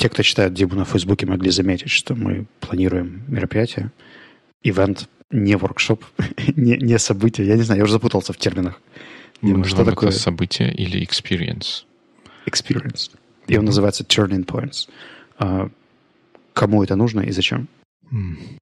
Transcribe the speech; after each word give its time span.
те, 0.00 0.08
кто 0.08 0.22
читает 0.22 0.54
Дибу 0.54 0.76
на 0.76 0.86
Фейсбуке, 0.86 1.26
могли 1.26 1.50
заметить, 1.50 1.90
что 1.90 2.14
мы 2.14 2.46
планируем 2.60 3.22
мероприятие, 3.28 3.92
ивент, 4.62 5.10
не 5.30 5.56
воркшоп, 5.56 6.04
не, 6.56 6.78
не 6.78 6.98
событие. 6.98 7.46
Я 7.46 7.56
не 7.56 7.62
знаю, 7.62 7.80
я 7.80 7.84
уже 7.84 7.92
запутался 7.92 8.32
в 8.32 8.38
терминах. 8.38 8.80
Дима, 9.42 9.64
что 9.64 9.84
такое 9.84 10.10
событие 10.10 10.74
или 10.74 11.02
experience? 11.02 11.84
Experience. 12.46 13.10
И 13.46 13.58
он 13.58 13.66
называется 13.66 14.02
Turning 14.04 14.46
Points. 14.46 14.88
А, 15.38 15.68
кому 16.54 16.82
это 16.82 16.96
нужно 16.96 17.20
и 17.20 17.30
зачем? 17.30 17.68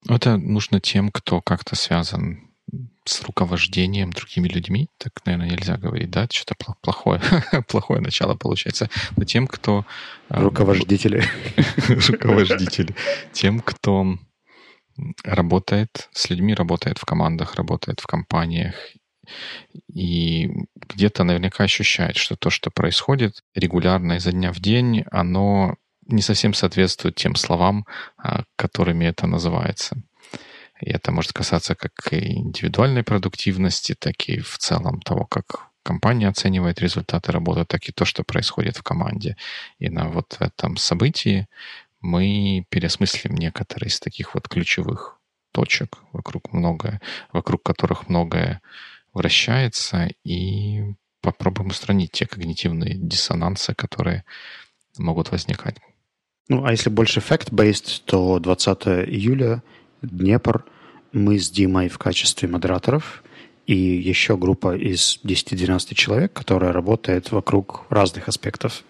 Это 0.09 0.36
нужно 0.39 0.80
тем, 0.80 1.11
кто 1.11 1.41
как-то 1.41 1.77
связан 1.77 2.48
с 3.05 3.23
руковождением 3.23 4.11
другими 4.12 4.48
людьми, 4.48 4.89
так, 4.98 5.12
наверное, 5.25 5.51
нельзя 5.51 5.77
говорить, 5.77 6.11
да, 6.11 6.29
что-то 6.30 6.55
плохое, 6.83 7.21
плохое 7.69 8.01
начало 8.01 8.34
получается, 8.34 8.91
но 9.16 9.25
тем, 9.25 9.47
кто... 9.47 9.87
А, 10.29 10.42
Руковождители. 10.42 11.25
Руковождители. 11.89 12.95
Тем, 13.33 13.61
кто 13.61 14.19
работает 15.25 16.09
с 16.12 16.28
людьми, 16.28 16.55
работает 16.55 16.98
в 16.98 17.05
командах, 17.05 17.55
работает 17.55 18.01
в 18.01 18.06
компаниях 18.06 18.75
и 19.92 20.50
где-то 20.75 21.25
наверняка 21.25 21.64
ощущает, 21.64 22.16
что 22.16 22.37
то, 22.37 22.50
что 22.50 22.70
происходит 22.70 23.42
регулярно 23.55 24.14
изо 24.14 24.33
дня 24.33 24.53
в 24.53 24.61
день, 24.61 25.05
оно 25.11 25.77
не 26.06 26.23
совсем 26.23 26.55
соответствует 26.55 27.16
тем 27.16 27.34
словам, 27.34 27.87
а, 28.16 28.45
которыми 28.56 29.05
это 29.05 29.27
называется. 29.27 30.03
И 30.80 30.91
это 30.91 31.12
может 31.12 31.32
касаться 31.32 31.74
как 31.74 31.92
индивидуальной 32.12 33.02
продуктивности, 33.02 33.95
так 33.98 34.28
и 34.28 34.41
в 34.41 34.59
целом 34.59 35.00
того, 35.00 35.27
как 35.27 35.69
компания 35.82 36.28
оценивает 36.28 36.80
результаты 36.80 37.32
работы, 37.32 37.64
так 37.64 37.88
и 37.88 37.92
то, 37.92 38.05
что 38.05 38.23
происходит 38.23 38.77
в 38.77 38.83
команде. 38.83 39.36
И 39.78 39.88
на 39.88 40.09
вот 40.09 40.36
этом 40.41 40.77
событии 40.77 41.48
мы 42.00 42.64
переосмыслим 42.69 43.34
некоторые 43.34 43.88
из 43.88 43.98
таких 43.98 44.34
вот 44.34 44.48
ключевых 44.48 45.19
точек, 45.53 45.98
вокруг 46.12 46.53
многое, 46.53 47.00
вокруг 47.33 47.62
которых 47.62 48.08
многое 48.08 48.60
вращается, 49.12 50.10
и 50.25 50.94
попробуем 51.20 51.70
устранить 51.70 52.12
те 52.12 52.27
когнитивные 52.27 52.94
диссонансы, 52.94 53.75
которые 53.75 54.25
могут 54.98 55.33
возникать. 55.33 55.77
Ну, 56.48 56.64
а 56.64 56.70
если 56.70 56.91
больше 56.91 57.20
fact-based, 57.20 58.03
то 58.05 58.38
20 58.38 58.86
июля– 59.08 59.62
Днепр, 60.02 60.64
мы 61.12 61.38
с 61.38 61.50
Димой 61.50 61.88
в 61.88 61.98
качестве 61.98 62.48
модераторов 62.48 63.22
и 63.66 63.77
еще 63.77 64.36
группа 64.36 64.77
из 64.77 65.20
10-12 65.24 65.94
человек, 65.94 66.32
которая 66.32 66.72
работает 66.72 67.30
вокруг 67.32 67.84
разных 67.91 68.28
аспектов 68.28 68.84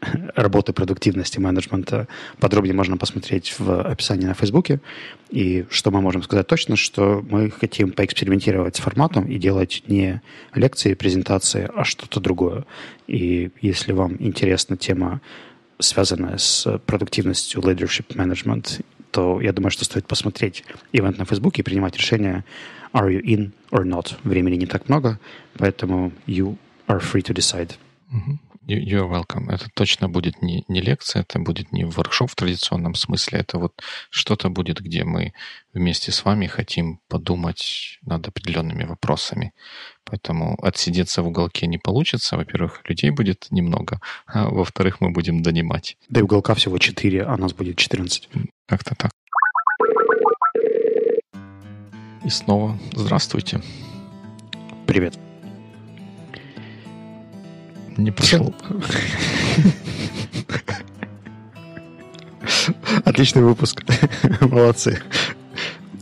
работы 0.34 0.72
продуктивности 0.72 1.38
менеджмента. 1.38 2.08
Подробнее 2.40 2.74
можно 2.74 2.96
посмотреть 2.96 3.54
в 3.58 3.82
описании 3.82 4.26
на 4.26 4.34
Фейсбуке. 4.34 4.80
И 5.30 5.66
что 5.70 5.90
мы 5.90 6.00
можем 6.00 6.22
сказать 6.22 6.46
точно, 6.46 6.76
что 6.76 7.24
мы 7.28 7.50
хотим 7.50 7.92
поэкспериментировать 7.92 8.76
с 8.76 8.80
форматом 8.80 9.26
и 9.26 9.38
делать 9.38 9.82
не 9.86 10.20
лекции, 10.54 10.94
презентации, 10.94 11.70
а 11.74 11.84
что-то 11.84 12.20
другое. 12.20 12.64
И 13.06 13.50
если 13.60 13.92
вам 13.92 14.16
интересна 14.18 14.76
тема, 14.76 15.20
связанная 15.78 16.38
с 16.38 16.78
продуктивностью 16.86 17.60
leadership 17.60 18.14
management 18.14 18.84
то 19.14 19.40
я 19.40 19.52
думаю, 19.52 19.70
что 19.70 19.84
стоит 19.84 20.08
посмотреть 20.08 20.64
ивент 20.92 21.18
на 21.18 21.24
Фейсбуке 21.24 21.62
и 21.62 21.64
принимать 21.64 21.96
решение, 21.96 22.44
are 22.92 23.08
you 23.08 23.22
in 23.22 23.52
or 23.70 23.84
not. 23.84 24.16
Времени 24.24 24.56
не 24.56 24.66
так 24.66 24.88
много, 24.88 25.20
поэтому 25.56 26.10
you 26.26 26.56
are 26.88 27.00
free 27.00 27.22
to 27.22 27.32
decide. 27.32 27.76
You're 28.66 29.08
welcome. 29.08 29.52
Это 29.52 29.68
точно 29.74 30.08
будет 30.08 30.42
не, 30.42 30.64
не 30.68 30.80
лекция, 30.80 31.22
это 31.22 31.38
будет 31.38 31.70
не 31.70 31.84
воркшоп 31.84 32.30
в 32.30 32.34
традиционном 32.34 32.94
смысле, 32.94 33.38
это 33.40 33.58
вот 33.58 33.72
что-то 34.10 34.48
будет, 34.48 34.80
где 34.80 35.04
мы 35.04 35.32
вместе 35.74 36.10
с 36.10 36.24
вами 36.24 36.46
хотим 36.46 36.98
подумать 37.08 37.98
над 38.02 38.26
определенными 38.26 38.84
вопросами. 38.84 39.52
Поэтому 40.04 40.56
отсидеться 40.62 41.22
в 41.22 41.28
уголке 41.28 41.66
не 41.66 41.78
получится. 41.78 42.36
Во-первых, 42.36 42.82
людей 42.88 43.10
будет 43.10 43.46
немного, 43.50 44.00
а 44.26 44.48
во-вторых, 44.48 45.00
мы 45.00 45.10
будем 45.12 45.42
донимать. 45.42 45.96
Да 46.08 46.20
и 46.20 46.22
уголка 46.24 46.54
всего 46.54 46.78
4, 46.78 47.22
а 47.22 47.36
нас 47.36 47.52
будет 47.52 47.76
14. 47.76 48.28
Как-то 48.66 48.94
так. 48.94 49.10
И 52.24 52.30
снова 52.30 52.78
здравствуйте. 52.92 53.60
Привет. 54.86 55.18
Не 57.98 58.10
пошел. 58.10 58.54
Отличный 63.04 63.42
выпуск. 63.42 63.84
Молодцы. 64.40 65.02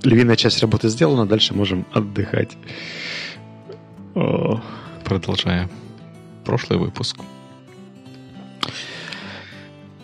Львиная 0.04 0.36
часть 0.36 0.60
работы 0.60 0.88
сделана, 0.88 1.26
дальше 1.26 1.54
можем 1.54 1.84
отдыхать. 1.92 2.56
Продолжая 5.04 5.68
прошлый 6.44 6.78
выпуск. 6.78 7.18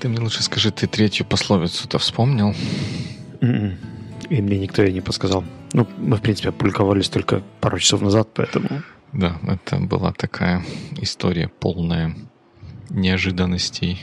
Ты 0.00 0.08
мне 0.08 0.20
лучше 0.20 0.42
скажи, 0.42 0.70
ты 0.70 0.86
третью 0.86 1.26
пословицу-то 1.26 1.98
вспомнил? 1.98 2.54
М-м. 3.40 3.76
И 4.30 4.42
мне 4.42 4.58
никто 4.58 4.82
ее 4.82 4.92
не 4.92 5.00
подсказал. 5.00 5.44
Ну, 5.72 5.86
мы, 5.98 6.16
в 6.16 6.22
принципе, 6.22 6.50
опубликовались 6.50 7.08
только 7.08 7.42
пару 7.60 7.78
часов 7.78 8.02
назад, 8.02 8.28
поэтому... 8.34 8.82
Да, 9.12 9.38
это 9.46 9.78
была 9.78 10.12
такая 10.12 10.64
история 11.00 11.48
полная 11.48 12.14
неожиданностей 12.90 14.00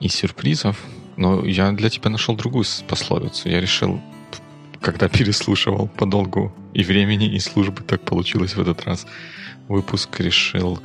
и 0.00 0.08
сюрпризов. 0.08 0.84
Но 1.16 1.44
я 1.44 1.72
для 1.72 1.88
тебя 1.88 2.10
нашел 2.10 2.36
другую 2.36 2.64
пословицу. 2.86 3.48
Я 3.48 3.60
решил, 3.60 4.00
когда 4.80 5.08
переслушивал 5.08 5.88
по 5.88 6.06
долгу 6.06 6.52
и 6.74 6.82
времени, 6.82 7.26
и 7.26 7.38
службы, 7.38 7.82
так 7.82 8.02
получилось 8.02 8.54
в 8.54 8.60
этот 8.60 8.84
раз, 8.84 9.06
выпуск 9.68 10.20
решил 10.20 10.78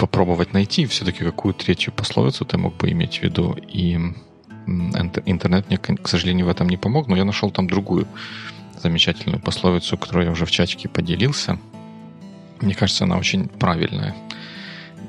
попробовать 0.00 0.54
найти 0.54 0.86
все-таки 0.86 1.24
какую 1.24 1.52
третью 1.52 1.92
пословицу 1.92 2.46
ты 2.46 2.56
мог 2.56 2.74
бы 2.74 2.90
иметь 2.90 3.18
в 3.18 3.22
виду. 3.22 3.54
И 3.68 3.98
интернет 5.26 5.68
мне, 5.68 5.76
к 5.76 6.08
сожалению, 6.08 6.46
в 6.46 6.48
этом 6.48 6.70
не 6.70 6.78
помог, 6.78 7.06
но 7.06 7.16
я 7.16 7.24
нашел 7.24 7.50
там 7.50 7.66
другую 7.66 8.06
замечательную 8.82 9.42
пословицу, 9.42 9.98
которую 9.98 10.24
я 10.24 10.32
уже 10.32 10.46
в 10.46 10.50
чатике 10.50 10.88
поделился. 10.88 11.58
Мне 12.62 12.74
кажется, 12.74 13.04
она 13.04 13.18
очень 13.18 13.48
правильная. 13.48 14.16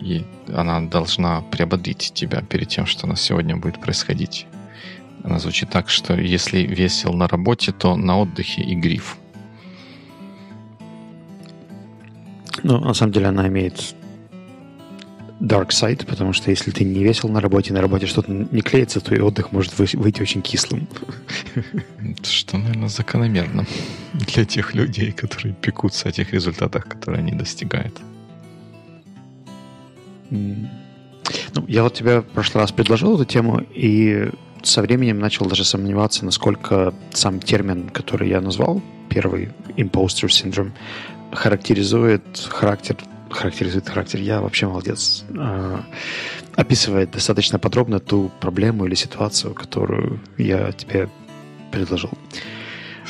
И 0.02 0.25
она 0.53 0.81
должна 0.81 1.41
приободрить 1.41 2.12
тебя 2.13 2.41
перед 2.41 2.68
тем, 2.68 2.85
что 2.85 3.08
нас 3.08 3.22
сегодня 3.22 3.56
будет 3.56 3.79
происходить. 3.79 4.46
Она 5.23 5.40
звучит 5.40 5.69
так, 5.69 5.90
что 5.90 6.16
если 6.16 6.63
весел 6.63 7.13
на 7.13 7.29
работе, 7.29 7.72
то 7.72 7.96
на 7.96 8.19
отдыхе 8.19 8.62
и 8.62 8.75
гриф. 8.75 9.18
Ну, 12.63 12.79
на 12.79 12.94
самом 12.94 13.13
деле 13.13 13.28
она 13.28 13.47
имеет 13.47 13.96
dark 15.41 15.69
side, 15.69 16.06
потому 16.06 16.34
что 16.34 16.52
если 16.52 16.72
ты 16.72 16.84
не 16.84 17.03
весел 17.03 17.29
на 17.29 17.41
работе, 17.41 17.74
на 17.74 17.81
работе 17.81 18.06
что-то 18.06 18.31
не 18.31 18.62
клеится, 18.62 19.02
то 19.02 19.16
и 19.16 19.19
отдых 19.19 19.52
может 19.52 19.78
выйти 19.78 20.22
очень 20.22 20.41
кислым. 20.41 20.88
Что, 22.24 22.57
наверное, 22.57 22.90
закономерно 22.90 23.66
для 24.13 24.46
тех 24.46 24.75
людей, 24.75 25.12
которые 25.12 25.56
пекутся 25.56 26.09
о 26.09 26.12
тех 26.12 26.31
результатах, 26.34 26.88
которые 26.88 27.19
они 27.19 27.31
достигают. 27.31 28.00
Ну, 30.29 31.66
я 31.68 31.84
вот 31.84 31.94
тебе 31.96 32.22
в 32.22 32.25
прошлый 32.25 32.62
раз 32.62 32.72
предложил 32.72 33.16
эту 33.16 33.25
тему, 33.25 33.62
и 33.73 34.29
со 34.63 34.81
временем 34.81 35.19
начал 35.19 35.47
даже 35.47 35.66
сомневаться, 35.66 36.23
насколько 36.23 36.94
сам 37.13 37.40
термин, 37.40 37.90
который 37.90 38.29
я 38.29 38.41
назвал, 38.41 38.81
первый 39.09 39.50
imposter 39.75 40.28
syndrome, 40.28 40.72
характеризует 41.31 42.23
характер 42.50 42.97
характеризует 43.31 43.87
характер. 43.87 44.19
Я 44.19 44.41
вообще 44.41 44.67
молодец. 44.67 45.23
А, 45.37 45.83
описывает 46.55 47.11
достаточно 47.11 47.59
подробно 47.59 47.99
ту 47.99 48.31
проблему 48.39 48.85
или 48.85 48.95
ситуацию, 48.95 49.53
которую 49.53 50.19
я 50.37 50.72
тебе 50.72 51.09
предложил. 51.72 52.11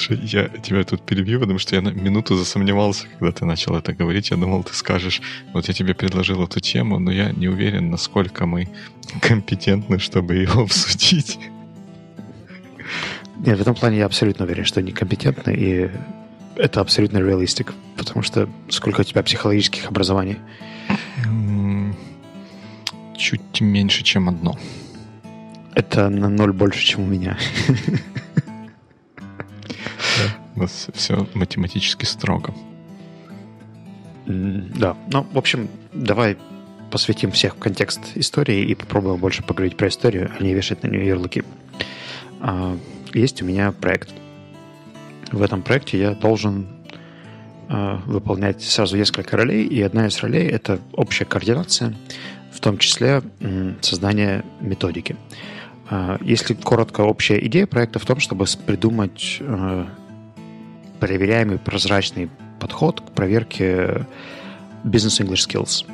Я 0.09 0.47
тебя 0.47 0.83
тут 0.83 1.05
перебью, 1.05 1.39
потому 1.39 1.59
что 1.59 1.75
я 1.75 1.81
на 1.81 1.89
минуту 1.89 2.35
засомневался, 2.35 3.07
когда 3.07 3.31
ты 3.31 3.45
начал 3.45 3.75
это 3.75 3.93
говорить. 3.93 4.31
Я 4.31 4.37
думал, 4.37 4.63
ты 4.63 4.73
скажешь, 4.73 5.21
вот 5.53 5.67
я 5.67 5.73
тебе 5.73 5.93
предложил 5.93 6.43
эту 6.43 6.59
тему, 6.59 6.97
но 6.97 7.11
я 7.11 7.31
не 7.31 7.47
уверен, 7.47 7.91
насколько 7.91 8.45
мы 8.45 8.69
компетентны, 9.21 9.99
чтобы 9.99 10.35
ее 10.35 10.49
обсудить. 10.55 11.37
Нет, 13.37 13.57
в 13.57 13.61
этом 13.61 13.75
плане 13.75 13.97
я 13.97 14.05
абсолютно 14.05 14.45
уверен, 14.45 14.65
что 14.65 14.81
некомпетентны, 14.81 15.51
и 15.51 15.89
это 16.61 16.79
абсолютно 16.79 17.17
реалистик, 17.17 17.73
потому 17.97 18.21
что 18.21 18.47
сколько 18.69 19.01
у 19.01 19.03
тебя 19.03 19.23
психологических 19.23 19.87
образований? 19.87 20.37
Чуть 23.17 23.61
меньше, 23.61 24.03
чем 24.03 24.29
одно. 24.29 24.57
Это 25.73 26.09
на 26.09 26.29
ноль 26.29 26.53
больше, 26.53 26.85
чем 26.85 27.01
у 27.01 27.07
меня. 27.07 27.37
У 30.55 30.59
нас 30.61 30.87
все 30.93 31.27
математически 31.33 32.05
строго. 32.05 32.53
Да. 34.27 34.95
Ну, 35.11 35.25
в 35.31 35.37
общем, 35.37 35.67
давай 35.93 36.37
посвятим 36.91 37.31
всех 37.31 37.55
в 37.55 37.59
контекст 37.59 38.01
истории 38.15 38.65
и 38.65 38.75
попробуем 38.75 39.17
больше 39.17 39.41
поговорить 39.43 39.77
про 39.77 39.87
историю, 39.87 40.31
а 40.37 40.43
не 40.43 40.53
вешать 40.53 40.83
на 40.83 40.87
нее 40.87 41.07
ярлыки. 41.07 41.43
А, 42.39 42.77
есть 43.13 43.41
у 43.41 43.45
меня 43.45 43.71
проект. 43.71 44.09
В 45.31 45.41
этом 45.41 45.61
проекте 45.61 45.99
я 45.99 46.11
должен 46.11 46.67
а, 47.69 48.01
выполнять 48.05 48.61
сразу 48.61 48.97
несколько 48.97 49.37
ролей, 49.37 49.65
и 49.65 49.81
одна 49.81 50.07
из 50.07 50.19
ролей— 50.19 50.47
это 50.49 50.79
общая 50.93 51.25
координация, 51.25 51.95
в 52.51 52.59
том 52.59 52.77
числе 52.77 53.21
создание 53.81 54.43
методики. 54.59 55.15
А, 55.89 56.17
если 56.21 56.53
коротко, 56.53 57.01
общая 57.01 57.45
идея 57.45 57.65
проекта 57.65 57.99
в 57.99 58.05
том, 58.05 58.19
чтобы 58.19 58.45
придумать 58.65 59.41
проверяемый 60.99 61.57
прозрачный 61.57 62.29
подход 62.59 63.01
к 63.01 63.11
проверке 63.11 64.05
Business 64.83 65.19
English 65.21 65.47
Skills. 65.47 65.85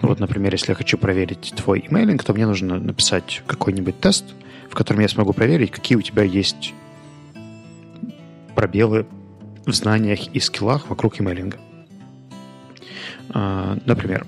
Вот, 0.00 0.20
например, 0.20 0.52
если 0.52 0.70
я 0.70 0.74
хочу 0.74 0.96
проверить 0.96 1.52
твой 1.56 1.84
имейлинг, 1.88 2.22
то 2.24 2.32
мне 2.32 2.46
нужно 2.46 2.78
написать 2.78 3.42
какой-нибудь 3.46 4.00
тест, 4.00 4.24
в 4.70 4.74
котором 4.74 5.00
я 5.00 5.08
смогу 5.08 5.32
проверить, 5.32 5.70
какие 5.70 5.98
у 5.98 6.02
тебя 6.02 6.22
есть 6.22 6.72
пробелы 8.54 9.06
в 9.66 9.72
знаниях 9.72 10.28
и 10.34 10.40
скиллах 10.40 10.88
вокруг 10.88 11.20
имейлинга. 11.20 11.58
А, 13.30 13.78
например, 13.86 14.26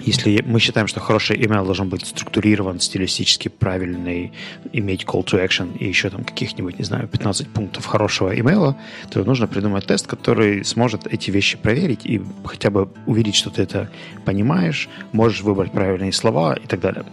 если 0.00 0.42
мы 0.44 0.60
считаем, 0.60 0.86
что 0.86 1.00
хороший 1.00 1.36
email 1.38 1.64
должен 1.64 1.88
быть 1.88 2.06
структурирован, 2.06 2.80
стилистически 2.80 3.48
правильный, 3.48 4.32
иметь 4.72 5.04
call 5.04 5.24
to 5.24 5.42
action 5.42 5.76
и 5.78 5.86
еще 5.86 6.10
там 6.10 6.24
каких-нибудь, 6.24 6.78
не 6.78 6.84
знаю, 6.84 7.08
15 7.08 7.48
пунктов 7.48 7.86
хорошего 7.86 8.38
имейла, 8.38 8.76
то 9.10 9.24
нужно 9.24 9.46
придумать 9.46 9.86
тест, 9.86 10.06
который 10.06 10.64
сможет 10.64 11.06
эти 11.06 11.30
вещи 11.30 11.56
проверить 11.56 12.04
и 12.04 12.22
хотя 12.44 12.70
бы 12.70 12.88
увидеть, 13.06 13.34
что 13.34 13.50
ты 13.50 13.62
это 13.62 13.90
понимаешь, 14.24 14.88
можешь 15.12 15.42
выбрать 15.42 15.72
правильные 15.72 16.12
слова 16.12 16.54
и 16.54 16.66
так 16.66 16.80
далее. 16.80 17.04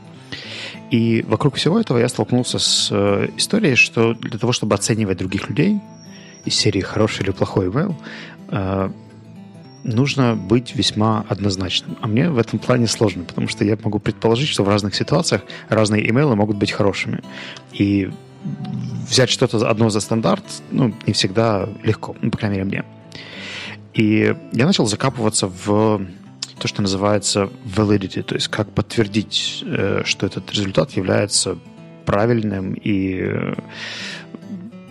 И 0.92 1.24
вокруг 1.26 1.56
всего 1.56 1.80
этого 1.80 1.98
я 2.00 2.10
столкнулся 2.10 2.60
с 2.60 2.90
э, 2.92 3.30
историей, 3.38 3.76
что 3.76 4.14
для 4.14 4.38
того, 4.38 4.52
чтобы 4.52 4.76
оценивать 4.76 5.18
других 5.18 5.48
людей 5.48 5.80
из 6.44 6.54
серии 6.56 6.82
«хороший 6.82 7.24
или 7.24 7.32
плохой 7.32 7.68
email», 7.68 7.96
э, 8.50 8.92
нужно 9.86 10.36
быть 10.36 10.76
весьма 10.76 11.26
однозначным. 11.30 11.98
А 12.02 12.08
мне 12.08 12.30
в 12.30 12.38
этом 12.38 12.60
плане 12.60 12.88
сложно, 12.88 13.24
потому 13.24 13.48
что 13.48 13.64
я 13.64 13.78
могу 13.82 14.00
предположить, 14.00 14.50
что 14.50 14.64
в 14.64 14.70
разных 14.70 14.94
ситуациях 14.94 15.44
разные 15.70 16.08
имейлы 16.10 16.36
могут 16.36 16.58
быть 16.58 16.72
хорошими. 16.72 17.22
И 17.72 18.12
взять 19.10 19.30
что-то 19.30 19.70
одно 19.70 19.90
за 19.90 20.02
стандарт, 20.02 20.44
ну, 20.72 20.94
не 21.08 21.14
всегда 21.14 21.70
легко, 21.84 22.18
ну, 22.22 22.32
по 22.32 22.38
крайней 22.38 22.58
мере, 22.58 22.68
мне. 22.68 22.86
И 23.94 24.36
я 24.52 24.66
начал 24.66 24.86
закапываться 24.88 25.48
в 25.48 26.02
то, 26.62 26.68
что 26.68 26.84
называется 26.84 27.50
validity, 27.66 28.22
то 28.22 28.36
есть 28.36 28.48
как 28.48 28.70
подтвердить, 28.72 29.64
э, 29.66 30.04
что 30.06 30.28
этот 30.28 30.52
результат 30.52 30.92
является 30.92 31.58
правильным 32.06 32.74
и 32.74 33.56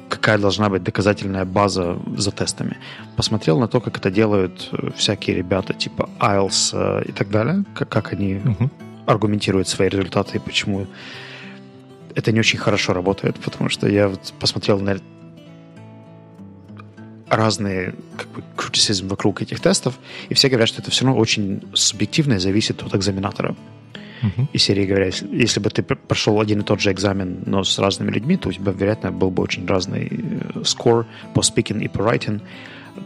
какая 0.09 0.39
должна 0.39 0.69
быть 0.69 0.83
доказательная 0.83 1.45
база 1.45 1.97
за 2.17 2.33
тестами. 2.33 2.77
Посмотрел 3.17 3.61
на 3.61 3.69
то, 3.69 3.81
как 3.81 3.99
это 3.99 4.11
делают 4.11 4.69
э, 4.73 4.91
всякие 4.97 5.37
ребята 5.37 5.73
типа 5.73 6.11
IELTS 6.19 6.71
э, 6.73 7.05
и 7.09 7.13
так 7.13 7.31
далее, 7.31 7.65
как, 7.73 7.89
как 7.89 8.13
они 8.15 8.35
uh-huh. 8.35 8.71
аргументируют 9.07 9.69
свои 9.69 9.89
результаты 9.89 10.39
и 10.39 10.41
почему 10.41 10.89
это 12.17 12.33
не 12.33 12.41
очень 12.41 12.59
хорошо 12.59 12.95
работает, 12.95 13.37
потому 13.39 13.71
что 13.71 13.89
я 13.89 14.09
вот 14.09 14.35
посмотрел 14.41 14.81
на 14.81 14.97
разные 17.31 17.95
как 18.17 18.29
бы, 18.29 18.43
критицизм 18.57 19.09
вокруг 19.09 19.41
этих 19.43 19.61
тестов, 19.61 19.99
и 20.29 20.35
все 20.35 20.49
говорят, 20.49 20.69
что 20.69 20.83
это 20.83 20.91
все 20.91 21.05
равно 21.05 21.21
очень 21.21 21.63
субъективно 21.75 22.35
и 22.35 22.39
зависит 22.39 22.83
от 22.83 22.95
экзаменатора. 22.95 23.57
Uh-huh. 24.23 24.47
И 24.53 24.59
серии 24.59 24.85
говоря, 24.85 25.07
если, 25.07 25.61
бы 25.61 25.71
ты 25.71 25.83
прошел 25.83 26.41
один 26.41 26.61
и 26.61 26.63
тот 26.63 26.81
же 26.81 26.93
экзамен, 26.93 27.43
но 27.47 27.65
с 27.65 27.79
разными 27.79 28.11
людьми, 28.11 28.37
то 28.37 28.51
у 28.51 28.53
тебя, 28.53 28.73
вероятно, 28.73 29.13
был 29.13 29.31
бы 29.31 29.43
очень 29.43 29.67
разный 29.67 30.11
скор 30.65 31.07
э, 31.07 31.35
по 31.35 31.41
speaking 31.41 31.83
и 31.83 31.89
по 31.89 31.99
writing 32.03 32.43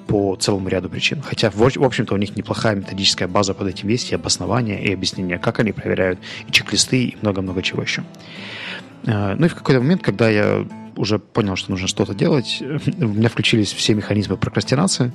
по 0.08 0.34
целому 0.34 0.68
ряду 0.68 0.88
причин. 0.88 1.22
Хотя, 1.22 1.50
в, 1.50 1.62
общем-то, 1.62 2.14
у 2.14 2.16
них 2.16 2.34
неплохая 2.34 2.74
методическая 2.74 3.28
база 3.28 3.54
под 3.54 3.68
этим 3.68 3.88
есть, 3.90 4.10
и 4.10 4.14
обоснования, 4.14 4.78
и 4.78 4.92
объяснения, 4.92 5.38
как 5.38 5.60
они 5.60 5.70
проверяют, 5.70 6.18
и 6.48 6.52
чек-листы, 6.52 7.04
и 7.04 7.16
много-много 7.20 7.62
чего 7.62 7.82
еще. 7.82 8.02
Э, 8.02 8.63
ну 9.06 9.44
и 9.44 9.48
в 9.48 9.54
какой-то 9.54 9.80
момент, 9.80 10.02
когда 10.02 10.28
я 10.28 10.66
уже 10.96 11.18
понял, 11.18 11.56
что 11.56 11.70
нужно 11.70 11.88
что-то 11.88 12.14
делать, 12.14 12.62
у 12.98 13.08
меня 13.08 13.28
включились 13.28 13.72
все 13.72 13.94
механизмы 13.94 14.36
прокрастинации, 14.36 15.12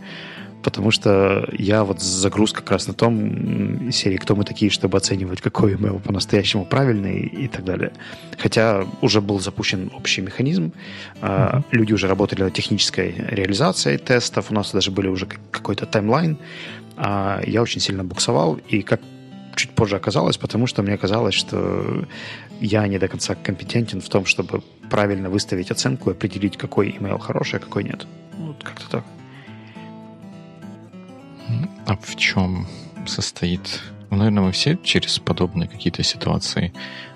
потому 0.61 0.91
что 0.91 1.47
я 1.57 1.83
вот 1.83 2.01
загруз 2.01 2.51
как 2.51 2.69
раз 2.71 2.87
на 2.87 2.93
том 2.93 3.91
серии, 3.91 4.17
кто 4.17 4.35
мы 4.35 4.43
такие, 4.43 4.69
чтобы 4.69 4.97
оценивать, 4.97 5.41
какой 5.41 5.73
email 5.73 5.99
по-настоящему 6.01 6.65
правильный 6.65 7.21
и 7.21 7.47
так 7.47 7.63
далее. 7.63 7.91
Хотя 8.37 8.85
уже 9.01 9.21
был 9.21 9.39
запущен 9.39 9.89
общий 9.95 10.21
механизм, 10.21 10.73
mm-hmm. 11.21 11.63
люди 11.71 11.93
уже 11.93 12.07
работали 12.07 12.43
над 12.43 12.53
технической 12.53 13.15
реализацией 13.29 13.97
тестов, 13.97 14.51
у 14.51 14.53
нас 14.53 14.71
даже 14.71 14.91
были 14.91 15.07
уже 15.07 15.27
какой-то 15.51 15.85
таймлайн, 15.85 16.37
а 16.97 17.41
я 17.47 17.61
очень 17.61 17.79
сильно 17.79 18.03
буксовал, 18.03 18.59
и 18.67 18.81
как 18.81 18.99
чуть 19.59 19.71
позже 19.71 19.95
оказалось, 19.95 20.37
потому 20.37 20.67
что 20.67 20.83
мне 20.83 20.97
казалось, 20.97 21.35
что 21.35 22.05
я 22.61 22.87
не 22.87 22.99
до 22.99 23.07
конца 23.07 23.35
компетентен 23.35 23.99
в 24.01 24.09
том, 24.09 24.25
чтобы 24.25 24.61
правильно 24.89 25.29
выставить 25.29 25.71
оценку 25.71 26.09
и 26.09 26.13
определить, 26.13 26.57
какой 26.57 26.89
email 26.89 27.19
хороший, 27.19 27.57
а 27.57 27.59
какой 27.59 27.83
нет. 27.83 28.07
Вот 28.37 28.63
как-то 28.63 28.89
так. 28.89 29.03
А 31.85 31.95
в 31.95 32.15
чем 32.15 32.67
состоит... 33.05 33.81
Ну, 34.11 34.17
наверное, 34.17 34.43
мы 34.43 34.51
все 34.51 34.77
через 34.83 35.19
подобные 35.19 35.67
какие-то 35.67 36.03
ситуации 36.03 36.71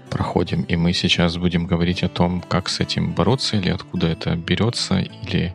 проходим, 0.10 0.64
и 0.64 0.76
мы 0.76 0.94
сейчас 0.94 1.38
будем 1.38 1.66
говорить 1.66 2.04
о 2.04 2.10
том, 2.10 2.42
как 2.42 2.70
с 2.70 2.80
этим 2.80 3.14
бороться, 3.14 3.58
или 3.58 3.70
откуда 3.70 4.08
это 4.08 4.36
берется, 4.36 5.00
или, 5.00 5.54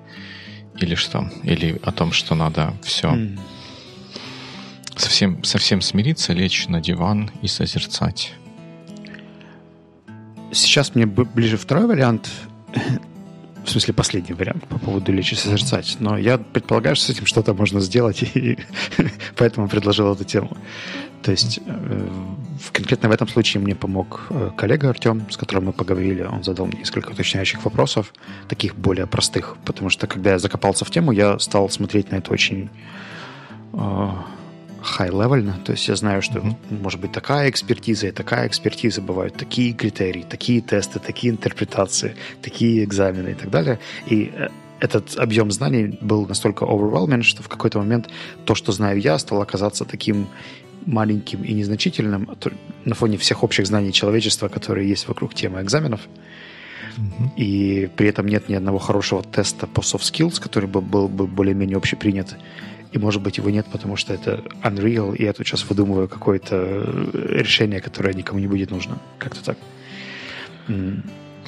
или 0.80 0.94
что, 0.94 1.30
или 1.44 1.78
о 1.82 1.92
том, 1.92 2.12
что 2.12 2.34
надо 2.34 2.72
все 2.82 3.08
mm. 3.08 3.38
Совсем, 5.00 5.44
совсем 5.44 5.80
смириться, 5.80 6.32
лечь 6.32 6.68
на 6.68 6.80
диван 6.80 7.30
и 7.42 7.48
созерцать. 7.48 8.34
Сейчас 10.52 10.94
мне 10.94 11.06
ближе 11.06 11.56
второй 11.56 11.86
вариант 11.86 12.30
в 13.68 13.70
смысле 13.70 13.92
последний 13.94 14.34
вариант 14.34 14.66
по 14.66 14.78
поводу 14.78 15.12
лечь 15.12 15.32
и 15.32 15.36
созерцать. 15.36 15.96
Но 16.00 16.16
я 16.16 16.38
предполагаю, 16.38 16.96
что 16.96 17.06
с 17.06 17.10
этим 17.10 17.26
что-то 17.26 17.52
можно 17.54 17.80
сделать, 17.80 18.22
и 18.34 18.58
поэтому 19.36 19.68
предложил 19.68 20.12
эту 20.12 20.24
тему. 20.24 20.56
То 21.22 21.32
есть 21.32 21.60
э, 21.66 22.08
конкретно 22.72 23.08
в 23.08 23.12
этом 23.12 23.28
случае 23.28 23.62
мне 23.62 23.74
помог 23.74 24.26
э, 24.30 24.50
коллега 24.56 24.88
Артем, 24.88 25.30
с 25.30 25.36
которым 25.36 25.66
мы 25.66 25.72
поговорили. 25.72 26.22
Он 26.22 26.42
задал 26.44 26.66
мне 26.66 26.78
несколько 26.78 27.10
уточняющих 27.10 27.64
вопросов, 27.64 28.14
таких 28.48 28.74
более 28.74 29.06
простых, 29.06 29.56
потому 29.64 29.90
что 29.90 30.06
когда 30.06 30.30
я 30.30 30.38
закопался 30.38 30.84
в 30.84 30.90
тему, 30.90 31.12
я 31.12 31.38
стал 31.38 31.68
смотреть 31.68 32.10
на 32.10 32.16
это 32.16 32.32
очень 32.32 32.70
э, 33.74 34.08
high-level, 34.98 35.62
то 35.64 35.72
есть 35.72 35.88
я 35.88 35.96
знаю, 35.96 36.22
что 36.22 36.38
mm-hmm. 36.38 36.82
может 36.82 37.00
быть 37.00 37.12
такая 37.12 37.50
экспертиза 37.50 38.08
и 38.08 38.10
такая 38.10 38.46
экспертиза, 38.46 39.00
бывают 39.00 39.36
такие 39.36 39.72
критерии, 39.72 40.24
такие 40.28 40.60
тесты, 40.60 40.98
такие 40.98 41.32
интерпретации, 41.32 42.14
такие 42.42 42.84
экзамены 42.84 43.30
и 43.30 43.34
так 43.34 43.50
далее. 43.50 43.78
И 44.06 44.32
э, 44.34 44.48
этот 44.80 45.16
объем 45.16 45.50
знаний 45.50 45.98
был 46.00 46.26
настолько 46.26 46.64
overwhelming, 46.64 47.22
что 47.22 47.42
в 47.42 47.48
какой-то 47.48 47.78
момент 47.78 48.08
то, 48.44 48.54
что 48.54 48.72
знаю 48.72 49.00
я, 49.00 49.18
стало 49.18 49.42
оказаться 49.42 49.84
таким 49.84 50.28
маленьким 50.86 51.42
и 51.42 51.52
незначительным 51.52 52.30
на 52.84 52.94
фоне 52.94 53.18
всех 53.18 53.42
общих 53.42 53.66
знаний 53.66 53.92
человечества, 53.92 54.48
которые 54.48 54.88
есть 54.88 55.08
вокруг 55.08 55.34
темы 55.34 55.60
экзаменов. 55.60 56.00
Mm-hmm. 56.96 57.36
И 57.36 57.90
при 57.96 58.08
этом 58.08 58.26
нет 58.26 58.48
ни 58.48 58.54
одного 58.54 58.78
хорошего 58.78 59.22
теста 59.22 59.66
по 59.66 59.80
soft 59.80 60.02
skills, 60.02 60.40
который 60.40 60.68
бы 60.68 60.80
был 60.80 61.08
бы 61.08 61.26
более-менее 61.26 61.76
общепринят 61.76 62.36
и, 62.92 62.98
может 62.98 63.22
быть, 63.22 63.38
его 63.38 63.50
нет, 63.50 63.66
потому 63.70 63.96
что 63.96 64.14
это 64.14 64.42
Unreal, 64.62 65.14
и 65.16 65.24
я 65.24 65.32
тут 65.32 65.46
сейчас 65.46 65.68
выдумываю 65.68 66.08
какое-то 66.08 66.56
э, 66.56 67.40
решение, 67.40 67.80
которое 67.80 68.14
никому 68.14 68.38
не 68.38 68.46
будет 68.46 68.70
нужно. 68.70 68.98
Как-то 69.18 69.44
так. 69.44 69.58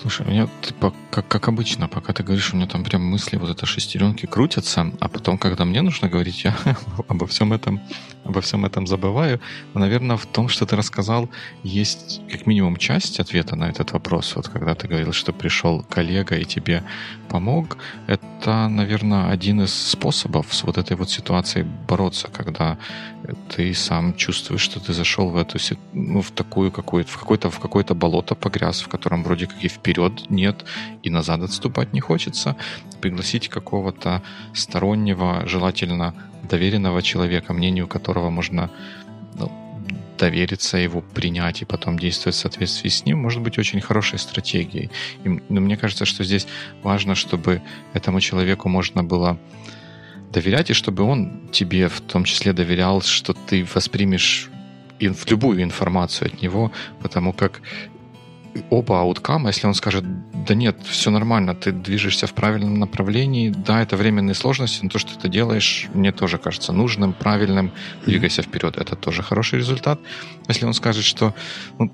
Слушай, 0.01 0.27
у 0.27 0.31
меня, 0.31 0.49
типа, 0.63 0.95
как, 1.11 1.29
как 1.29 1.49
обычно, 1.49 1.87
пока 1.87 2.15
ты 2.15 2.23
говоришь, 2.23 2.55
у 2.55 2.57
меня 2.57 2.67
там 2.67 2.85
прям 2.85 3.05
мысли, 3.05 3.37
вот 3.37 3.51
это 3.51 3.67
шестеренки 3.67 4.25
крутятся, 4.25 4.91
а 4.99 5.09
потом, 5.09 5.37
когда 5.37 5.67
мне 5.67 5.83
нужно 5.83 6.09
говорить, 6.09 6.43
я 6.45 6.57
обо 7.09 7.27
всем 7.27 7.53
этом, 7.53 7.81
обо 8.25 8.41
всем 8.41 8.65
этом 8.65 8.87
забываю. 8.87 9.41
Но, 9.75 9.81
наверное, 9.81 10.17
в 10.17 10.25
том, 10.25 10.49
что 10.49 10.65
ты 10.65 10.75
рассказал, 10.75 11.29
есть 11.63 12.23
как 12.31 12.47
минимум 12.47 12.79
часть 12.79 13.21
ответа 13.21 13.57
на 13.57 13.69
этот 13.69 13.93
вопрос. 13.93 14.37
Вот 14.37 14.49
когда 14.49 14.75
ты 14.75 14.89
говорил, 14.89 15.13
что 15.13 15.35
пришел 15.35 15.83
коллега 15.83 16.37
и 16.37 16.47
тебе 16.47 16.83
помог, 17.29 17.77
это, 18.07 18.69
наверное, 18.69 19.31
один 19.31 19.61
из 19.61 19.75
способов 19.75 20.55
с 20.55 20.63
вот 20.63 20.79
этой 20.79 20.97
вот 20.97 21.11
ситуацией 21.11 21.67
бороться, 21.87 22.29
когда 22.33 22.79
ты 23.55 23.75
сам 23.75 24.15
чувствуешь, 24.15 24.63
что 24.63 24.81
ты 24.81 24.95
зашел 24.95 25.29
в 25.29 25.37
эту 25.37 25.59
ну, 25.93 26.23
в 26.23 26.31
такую 26.31 26.73
какую-то 26.73 27.11
в 27.11 27.19
какое-то 27.19 27.51
в 27.51 27.61
какое-то 27.61 27.95
болото 27.95 28.35
погряз, 28.35 28.81
в 28.81 28.89
котором 28.89 29.23
вроде 29.23 29.47
как 29.47 29.63
и 29.63 29.69
вперед 29.69 29.90
нет, 30.31 30.65
и 31.03 31.11
назад 31.11 31.43
отступать 31.43 31.93
не 31.93 32.01
хочется. 32.01 32.57
Пригласить 33.01 33.49
какого-то 33.49 34.23
стороннего, 34.55 35.47
желательно 35.47 36.15
доверенного 36.43 37.03
человека, 37.03 37.53
мнению 37.53 37.87
которого 37.87 38.31
можно 38.31 38.71
ну, 39.39 39.51
довериться 40.19 40.77
его 40.77 41.01
принять 41.01 41.63
и 41.63 41.65
потом 41.65 41.99
действовать 41.99 42.37
в 42.37 42.41
соответствии 42.41 42.89
с 42.89 43.05
ним, 43.05 43.19
может 43.19 43.43
быть 43.43 43.59
очень 43.59 43.81
хорошей 43.81 44.19
стратегией. 44.19 44.91
И, 45.25 45.29
но 45.49 45.61
мне 45.61 45.77
кажется, 45.77 46.05
что 46.05 46.25
здесь 46.25 46.47
важно, 46.83 47.15
чтобы 47.15 47.63
этому 47.95 48.21
человеку 48.21 48.69
можно 48.69 49.03
было 49.03 49.39
доверять, 50.33 50.71
и 50.71 50.75
чтобы 50.75 51.03
он 51.05 51.49
тебе 51.53 51.89
в 51.89 52.01
том 52.01 52.25
числе 52.25 52.53
доверял, 52.53 53.03
что 53.03 53.33
ты 53.33 53.67
воспримешь 53.75 54.51
в 55.01 55.31
любую 55.31 55.63
информацию 55.63 56.29
от 56.29 56.43
него, 56.43 56.71
потому 57.01 57.33
как 57.33 57.63
оба 58.71 59.01
ауткама, 59.01 59.49
если 59.49 59.67
он 59.67 59.75
скажет, 59.75 60.05
да 60.47 60.55
нет, 60.55 60.77
все 60.85 61.11
нормально, 61.11 61.55
ты 61.55 61.73
движешься 61.73 62.27
в 62.27 62.33
правильном 62.33 62.79
направлении, 62.79 63.51
да, 63.51 63.83
это 63.83 63.97
временные 63.97 64.35
сложности, 64.35 64.81
но 64.83 64.91
то, 64.91 64.99
что 64.99 65.19
ты 65.19 65.29
делаешь, 65.29 65.89
мне 65.95 66.13
тоже 66.13 66.39
кажется 66.39 66.73
нужным, 66.73 67.13
правильным, 67.13 67.73
двигайся 68.07 68.43
вперед, 68.43 68.77
это 68.77 68.97
тоже 68.97 69.23
хороший 69.23 69.59
результат. 69.59 70.01
Если 70.49 70.67
он 70.67 70.75
скажет, 70.75 71.05
что 71.05 71.35
ну, 71.79 71.93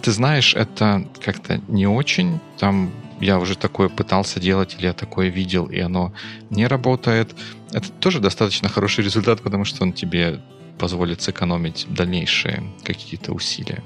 ты 0.00 0.12
знаешь, 0.12 0.54
это 0.54 1.06
как-то 1.24 1.60
не 1.68 1.86
очень, 1.86 2.40
там 2.58 2.92
я 3.20 3.38
уже 3.38 3.56
такое 3.56 3.88
пытался 3.88 4.40
делать, 4.40 4.76
или 4.78 4.86
я 4.86 4.92
такое 4.92 5.28
видел, 5.28 5.66
и 5.66 5.78
оно 5.78 6.12
не 6.50 6.66
работает, 6.66 7.34
это 7.72 7.90
тоже 7.90 8.20
достаточно 8.20 8.68
хороший 8.68 9.04
результат, 9.04 9.42
потому 9.42 9.64
что 9.64 9.82
он 9.82 9.92
тебе 9.92 10.40
позволит 10.78 11.22
сэкономить 11.22 11.86
дальнейшие 11.88 12.62
какие-то 12.84 13.32
усилия. 13.32 13.82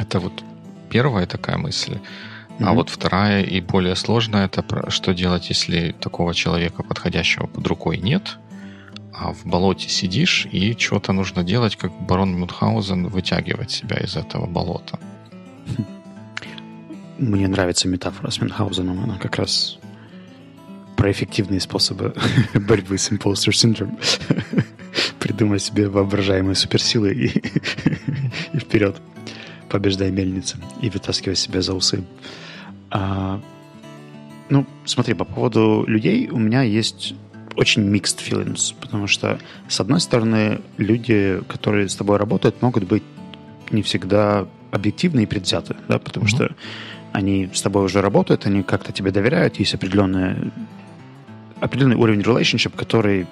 Это 0.00 0.18
вот 0.18 0.42
первая 0.88 1.26
такая 1.26 1.58
мысль. 1.58 1.92
Mm-hmm. 1.92 2.64
А 2.64 2.72
вот 2.72 2.88
вторая 2.88 3.42
и 3.42 3.60
более 3.60 3.94
сложная, 3.96 4.46
это 4.46 4.90
что 4.90 5.12
делать, 5.12 5.50
если 5.50 5.92
такого 5.92 6.34
человека 6.34 6.82
подходящего 6.82 7.46
под 7.46 7.66
рукой 7.66 7.98
нет, 7.98 8.38
а 9.12 9.32
в 9.34 9.44
болоте 9.44 9.88
сидишь, 9.90 10.46
и 10.50 10.74
что-то 10.78 11.12
нужно 11.12 11.44
делать, 11.44 11.76
как 11.76 11.92
барон 11.92 12.34
Мюнхгаузен, 12.34 13.08
вытягивать 13.08 13.70
себя 13.70 13.98
из 13.98 14.16
этого 14.16 14.46
болота. 14.46 14.98
Мне 17.18 17.46
нравится 17.48 17.86
метафора 17.86 18.30
с 18.30 18.40
Мюнхгаузеном. 18.40 19.04
Она 19.04 19.18
как 19.18 19.36
раз 19.36 19.78
про 20.96 21.12
эффективные 21.12 21.60
способы 21.60 22.14
борьбы 22.54 22.96
с 22.96 23.12
импостер 23.12 23.54
синдром. 23.54 23.98
Придумать 25.18 25.62
себе 25.62 25.88
воображаемые 25.88 26.54
суперсилы 26.54 27.12
и, 27.12 27.26
и 28.54 28.58
вперед 28.58 28.96
побеждай 29.70 30.10
мельницы 30.10 30.58
и 30.82 30.90
вытаскивай 30.90 31.36
себя 31.36 31.62
за 31.62 31.74
усы. 31.74 32.04
А, 32.90 33.40
ну, 34.48 34.66
смотри, 34.84 35.14
по 35.14 35.24
поводу 35.24 35.84
людей 35.86 36.28
у 36.28 36.38
меня 36.38 36.62
есть 36.62 37.14
очень 37.56 37.82
mixed 37.94 38.18
feelings, 38.18 38.74
потому 38.80 39.06
что, 39.06 39.38
с 39.68 39.80
одной 39.80 40.00
стороны, 40.00 40.60
люди, 40.76 41.40
которые 41.48 41.88
с 41.88 41.96
тобой 41.96 42.16
работают, 42.16 42.62
могут 42.62 42.84
быть 42.84 43.02
не 43.70 43.82
всегда 43.82 44.46
объективны 44.72 45.22
и 45.22 45.26
предвзяты, 45.26 45.76
да, 45.88 45.98
потому 45.98 46.26
mm-hmm. 46.26 46.28
что 46.28 46.54
они 47.12 47.48
с 47.52 47.62
тобой 47.62 47.84
уже 47.84 48.00
работают, 48.00 48.46
они 48.46 48.62
как-то 48.62 48.92
тебе 48.92 49.10
доверяют, 49.10 49.56
есть 49.56 49.74
определенная, 49.74 50.52
определенный 51.60 51.96
уровень 51.96 52.20
relationship, 52.20 52.76
который 52.76 53.26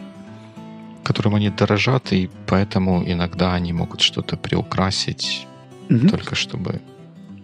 которым 1.05 1.37
они 1.37 1.49
дорожат, 1.49 2.13
и 2.13 2.29
поэтому 2.47 3.03
иногда 3.03 3.55
они 3.55 3.73
могут 3.73 4.03
что-то 4.03 4.37
приукрасить, 4.37 5.47
угу. 5.89 6.09
только 6.09 6.35
чтобы, 6.35 6.81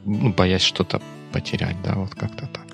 ну, 0.04 0.32
боясь 0.32 0.62
что-то 0.62 1.00
потерять, 1.32 1.76
да, 1.82 1.94
вот 1.94 2.14
как-то 2.14 2.46
так. 2.46 2.64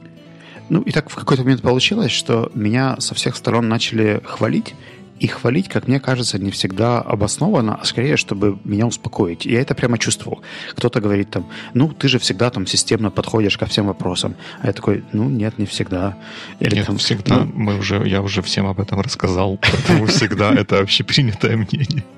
Ну, 0.68 0.82
и 0.82 0.92
так 0.92 1.10
в 1.10 1.16
какой-то 1.16 1.42
момент 1.42 1.62
получилось, 1.62 2.12
что 2.12 2.50
меня 2.54 2.96
со 3.00 3.14
всех 3.14 3.34
сторон 3.36 3.68
начали 3.68 4.20
хвалить, 4.24 4.74
и 5.20 5.26
хвалить, 5.26 5.68
как 5.68 5.86
мне 5.86 6.00
кажется, 6.00 6.38
не 6.38 6.50
всегда 6.50 6.98
обоснованно, 6.98 7.78
а 7.80 7.84
скорее, 7.84 8.16
чтобы 8.16 8.58
меня 8.64 8.86
успокоить. 8.86 9.44
Я 9.44 9.60
это 9.60 9.74
прямо 9.74 9.98
чувствовал. 9.98 10.40
Кто-то 10.74 11.00
говорит 11.00 11.30
там, 11.30 11.46
ну, 11.74 11.92
ты 11.92 12.08
же 12.08 12.18
всегда 12.18 12.50
там 12.50 12.66
системно 12.66 13.10
подходишь 13.10 13.58
ко 13.58 13.66
всем 13.66 13.86
вопросам. 13.86 14.34
А 14.62 14.68
я 14.68 14.72
такой, 14.72 15.04
ну, 15.12 15.28
нет, 15.28 15.58
не 15.58 15.66
всегда. 15.66 16.16
Или 16.58 16.76
нет, 16.76 16.86
там, 16.86 16.96
всегда. 16.96 17.40
Ну, 17.44 17.52
мы 17.54 17.78
уже, 17.78 18.02
я 18.08 18.22
уже 18.22 18.40
всем 18.40 18.66
об 18.66 18.80
этом 18.80 19.00
рассказал, 19.00 19.58
потому 19.58 20.06
всегда 20.06 20.54
это 20.54 20.78
общепринятое 20.78 21.56
мнение. 21.56 22.04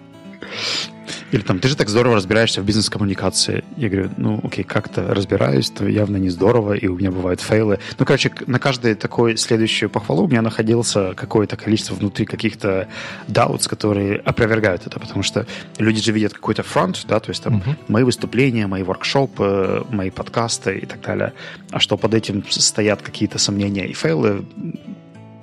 Или 1.32 1.40
там, 1.40 1.58
ты 1.58 1.68
же 1.68 1.76
так 1.76 1.88
здорово 1.88 2.16
разбираешься 2.16 2.60
в 2.60 2.64
бизнес-коммуникации. 2.64 3.64
Я 3.78 3.88
говорю, 3.88 4.10
ну, 4.18 4.40
окей, 4.44 4.64
как-то 4.64 5.14
разбираюсь, 5.14 5.70
то 5.70 5.88
явно 5.88 6.18
не 6.18 6.28
здорово, 6.28 6.74
и 6.74 6.86
у 6.86 6.96
меня 6.96 7.10
бывают 7.10 7.40
фейлы. 7.40 7.78
Ну, 7.98 8.04
короче, 8.04 8.30
на 8.46 8.58
каждой 8.58 8.94
такой 8.94 9.38
следующую 9.38 9.88
похвалу 9.88 10.24
у 10.24 10.28
меня 10.28 10.42
находился 10.42 11.14
какое-то 11.14 11.56
количество 11.56 11.94
внутри 11.94 12.26
каких-то 12.26 12.86
doubts, 13.28 13.66
которые 13.66 14.18
опровергают 14.18 14.86
это, 14.86 15.00
потому 15.00 15.22
что 15.22 15.46
люди 15.78 16.02
же 16.02 16.12
видят 16.12 16.34
какой-то 16.34 16.62
фронт, 16.62 17.02
да, 17.08 17.18
то 17.18 17.30
есть 17.30 17.42
там 17.42 17.62
uh-huh. 17.66 17.76
мои 17.88 18.04
выступления, 18.04 18.66
мои 18.66 18.82
воркшопы, 18.82 19.86
мои 19.88 20.10
подкасты 20.10 20.78
и 20.78 20.86
так 20.86 21.00
далее. 21.00 21.32
А 21.70 21.80
что 21.80 21.96
под 21.96 22.12
этим 22.12 22.44
стоят 22.50 23.00
какие-то 23.00 23.38
сомнения 23.38 23.86
и 23.86 23.94
фейлы, 23.94 24.44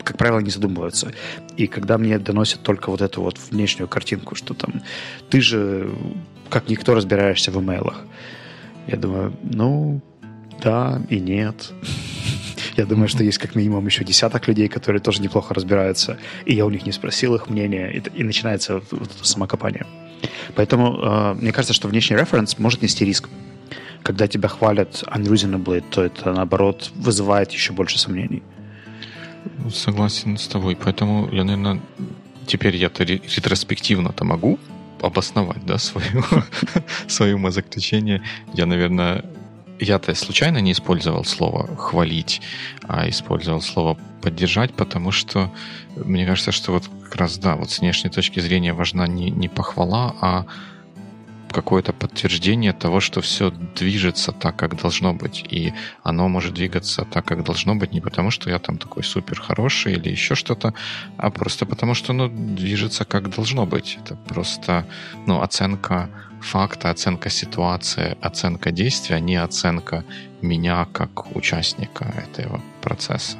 как 0.09 0.17
правило, 0.17 0.39
не 0.39 0.49
задумываются. 0.49 1.11
И 1.55 1.67
когда 1.67 1.99
мне 1.99 2.17
доносят 2.17 2.63
только 2.63 2.89
вот 2.89 3.01
эту 3.01 3.21
вот 3.21 3.37
внешнюю 3.51 3.87
картинку, 3.87 4.33
что 4.33 4.55
там 4.55 4.81
ты 5.29 5.39
же 5.39 5.91
как 6.49 6.67
никто 6.67 6.95
разбираешься 6.95 7.51
в 7.51 7.59
имейлах, 7.61 8.01
я 8.87 8.97
думаю, 8.97 9.37
ну, 9.43 10.01
да 10.63 10.99
и 11.09 11.19
нет. 11.19 11.71
Я 12.75 12.85
думаю, 12.85 13.09
что 13.09 13.23
есть 13.23 13.37
как 13.37 13.55
минимум 13.55 13.85
еще 13.85 14.05
десяток 14.05 14.47
людей, 14.47 14.67
которые 14.69 15.01
тоже 15.01 15.21
неплохо 15.21 15.53
разбираются, 15.53 16.17
и 16.45 16.55
я 16.55 16.65
у 16.65 16.69
них 16.69 16.85
не 16.85 16.93
спросил 16.93 17.35
их 17.35 17.49
мнения, 17.49 17.91
и, 17.91 18.01
и 18.19 18.23
начинается 18.23 18.75
вот 18.91 19.11
это 19.11 19.27
самокопание. 19.27 19.85
Поэтому 20.55 20.97
э, 21.01 21.33
мне 21.33 21.51
кажется, 21.51 21.73
что 21.73 21.89
внешний 21.89 22.15
референс 22.15 22.57
может 22.57 22.81
нести 22.81 23.03
риск. 23.03 23.27
Когда 24.01 24.27
тебя 24.27 24.47
хвалят 24.47 25.03
unreasonably, 25.07 25.83
то 25.89 26.03
это, 26.03 26.31
наоборот, 26.31 26.91
вызывает 26.95 27.51
еще 27.51 27.73
больше 27.73 27.99
сомнений. 27.99 28.43
Согласен 29.71 30.37
с 30.37 30.47
тобой. 30.47 30.75
Поэтому 30.75 31.29
я, 31.31 31.43
наверное, 31.43 31.81
теперь 32.47 32.75
я-то 32.75 33.03
ретроспективно-то 33.03 34.23
могу 34.25 34.59
обосновать, 35.01 35.65
да, 35.65 35.77
свое, 35.77 36.23
свое 37.07 37.35
умозаключение. 37.35 38.21
Я, 38.53 38.65
наверное, 38.65 39.23
я-то 39.79 40.13
случайно 40.15 40.57
не 40.57 40.73
использовал 40.73 41.23
слово 41.23 41.73
«хвалить», 41.77 42.41
а 42.87 43.07
использовал 43.09 43.61
слово 43.61 43.97
«поддержать», 44.21 44.73
потому 44.73 45.11
что 45.11 45.51
мне 45.95 46.25
кажется, 46.25 46.51
что 46.51 46.73
вот 46.73 46.89
как 47.03 47.15
раз, 47.15 47.37
да, 47.37 47.55
вот 47.55 47.71
с 47.71 47.79
внешней 47.79 48.09
точки 48.09 48.39
зрения 48.39 48.73
важна 48.73 49.07
не, 49.07 49.29
не 49.29 49.47
похвала, 49.47 50.15
а 50.19 50.45
какое-то 51.51 51.93
подтверждение 51.93 52.73
того, 52.73 52.99
что 52.99 53.21
все 53.21 53.51
движется 53.51 54.31
так, 54.31 54.55
как 54.55 54.81
должно 54.81 55.13
быть. 55.13 55.45
И 55.49 55.73
оно 56.03 56.27
может 56.27 56.53
двигаться 56.53 57.05
так, 57.05 57.25
как 57.25 57.43
должно 57.43 57.75
быть, 57.75 57.93
не 57.93 58.01
потому, 58.01 58.31
что 58.31 58.49
я 58.49 58.59
там 58.59 58.77
такой 58.77 59.03
супер 59.03 59.39
хороший 59.39 59.93
или 59.93 60.09
еще 60.09 60.35
что-то, 60.35 60.73
а 61.17 61.29
просто 61.29 61.65
потому, 61.65 61.93
что 61.95 62.13
оно 62.13 62.27
движется 62.27 63.05
как 63.05 63.29
должно 63.35 63.65
быть. 63.65 63.97
Это 64.03 64.15
просто 64.15 64.85
ну, 65.27 65.41
оценка 65.41 66.09
факта, 66.41 66.89
оценка 66.89 67.29
ситуации, 67.29 68.17
оценка 68.21 68.71
действия, 68.71 69.17
а 69.17 69.19
не 69.19 69.35
оценка 69.35 70.03
меня 70.41 70.85
как 70.85 71.35
участника 71.35 72.05
этого 72.05 72.61
процесса. 72.81 73.37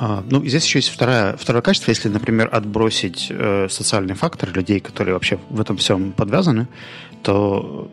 А, 0.00 0.22
ну, 0.30 0.44
здесь 0.46 0.64
еще 0.64 0.78
есть 0.78 0.90
второе, 0.90 1.36
второе 1.36 1.60
качество. 1.60 1.90
Если, 1.90 2.08
например, 2.08 2.48
отбросить 2.52 3.26
э, 3.30 3.66
социальный 3.68 4.14
фактор 4.14 4.52
людей, 4.52 4.78
которые 4.78 5.14
вообще 5.14 5.40
в 5.50 5.60
этом 5.60 5.76
всем 5.76 6.12
подвязаны, 6.12 6.68
то, 7.24 7.90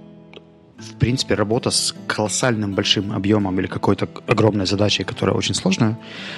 в 0.78 0.94
принципе, 1.00 1.34
работа 1.34 1.72
с 1.72 1.96
колоссальным 2.06 2.76
большим 2.76 3.12
объемом 3.12 3.60
или 3.60 3.66
какой-то 3.66 4.08
огромной 4.28 4.68
задачей, 4.68 5.04
которая 5.04 5.36
очень 5.36 5.56
сложная, 5.56 5.98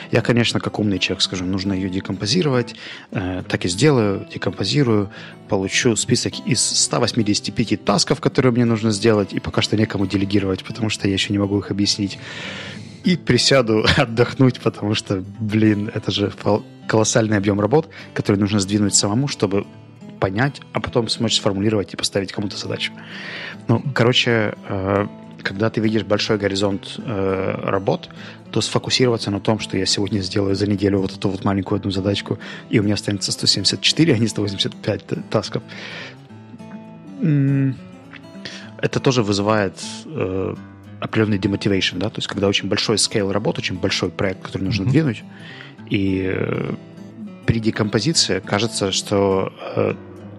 я, 0.10 0.22
конечно, 0.22 0.62
как 0.62 0.80
умный 0.80 1.00
человек 1.00 1.22
скажу, 1.22 1.44
нужно 1.44 1.74
ее 1.74 1.90
декомпозировать, 1.90 2.76
э, 3.12 3.44
так 3.46 3.66
и 3.66 3.68
сделаю, 3.68 4.26
декомпозирую, 4.34 5.10
получу 5.50 5.98
список 5.98 6.34
из 6.46 6.62
185 6.62 7.84
тасков, 7.84 8.22
которые 8.22 8.54
мне 8.54 8.64
нужно 8.64 8.92
сделать, 8.92 9.34
и 9.34 9.42
пока 9.42 9.62
что 9.62 9.76
некому 9.76 10.08
делегировать, 10.08 10.64
потому 10.64 10.90
что 10.90 11.10
я 11.10 11.14
еще 11.14 11.34
не 11.34 11.40
могу 11.40 11.60
их 11.60 11.72
объяснить 11.72 12.18
и 13.04 13.18
присяду 13.18 13.86
отдохнуть, 13.98 14.60
потому 14.62 14.96
что, 14.96 15.24
блин, 15.40 15.92
это 15.94 16.12
же 16.12 16.32
колоссальный 16.88 17.38
объем 17.38 17.60
работ, 17.60 17.90
который 18.14 18.38
нужно 18.38 18.60
сдвинуть 18.60 18.96
самому, 18.96 19.28
чтобы 19.28 19.66
понять, 20.20 20.62
а 20.74 20.80
потом 20.80 21.08
смочь 21.10 21.36
сформулировать 21.36 21.94
и 21.94 21.98
поставить 21.98 22.32
кому-то 22.32 22.58
задачу. 22.58 22.92
Ну, 23.68 23.84
короче, 23.94 24.56
э, 24.68 25.08
когда 25.44 25.70
ты 25.70 25.80
видишь 25.82 26.04
большой 26.04 26.38
горизонт 26.38 26.96
э, 26.98 27.56
работ, 27.64 28.10
то 28.52 28.62
сфокусироваться 28.62 29.32
на 29.32 29.40
том, 29.40 29.60
что 29.60 29.78
я 29.78 29.86
сегодня 29.86 30.20
сделаю 30.20 30.56
за 30.56 30.68
неделю 30.68 31.00
вот 31.00 31.16
эту 31.16 31.30
вот 31.30 31.44
маленькую 31.44 31.78
одну 31.78 31.92
задачку, 31.92 32.40
и 32.70 32.80
у 32.80 32.84
меня 32.84 32.96
останется 32.96 33.32
174, 33.32 34.14
а 34.14 34.18
не 34.18 34.28
185 34.28 35.30
тасков, 35.30 35.64
это 38.80 39.00
тоже 39.00 39.24
вызывает 39.24 39.80
э, 40.06 40.56
определенный 41.00 41.38
демотивейшн, 41.38 41.98
да, 41.98 42.10
то 42.10 42.18
есть 42.18 42.28
когда 42.28 42.48
очень 42.48 42.70
большой 42.70 42.98
скейл 42.98 43.32
работы, 43.32 43.62
очень 43.62 43.78
большой 43.80 44.10
проект, 44.10 44.42
который 44.42 44.64
нужно 44.64 44.84
mm-hmm. 44.84 44.90
двинуть, 44.90 45.24
и 45.90 46.32
э, 46.34 46.74
при 47.46 47.60
декомпозиции 47.60 48.40
кажется, 48.40 48.92
что 48.92 49.54
э, 49.76 49.94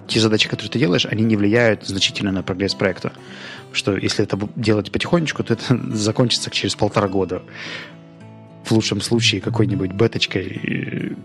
те 0.08 0.20
задачи, 0.20 0.48
которые 0.48 0.70
ты 0.70 0.78
делаешь, 0.78 1.06
они 1.06 1.22
не 1.24 1.36
влияют 1.36 1.86
значительно 1.86 2.32
на 2.32 2.42
прогресс 2.42 2.74
проекта. 2.74 3.12
Что 3.72 3.96
если 3.96 4.24
это 4.24 4.38
делать 4.56 4.90
потихонечку, 4.90 5.44
то 5.44 5.54
это 5.54 5.78
закончится 5.92 6.50
через 6.50 6.74
полтора 6.74 7.08
года. 7.08 7.42
В 8.64 8.72
лучшем 8.72 9.00
случае 9.00 9.40
какой-нибудь 9.40 9.92
беточкой 9.92 11.16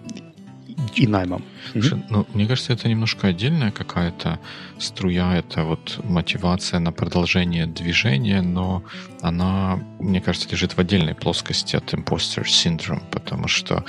и 0.95 1.07
наймом. 1.07 1.43
Слушай, 1.71 2.03
ну, 2.09 2.25
мне 2.33 2.47
кажется, 2.47 2.73
это 2.73 2.87
немножко 2.87 3.27
отдельная 3.27 3.71
какая-то 3.71 4.39
струя, 4.79 5.37
это 5.37 5.63
вот 5.63 5.99
мотивация 6.03 6.79
на 6.79 6.91
продолжение 6.91 7.65
движения, 7.65 8.41
но 8.41 8.83
она, 9.21 9.79
мне 9.99 10.21
кажется, 10.21 10.49
лежит 10.51 10.73
в 10.73 10.79
отдельной 10.79 11.15
плоскости 11.15 11.75
от 11.75 11.93
imposter 11.93 12.43
syndrome, 12.43 13.03
потому 13.11 13.47
что 13.47 13.85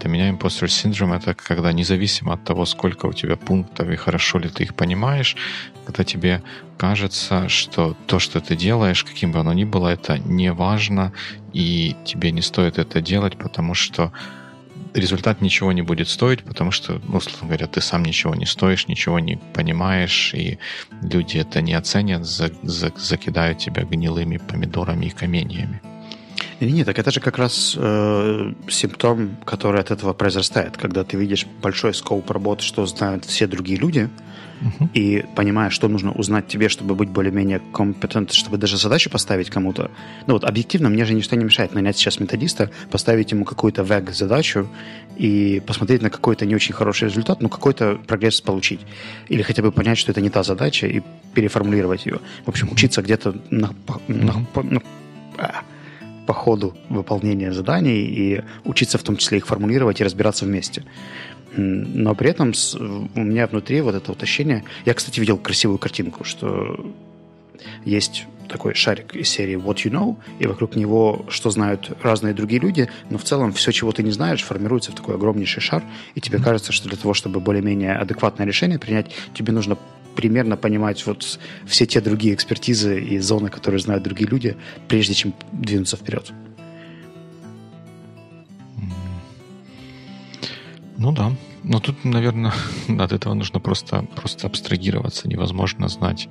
для 0.00 0.10
меня 0.10 0.30
imposter 0.30 0.66
syndrome 0.66 1.16
это 1.16 1.34
когда 1.34 1.72
независимо 1.72 2.34
от 2.34 2.44
того, 2.44 2.66
сколько 2.66 3.06
у 3.06 3.12
тебя 3.12 3.36
пунктов 3.36 3.88
и 3.88 3.96
хорошо 3.96 4.38
ли 4.38 4.48
ты 4.48 4.64
их 4.64 4.74
понимаешь, 4.74 5.36
когда 5.86 6.04
тебе 6.04 6.42
кажется, 6.76 7.48
что 7.48 7.96
то, 8.06 8.18
что 8.18 8.40
ты 8.40 8.56
делаешь, 8.56 9.04
каким 9.04 9.32
бы 9.32 9.40
оно 9.40 9.52
ни 9.52 9.64
было, 9.64 9.88
это 9.88 10.18
не 10.18 10.52
важно, 10.52 11.12
и 11.52 11.96
тебе 12.04 12.32
не 12.32 12.42
стоит 12.42 12.78
это 12.78 13.00
делать, 13.00 13.36
потому 13.36 13.74
что 13.74 14.12
результат 14.94 15.40
ничего 15.40 15.72
не 15.72 15.82
будет 15.82 16.08
стоить, 16.08 16.42
потому 16.42 16.70
что, 16.70 17.00
ну, 17.08 17.16
условно 17.16 17.48
говоря, 17.48 17.66
ты 17.66 17.80
сам 17.80 18.04
ничего 18.04 18.34
не 18.34 18.46
стоишь, 18.46 18.88
ничего 18.88 19.18
не 19.18 19.36
понимаешь, 19.54 20.34
и 20.34 20.58
люди 21.02 21.38
это 21.38 21.60
не 21.60 21.74
оценят, 21.74 22.26
за, 22.26 22.50
за, 22.62 22.92
закидают 22.96 23.58
тебя 23.58 23.84
гнилыми 23.84 24.38
помидорами 24.38 25.06
и 25.06 25.10
каменьями. 25.10 25.80
Нет, 26.60 26.86
так 26.86 26.98
это 26.98 27.10
же 27.10 27.20
как 27.20 27.38
раз 27.38 27.74
э, 27.76 28.52
симптом, 28.68 29.36
который 29.44 29.80
от 29.80 29.90
этого 29.90 30.12
произрастает, 30.12 30.76
когда 30.76 31.02
ты 31.02 31.16
видишь 31.16 31.46
большой 31.60 31.92
скоп 31.92 32.30
работы, 32.30 32.62
что 32.62 32.86
знают 32.86 33.24
все 33.24 33.46
другие 33.46 33.78
люди, 33.78 34.08
и 34.94 35.24
понимаешь, 35.34 35.72
что 35.72 35.88
нужно 35.88 36.12
узнать 36.12 36.46
тебе, 36.48 36.68
чтобы 36.68 36.94
быть 36.94 37.08
более-менее 37.08 37.60
компетент, 37.72 38.32
чтобы 38.32 38.58
даже 38.58 38.76
задачу 38.76 39.10
поставить 39.10 39.50
кому-то. 39.50 39.90
Ну 40.26 40.34
вот 40.34 40.44
объективно 40.44 40.88
мне 40.88 41.04
же 41.04 41.14
ничто 41.14 41.36
не 41.36 41.44
мешает 41.44 41.74
нанять 41.74 41.96
сейчас 41.96 42.20
методиста, 42.20 42.70
поставить 42.90 43.32
ему 43.32 43.44
какую-то 43.44 43.82
вег-задачу 43.82 44.68
и 45.16 45.62
посмотреть 45.66 46.02
на 46.02 46.10
какой-то 46.10 46.46
не 46.46 46.54
очень 46.54 46.74
хороший 46.74 47.08
результат, 47.08 47.40
но 47.40 47.48
какой-то 47.48 47.98
прогресс 48.06 48.40
получить. 48.40 48.80
Или 49.28 49.42
хотя 49.42 49.62
бы 49.62 49.72
понять, 49.72 49.98
что 49.98 50.12
это 50.12 50.20
не 50.20 50.30
та 50.30 50.42
задача, 50.42 50.86
и 50.86 51.02
переформулировать 51.34 52.06
ее. 52.06 52.20
В 52.44 52.48
общем, 52.48 52.70
учиться 52.70 53.02
где-то 53.02 53.34
на, 53.50 53.70
на, 54.08 54.46
на, 54.54 54.62
на, 54.62 54.82
по 56.26 56.34
ходу 56.34 56.76
выполнения 56.88 57.52
заданий 57.52 58.02
и 58.02 58.42
учиться 58.64 58.98
в 58.98 59.02
том 59.02 59.16
числе 59.16 59.38
их 59.38 59.46
формулировать 59.46 60.00
и 60.00 60.04
разбираться 60.04 60.44
вместе. 60.44 60.84
Но 61.56 62.14
при 62.14 62.30
этом 62.30 62.52
у 63.14 63.20
меня 63.20 63.46
внутри 63.46 63.80
вот 63.80 63.94
это 63.94 64.12
вот 64.12 64.22
ощущение... 64.22 64.64
Я, 64.84 64.94
кстати, 64.94 65.20
видел 65.20 65.38
красивую 65.38 65.78
картинку, 65.78 66.24
что 66.24 66.94
есть 67.84 68.26
такой 68.48 68.74
шарик 68.74 69.14
из 69.14 69.28
серии 69.28 69.56
What 69.56 69.76
You 69.84 69.90
Know, 69.90 70.16
и 70.38 70.46
вокруг 70.46 70.76
него 70.76 71.24
что 71.28 71.50
знают 71.50 71.96
разные 72.02 72.34
другие 72.34 72.60
люди, 72.60 72.88
но 73.10 73.18
в 73.18 73.24
целом 73.24 73.52
все, 73.52 73.72
чего 73.72 73.92
ты 73.92 74.02
не 74.02 74.10
знаешь, 74.10 74.42
формируется 74.42 74.92
в 74.92 74.94
такой 74.94 75.14
огромнейший 75.14 75.62
шар, 75.62 75.82
и 76.14 76.20
тебе 76.20 76.38
кажется, 76.38 76.72
что 76.72 76.88
для 76.88 76.98
того, 76.98 77.14
чтобы 77.14 77.40
более-менее 77.40 77.94
адекватное 77.94 78.46
решение 78.46 78.78
принять, 78.78 79.10
тебе 79.34 79.52
нужно 79.52 79.78
примерно 80.14 80.56
понимать 80.56 81.06
вот 81.06 81.38
все 81.66 81.86
те 81.86 82.00
другие 82.00 82.34
экспертизы 82.34 83.00
и 83.00 83.18
зоны, 83.18 83.48
которые 83.48 83.80
знают 83.80 84.02
другие 84.02 84.28
люди, 84.28 84.56
прежде 84.88 85.14
чем 85.14 85.32
двинуться 85.52 85.96
вперед. 85.96 86.32
Ну 91.02 91.10
да. 91.10 91.32
Но 91.64 91.80
тут, 91.80 92.04
наверное, 92.04 92.52
от 93.00 93.12
этого 93.12 93.34
нужно 93.34 93.58
просто, 93.58 94.04
просто 94.14 94.46
абстрагироваться. 94.46 95.28
Невозможно 95.28 95.88
знать, 95.88 96.28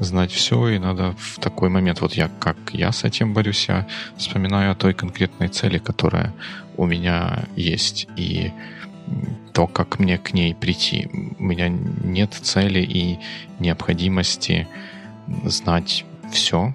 знать 0.00 0.32
все, 0.32 0.70
и 0.70 0.78
надо 0.80 1.14
в 1.18 1.38
такой 1.38 1.68
момент, 1.68 2.00
вот 2.00 2.14
я, 2.14 2.28
как 2.40 2.56
я 2.72 2.90
с 2.90 3.04
этим 3.04 3.32
борюсь, 3.32 3.68
я 3.68 3.86
вспоминаю 4.16 4.72
о 4.72 4.74
той 4.74 4.92
конкретной 4.92 5.46
цели, 5.46 5.78
которая 5.78 6.34
у 6.76 6.84
меня 6.84 7.44
есть. 7.54 8.08
И 8.16 8.50
то, 9.52 9.68
как 9.68 10.00
мне 10.00 10.18
к 10.18 10.34
ней 10.34 10.52
прийти. 10.52 11.08
У 11.38 11.44
меня 11.44 11.68
нет 11.68 12.34
цели 12.34 12.80
и 12.80 13.20
необходимости 13.60 14.66
знать 15.44 16.04
все, 16.32 16.74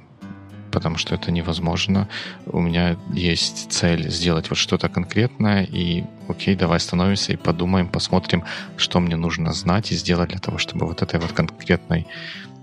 потому 0.73 0.97
что 0.97 1.15
это 1.15 1.31
невозможно. 1.31 2.09
У 2.45 2.59
меня 2.59 2.97
есть 3.13 3.71
цель 3.71 4.09
сделать 4.09 4.49
вот 4.49 4.57
что-то 4.57 4.89
конкретное, 4.89 5.63
и 5.63 6.03
окей, 6.27 6.55
давай 6.55 6.77
остановимся 6.77 7.33
и 7.33 7.37
подумаем, 7.37 7.87
посмотрим, 7.87 8.43
что 8.75 8.99
мне 8.99 9.15
нужно 9.15 9.53
знать 9.53 9.91
и 9.91 9.95
сделать 9.95 10.29
для 10.29 10.39
того, 10.39 10.57
чтобы 10.57 10.87
вот 10.87 11.01
этой 11.01 11.19
вот 11.19 11.31
конкретной 11.31 12.07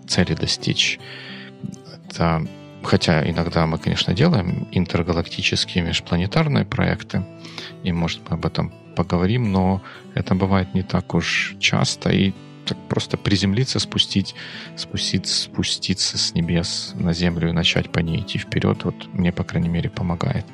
цели 0.07 0.35
достичь. 0.35 0.99
Это 2.09 2.47
Хотя 2.83 3.29
иногда 3.29 3.67
мы, 3.67 3.79
конечно, 3.79 4.15
делаем 4.15 4.67
интергалактические 4.73 5.85
межпланетарные 5.85 6.65
проекты, 6.65 7.23
и, 7.85 7.93
может, 7.93 8.21
мы 8.29 8.37
об 8.37 8.47
этом 8.47 8.73
поговорим, 8.97 9.53
но 9.53 9.83
это 10.15 10.35
бывает 10.35 10.75
не 10.75 10.83
так 10.83 11.15
уж 11.15 11.57
часто, 11.61 12.11
и 12.11 12.33
так 12.71 12.79
просто 12.89 13.17
приземлиться, 13.17 13.81
спустить, 13.81 14.35
спуститься, 14.77 15.43
спуститься 15.43 16.19
с 16.19 16.35
небес 16.35 16.95
на 16.95 17.13
землю 17.13 17.49
и 17.49 17.53
начать 17.53 17.91
по 17.91 17.99
ней 17.99 18.21
идти 18.21 18.39
вперед, 18.39 18.85
вот 18.85 18.95
мне, 19.13 19.33
по 19.33 19.45
крайней 19.45 19.69
мере, 19.69 19.91
помогает. 19.91 20.47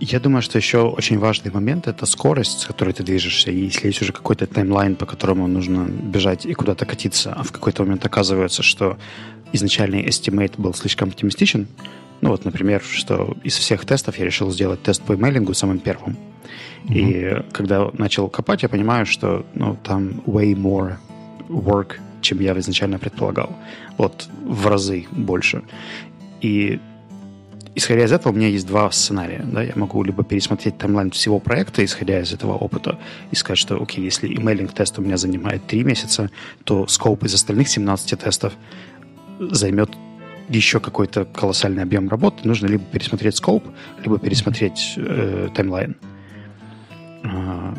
Я 0.00 0.18
думаю, 0.18 0.42
что 0.42 0.58
еще 0.58 0.78
очень 0.78 1.18
важный 1.18 1.52
момент— 1.52 1.86
это 1.86 2.06
скорость, 2.06 2.60
с 2.60 2.66
которой 2.66 2.92
ты 2.92 3.04
движешься. 3.04 3.50
И 3.50 3.66
если 3.66 3.86
есть 3.86 4.02
уже 4.02 4.12
какой-то 4.12 4.46
таймлайн, 4.46 4.96
по 4.96 5.06
которому 5.06 5.46
нужно 5.46 5.84
бежать 5.84 6.44
и 6.46 6.54
куда-то 6.54 6.86
катиться, 6.86 7.32
а 7.32 7.42
в 7.42 7.52
какой-то 7.52 7.84
момент 7.84 8.04
оказывается, 8.04 8.62
что 8.62 8.98
изначальный 9.52 10.02
estimate 10.02 10.54
был 10.56 10.74
слишком 10.74 11.10
оптимистичен, 11.10 11.68
ну 12.22 12.30
вот, 12.30 12.44
например, 12.44 12.80
что 12.82 13.36
из 13.42 13.56
всех 13.56 13.84
тестов 13.84 14.16
я 14.18 14.24
решил 14.24 14.50
сделать 14.50 14.82
тест 14.82 15.02
по 15.02 15.14
имейлингу 15.14 15.54
самым 15.54 15.80
первым. 15.80 16.16
Mm-hmm. 16.84 16.94
И 16.94 17.52
когда 17.52 17.90
начал 17.92 18.28
копать, 18.28 18.62
я 18.62 18.68
понимаю, 18.68 19.06
что 19.06 19.44
ну, 19.54 19.76
там 19.82 20.22
way 20.24 20.54
more 20.54 20.96
work, 21.48 21.96
чем 22.20 22.40
я 22.40 22.56
изначально 22.58 22.98
предполагал. 22.98 23.50
Вот 23.98 24.28
в 24.44 24.66
разы 24.68 25.06
больше. 25.10 25.62
И 26.40 26.78
исходя 27.74 28.04
из 28.04 28.12
этого, 28.12 28.32
у 28.32 28.36
меня 28.36 28.46
есть 28.48 28.68
два 28.68 28.88
сценария. 28.92 29.44
Да? 29.44 29.60
Я 29.60 29.72
могу 29.74 30.04
либо 30.04 30.22
пересмотреть 30.22 30.78
таймлайн 30.78 31.10
всего 31.10 31.40
проекта, 31.40 31.84
исходя 31.84 32.20
из 32.20 32.32
этого 32.32 32.54
опыта, 32.54 33.00
и 33.32 33.34
сказать, 33.34 33.58
что, 33.58 33.82
окей, 33.82 34.04
если 34.04 34.28
имейлинг-тест 34.28 34.96
у 34.98 35.02
меня 35.02 35.16
занимает 35.16 35.66
3 35.66 35.82
месяца, 35.82 36.30
то 36.62 36.86
скоп 36.86 37.24
из 37.24 37.34
остальных 37.34 37.68
17 37.68 38.18
тестов 38.20 38.52
займет 39.40 39.90
еще 40.48 40.80
какой-то 40.80 41.24
колоссальный 41.24 41.82
объем 41.82 42.08
работы. 42.08 42.46
Нужно 42.46 42.66
либо 42.66 42.84
пересмотреть 42.84 43.36
скоп, 43.36 43.64
либо 44.02 44.18
пересмотреть 44.18 44.94
э, 44.96 45.48
таймлайн. 45.54 45.96
А, 47.24 47.74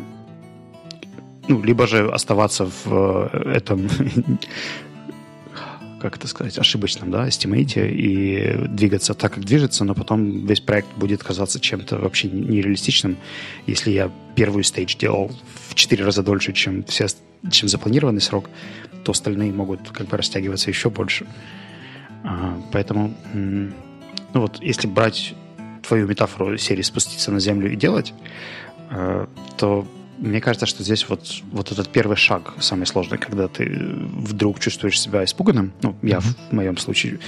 ну, 1.48 1.62
либо 1.62 1.86
же 1.86 2.10
оставаться 2.10 2.66
в 2.66 3.30
э, 3.32 3.52
этом 3.56 3.88
как 6.04 6.18
это 6.18 6.28
сказать, 6.28 6.58
ошибочном, 6.58 7.10
да, 7.10 7.26
эстимейте 7.26 7.90
и 7.90 8.68
двигаться 8.68 9.14
так, 9.14 9.32
как 9.32 9.44
движется, 9.46 9.84
но 9.84 9.94
потом 9.94 10.46
весь 10.46 10.60
проект 10.60 10.88
будет 10.96 11.24
казаться 11.24 11.58
чем-то 11.58 11.96
вообще 11.96 12.28
нереалистичным. 12.28 13.16
Если 13.66 13.90
я 13.90 14.10
первую 14.34 14.64
стейдж 14.64 14.96
делал 14.98 15.32
в 15.70 15.74
4 15.74 16.04
раза 16.04 16.22
дольше, 16.22 16.52
чем, 16.52 16.84
все, 16.84 17.06
чем 17.50 17.70
запланированный 17.70 18.20
срок, 18.20 18.50
то 19.02 19.12
остальные 19.12 19.54
могут 19.54 19.88
как 19.92 20.08
бы 20.08 20.18
растягиваться 20.18 20.68
еще 20.68 20.90
больше. 20.90 21.24
А, 21.24 21.63
поэтому, 22.72 23.14
ну 23.32 23.72
вот, 24.32 24.62
если 24.62 24.86
брать 24.86 25.34
твою 25.86 26.06
метафору 26.06 26.56
серии 26.56 26.82
«Спуститься 26.82 27.30
на 27.30 27.40
землю 27.40 27.72
и 27.72 27.76
делать», 27.76 28.14
э, 28.90 29.26
то 29.56 29.86
мне 30.18 30.40
кажется, 30.40 30.66
что 30.66 30.82
здесь 30.82 31.08
вот, 31.08 31.42
вот 31.50 31.72
этот 31.72 31.88
первый 31.88 32.16
шаг 32.16 32.54
самый 32.60 32.86
сложный, 32.86 33.18
когда 33.18 33.48
ты 33.48 33.68
вдруг 33.68 34.60
чувствуешь 34.60 35.00
себя 35.00 35.24
испуганным. 35.24 35.72
Ну, 35.82 35.96
я 36.02 36.18
mm-hmm. 36.18 36.50
в 36.50 36.52
моем 36.52 36.76
случае 36.76 37.18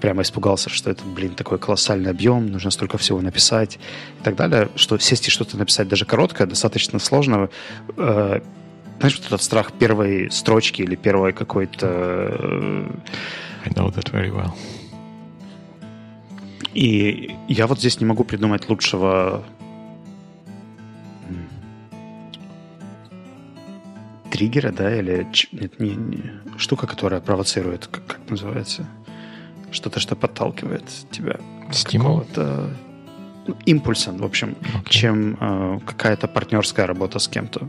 прямо 0.00 0.22
испугался, 0.22 0.68
что 0.68 0.90
это, 0.90 1.04
блин, 1.04 1.34
такой 1.34 1.58
колоссальный 1.58 2.10
объем, 2.10 2.48
нужно 2.48 2.70
столько 2.70 2.98
всего 2.98 3.20
написать 3.20 3.78
и 4.20 4.24
так 4.24 4.34
далее, 4.34 4.68
что 4.74 4.98
сесть 4.98 5.28
и 5.28 5.30
что-то 5.30 5.56
написать 5.56 5.88
даже 5.88 6.04
короткое 6.04 6.46
достаточно 6.46 6.98
сложно. 6.98 7.48
Э, 7.96 8.40
знаешь, 8.98 9.16
вот 9.16 9.26
этот 9.26 9.42
страх 9.42 9.72
первой 9.72 10.30
строчки 10.30 10.82
или 10.82 10.96
первой 10.96 11.32
какой-то... 11.32 12.88
Know 13.74 13.90
that 13.90 14.10
very 14.12 14.30
well. 14.30 14.52
И 16.74 17.36
я 17.48 17.66
вот 17.66 17.78
здесь 17.78 18.00
не 18.00 18.06
могу 18.06 18.24
придумать 18.24 18.68
лучшего 18.68 19.44
триггера, 24.30 24.72
да, 24.72 24.98
или 24.98 25.26
нет, 25.52 25.78
не, 25.78 25.90
не, 25.90 26.22
штука, 26.56 26.86
которая 26.86 27.20
провоцирует, 27.20 27.86
как, 27.86 28.06
как 28.06 28.30
называется? 28.30 28.86
Что-то, 29.70 30.00
что 30.00 30.16
подталкивает 30.16 30.84
тебя. 31.10 31.38
Стимул? 31.70 32.24
импульсом, 33.66 34.18
в 34.18 34.24
общем, 34.24 34.50
okay. 34.50 34.88
чем 34.88 35.36
э, 35.40 35.80
какая-то 35.84 36.28
партнерская 36.28 36.86
работа 36.86 37.18
с 37.18 37.28
кем-то. 37.28 37.68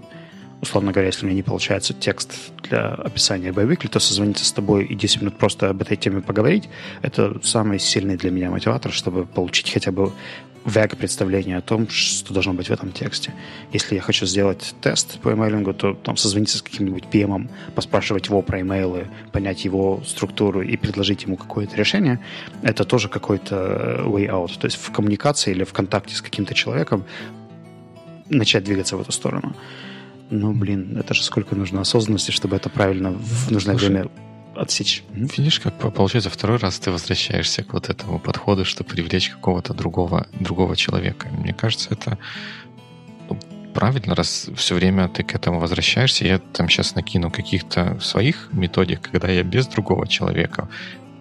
Условно 0.64 0.94
говоря, 0.94 1.08
если 1.08 1.26
у 1.26 1.28
меня 1.28 1.36
не 1.36 1.44
получается 1.44 1.94
текст 1.94 2.54
для 2.70 2.94
описания 2.94 3.52
Biweekly, 3.52 3.90
то 3.90 4.00
созвониться 4.00 4.46
с 4.46 4.52
тобой 4.54 4.86
и 4.86 4.96
10 4.96 5.20
минут 5.20 5.38
просто 5.38 5.70
об 5.70 5.82
этой 5.82 5.98
теме 5.98 6.22
поговорить, 6.22 6.70
это 7.02 7.38
самый 7.44 7.80
сильный 7.80 8.16
для 8.16 8.32
меня 8.32 8.50
мотиватор, 8.50 8.94
чтобы 8.94 9.26
получить 9.26 9.74
хотя 9.74 9.92
бы 9.92 10.14
вэг 10.64 10.96
представление 10.96 11.58
о 11.58 11.62
том, 11.62 11.90
что 11.90 12.34
должно 12.34 12.54
быть 12.54 12.70
в 12.70 12.72
этом 12.72 12.94
тексте. 12.94 13.34
Если 13.74 13.96
я 13.96 14.02
хочу 14.02 14.26
сделать 14.26 14.74
тест 14.80 15.20
по 15.20 15.34
имейлингу, 15.34 15.74
то 15.74 15.96
там 15.96 16.16
созвониться 16.16 16.60
с 16.60 16.62
каким-нибудь 16.62 17.04
PM, 17.12 17.50
поспрашивать 17.76 18.28
его 18.28 18.42
про 18.42 18.62
имейлы, 18.62 19.08
понять 19.34 19.66
его 19.66 20.02
структуру 20.06 20.62
и 20.62 20.78
предложить 20.78 21.24
ему 21.24 21.36
какое-то 21.36 21.76
решение, 21.76 22.22
это 22.62 22.86
тоже 22.86 23.10
какой-то 23.10 24.04
way 24.06 24.30
out. 24.30 24.58
То 24.58 24.68
есть 24.68 24.78
в 24.78 24.94
коммуникации 24.94 25.52
или 25.52 25.66
в 25.66 25.74
контакте 25.74 26.16
с 26.16 26.22
каким-то 26.22 26.54
человеком 26.54 27.04
начать 28.30 28.64
двигаться 28.64 28.96
в 28.96 29.02
эту 29.02 29.12
сторону. 29.12 29.54
Ну, 30.36 30.52
блин, 30.52 30.98
это 30.98 31.14
же 31.14 31.22
сколько 31.22 31.56
нужно 31.56 31.82
осознанности, 31.82 32.32
чтобы 32.32 32.56
это 32.56 32.68
правильно 32.68 33.12
в 33.12 33.52
нужное 33.52 33.78
Слушай, 33.78 33.92
время 33.92 34.10
отсечь. 34.56 35.04
Видишь, 35.14 35.60
как 35.60 35.76
получается, 35.94 36.32
второй 36.32 36.58
раз 36.58 36.80
ты 36.80 36.90
возвращаешься 36.90 37.64
к 37.64 37.74
вот 37.74 37.90
этому 37.90 38.18
подходу, 38.18 38.66
чтобы 38.66 38.90
привлечь 38.90 39.30
какого-то 39.30 39.76
другого, 39.76 40.26
другого 40.40 40.76
человека. 40.76 41.28
Мне 41.30 41.54
кажется, 41.54 41.90
это 41.92 42.18
ну, 43.30 43.38
правильно, 43.76 44.16
раз 44.16 44.50
все 44.56 44.74
время 44.74 45.08
ты 45.08 45.22
к 45.22 45.36
этому 45.36 45.60
возвращаешься. 45.60 46.26
Я 46.26 46.40
там 46.40 46.68
сейчас 46.68 46.96
накину 46.96 47.30
каких-то 47.30 48.00
своих 48.00 48.50
методик, 48.54 49.02
когда 49.02 49.28
я 49.28 49.44
без 49.44 49.68
другого 49.68 50.08
человека 50.08 50.68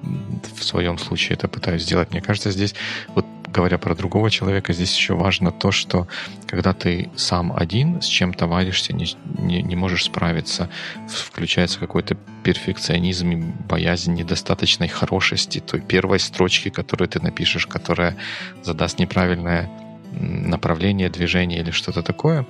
в 0.02 0.64
своем 0.64 0.98
случае 0.98 1.36
это 1.36 1.48
пытаюсь 1.48 1.82
сделать. 1.82 2.10
Мне 2.10 2.20
кажется, 2.20 2.50
здесь 2.50 2.74
вот 3.08 3.26
говоря 3.52 3.78
про 3.78 3.94
другого 3.94 4.30
человека, 4.30 4.72
здесь 4.72 4.96
еще 4.96 5.14
важно 5.14 5.52
то, 5.52 5.70
что 5.70 6.08
когда 6.46 6.72
ты 6.72 7.10
сам 7.16 7.52
один 7.54 8.00
с 8.00 8.06
чем-то 8.06 8.46
варишься, 8.46 8.92
не, 8.94 9.06
не, 9.38 9.62
не 9.62 9.76
можешь 9.76 10.04
справиться, 10.04 10.70
включается 11.08 11.78
какой-то 11.78 12.16
перфекционизм 12.42 13.30
и 13.30 13.36
боязнь 13.36 14.14
недостаточной 14.14 14.88
хорошести 14.88 15.60
той 15.60 15.80
первой 15.80 16.18
строчки, 16.18 16.70
которую 16.70 17.08
ты 17.08 17.20
напишешь, 17.20 17.66
которая 17.66 18.16
задаст 18.62 18.98
неправильное 18.98 19.70
направление 20.12 21.08
движения 21.08 21.60
или 21.60 21.70
что-то 21.70 22.02
такое, 22.02 22.46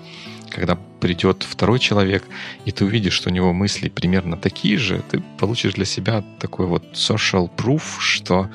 когда 0.52 0.76
придет 1.00 1.42
второй 1.42 1.78
человек, 1.78 2.24
и 2.64 2.72
ты 2.72 2.84
увидишь, 2.84 3.14
что 3.14 3.30
у 3.30 3.32
него 3.32 3.52
мысли 3.52 3.88
примерно 3.88 4.36
такие 4.36 4.78
же, 4.78 5.02
ты 5.10 5.22
получишь 5.38 5.74
для 5.74 5.84
себя 5.84 6.22
такой 6.38 6.66
вот 6.66 6.84
social 6.92 7.50
proof, 7.56 7.82
что, 7.98 8.50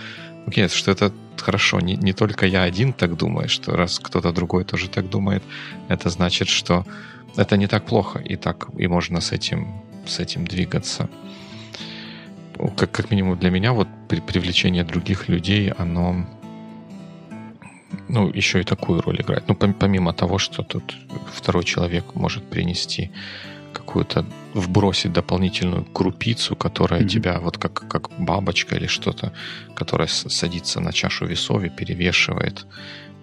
okay, 0.46 0.74
что 0.74 0.92
это 0.92 1.12
хорошо, 1.38 1.80
не, 1.80 1.96
не 1.96 2.14
только 2.14 2.46
я 2.46 2.64
один 2.64 2.94
так 2.94 3.18
думаю, 3.18 3.50
что 3.50 3.76
раз 3.76 4.00
кто-то 4.00 4.32
другой 4.32 4.64
тоже 4.64 4.90
так 4.90 5.10
думает, 5.10 5.44
это 5.90 6.10
значит, 6.10 6.48
что 6.48 6.86
это 7.36 7.58
не 7.58 7.68
так 7.68 7.86
плохо, 7.86 8.20
и 8.20 8.36
так 8.36 8.68
и 8.78 8.88
можно 8.88 9.22
с 9.22 9.32
этим, 9.32 9.68
с 10.06 10.20
этим 10.20 10.46
двигаться. 10.46 11.10
Как, 12.76 12.92
как 12.92 13.12
минимум 13.12 13.38
для 13.38 13.52
меня 13.52 13.74
вот 13.74 13.88
при 14.10 14.20
привлечение 14.20 14.84
других 14.84 15.30
людей, 15.30 15.72
оно 15.72 16.26
ну, 18.10 18.32
еще 18.34 18.60
и 18.60 18.64
такую 18.64 19.02
роль 19.02 19.22
играет. 19.22 19.48
Ну, 19.48 19.56
помимо 19.56 20.14
того, 20.14 20.38
что 20.38 20.64
тут 20.64 20.96
второй 21.34 21.64
человек 21.64 22.16
может 22.16 22.44
принести 22.50 23.12
какую-то 23.74 24.26
вбросить 24.54 25.14
дополнительную 25.14 25.86
крупицу, 25.86 26.56
которая 26.56 27.02
mm-hmm. 27.02 27.10
тебя 27.10 27.40
вот 27.40 27.58
как, 27.58 27.88
как 27.88 28.10
бабочка 28.18 28.76
или 28.76 28.88
что-то, 28.88 29.32
которая 29.76 30.08
садится 30.08 30.80
на 30.80 30.92
чашу 30.92 31.26
весов 31.26 31.64
и 31.64 31.70
перевешивает 31.70 32.66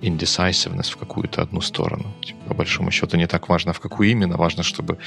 indecisiveness 0.03 0.93
в 0.93 0.97
какую-то 0.97 1.43
одну 1.43 1.61
сторону. 1.61 2.13
Типа, 2.23 2.49
по 2.49 2.55
большому 2.55 2.91
счету 2.91 3.17
не 3.17 3.27
так 3.27 3.49
важно, 3.49 3.73
в 3.73 3.81
какую 3.81 4.11
именно, 4.11 4.37
важно, 4.37 4.63
чтобы 4.63 4.99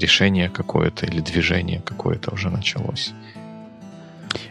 решение 0.00 0.48
какое-то 0.48 1.06
или 1.06 1.20
движение 1.20 1.80
какое-то 1.80 2.34
уже 2.34 2.50
началось. 2.50 3.12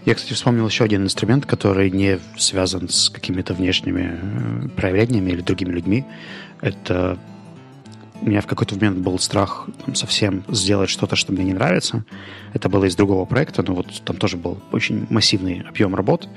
Я, 0.06 0.16
кстати, 0.16 0.34
вспомнил 0.34 0.68
еще 0.68 0.84
один 0.84 1.04
инструмент, 1.04 1.46
который 1.46 1.90
не 1.92 2.20
связан 2.38 2.90
с 2.90 3.10
какими-то 3.10 3.54
внешними 3.54 4.20
э, 4.22 4.68
проявлениями 4.70 5.32
или 5.32 5.42
другими 5.42 5.72
людьми. 5.72 6.06
Это 6.62 7.18
у 8.22 8.28
меня 8.28 8.42
в 8.42 8.48
какой-то 8.48 8.76
момент 8.76 9.00
был 9.00 9.20
страх 9.20 9.68
там, 9.86 9.96
совсем 9.96 10.44
сделать 10.48 10.90
что-то, 10.90 11.16
что 11.16 11.32
мне 11.34 11.44
не 11.44 11.54
нравится. 11.54 12.06
Это 12.54 12.70
было 12.70 12.86
из 12.86 12.96
другого 12.96 13.26
проекта, 13.26 13.64
но 13.64 13.74
вот 13.76 14.02
там 14.06 14.18
тоже 14.18 14.38
был 14.38 14.60
очень 14.72 15.06
массивный 15.10 15.64
объем 15.68 15.96
работ, 15.96 16.28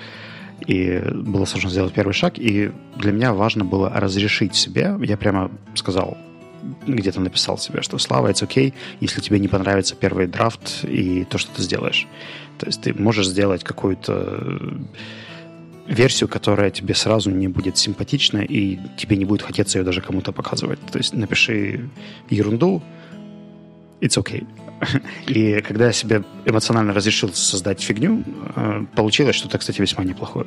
и 0.67 1.03
было 1.13 1.45
сложно 1.45 1.71
сделать 1.71 1.93
первый 1.93 2.13
шаг, 2.13 2.39
и 2.39 2.73
для 2.97 3.13
меня 3.13 3.33
важно 3.33 3.65
было 3.65 3.91
разрешить 3.91 4.55
себе, 4.55 4.97
я 5.03 5.17
прямо 5.17 5.51
сказал, 5.75 6.19
где-то 6.87 7.21
написал 7.21 7.59
себе, 7.59 7.83
что 7.83 7.99
Слава, 7.99 8.29
это 8.29 8.45
окей, 8.45 8.75
если 9.01 9.21
тебе 9.21 9.39
не 9.39 9.49
понравится 9.49 9.95
первый 9.95 10.27
драфт 10.27 10.85
и 10.85 11.25
то, 11.25 11.39
что 11.39 11.55
ты 11.55 11.63
сделаешь. 11.63 12.07
То 12.59 12.67
есть 12.67 12.81
ты 12.81 12.95
можешь 12.95 13.29
сделать 13.29 13.65
какую-то 13.65 14.79
версию, 15.87 16.29
которая 16.29 16.71
тебе 16.71 16.95
сразу 16.95 17.31
не 17.31 17.49
будет 17.49 17.79
симпатична, 17.79 18.39
и 18.39 18.79
тебе 18.97 19.17
не 19.17 19.25
будет 19.25 19.43
хотеться 19.43 19.79
ее 19.79 19.85
даже 19.85 20.01
кому-то 20.01 20.33
показывать. 20.33 20.81
То 20.93 20.99
есть 20.99 21.15
напиши 21.15 21.89
ерунду, 22.31 22.83
it's 24.01 24.19
okay. 24.19 24.47
И 25.27 25.61
когда 25.61 25.87
я 25.87 25.93
себе 25.93 26.23
эмоционально 26.45 26.93
разрешил 26.93 27.33
создать 27.33 27.81
фигню, 27.81 28.23
э, 28.55 28.85
получилось 28.95 29.37
что-то, 29.37 29.59
кстати, 29.59 29.81
весьма 29.81 30.05
неплохое. 30.05 30.47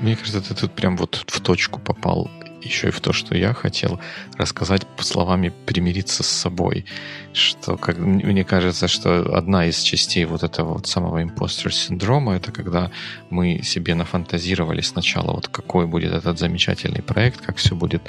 Мне 0.00 0.16
кажется, 0.16 0.40
ты 0.40 0.54
тут 0.54 0.72
прям 0.72 0.96
вот 0.96 1.22
в 1.26 1.40
точку 1.40 1.78
попал 1.80 2.30
еще 2.64 2.88
и 2.88 2.90
в 2.90 3.00
то, 3.00 3.12
что 3.12 3.36
я 3.36 3.54
хотел 3.54 4.00
рассказать 4.38 4.86
словами 4.98 5.52
примириться 5.66 6.22
с 6.22 6.26
собой. 6.26 6.84
Что, 7.32 7.76
как, 7.76 7.98
мне 7.98 8.44
кажется, 8.44 8.88
что 8.88 9.36
одна 9.36 9.66
из 9.66 9.80
частей 9.80 10.24
вот 10.24 10.42
этого 10.42 10.74
вот 10.74 10.86
самого 10.86 11.22
импостер 11.22 11.72
синдрома 11.72 12.36
это 12.36 12.52
когда 12.52 12.90
мы 13.30 13.62
себе 13.62 13.94
нафантазировали 13.94 14.80
сначала, 14.80 15.32
вот 15.32 15.48
какой 15.48 15.86
будет 15.86 16.12
этот 16.12 16.38
замечательный 16.38 17.02
проект, 17.02 17.40
как 17.40 17.56
все 17.56 17.74
будет 17.74 18.02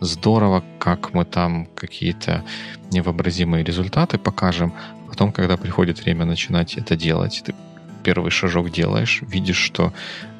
здорово, 0.00 0.62
как 0.78 1.14
мы 1.14 1.24
там 1.24 1.66
какие-то 1.74 2.44
невообразимые 2.90 3.64
результаты 3.64 4.18
покажем. 4.18 4.72
Потом, 5.08 5.32
когда 5.32 5.56
приходит 5.56 6.04
время 6.04 6.24
начинать 6.24 6.78
это 6.78 6.96
делать, 6.96 7.42
ты 7.44 7.54
первый 8.02 8.30
шажок 8.30 8.70
делаешь, 8.70 9.22
видишь, 9.22 9.56
что 9.56 9.92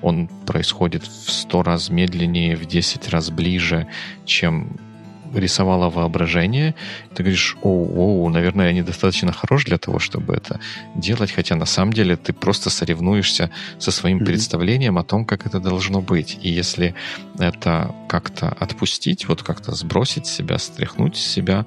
он 0.02 0.28
происходит 0.46 1.04
в 1.04 1.30
сто 1.30 1.62
раз 1.62 1.90
медленнее, 1.90 2.56
в 2.56 2.66
10 2.66 3.08
раз 3.08 3.30
ближе, 3.30 3.86
чем 4.24 4.78
рисовало 5.34 5.90
воображение, 5.90 6.74
ты 7.14 7.22
говоришь, 7.22 7.56
оу, 7.62 8.24
оу, 8.24 8.28
наверное, 8.28 8.66
я 8.66 8.72
недостаточно 8.72 9.32
хорош 9.32 9.64
для 9.64 9.78
того, 9.78 9.98
чтобы 9.98 10.34
это 10.34 10.60
делать, 10.94 11.32
хотя 11.32 11.56
на 11.56 11.66
самом 11.66 11.92
деле 11.92 12.16
ты 12.16 12.32
просто 12.32 12.70
соревнуешься 12.70 13.50
со 13.78 13.90
своим 13.90 14.18
mm-hmm. 14.18 14.26
представлением 14.26 14.98
о 14.98 15.04
том, 15.04 15.24
как 15.24 15.46
это 15.46 15.60
должно 15.60 16.00
быть. 16.00 16.38
И 16.42 16.50
если 16.50 16.94
это 17.38 17.94
как-то 18.08 18.48
отпустить, 18.48 19.26
вот 19.28 19.42
как-то 19.42 19.72
сбросить 19.72 20.26
себя, 20.26 20.58
стряхнуть 20.58 21.16
себя, 21.16 21.66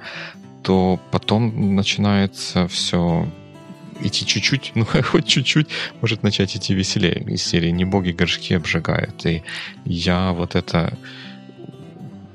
то 0.63 0.99
потом 1.11 1.75
начинается 1.75 2.67
все 2.67 3.27
идти 4.01 4.25
чуть-чуть, 4.25 4.71
ну 4.75 4.85
хоть 4.85 5.27
чуть-чуть, 5.27 5.67
может 6.01 6.23
начать 6.23 6.55
идти 6.55 6.73
веселее. 6.73 7.23
Из 7.27 7.43
серии 7.43 7.69
«Не 7.69 7.85
боги 7.85 8.11
горшки 8.11 8.53
обжигают». 8.53 9.25
И 9.25 9.43
я 9.85 10.31
вот 10.31 10.55
это 10.55 10.97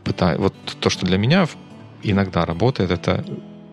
пытаю... 0.05 0.40
Вот 0.40 0.55
то, 0.81 0.90
что 0.90 1.07
для 1.07 1.18
меня 1.18 1.46
иногда 2.03 2.44
работает, 2.44 2.90
это 2.90 3.25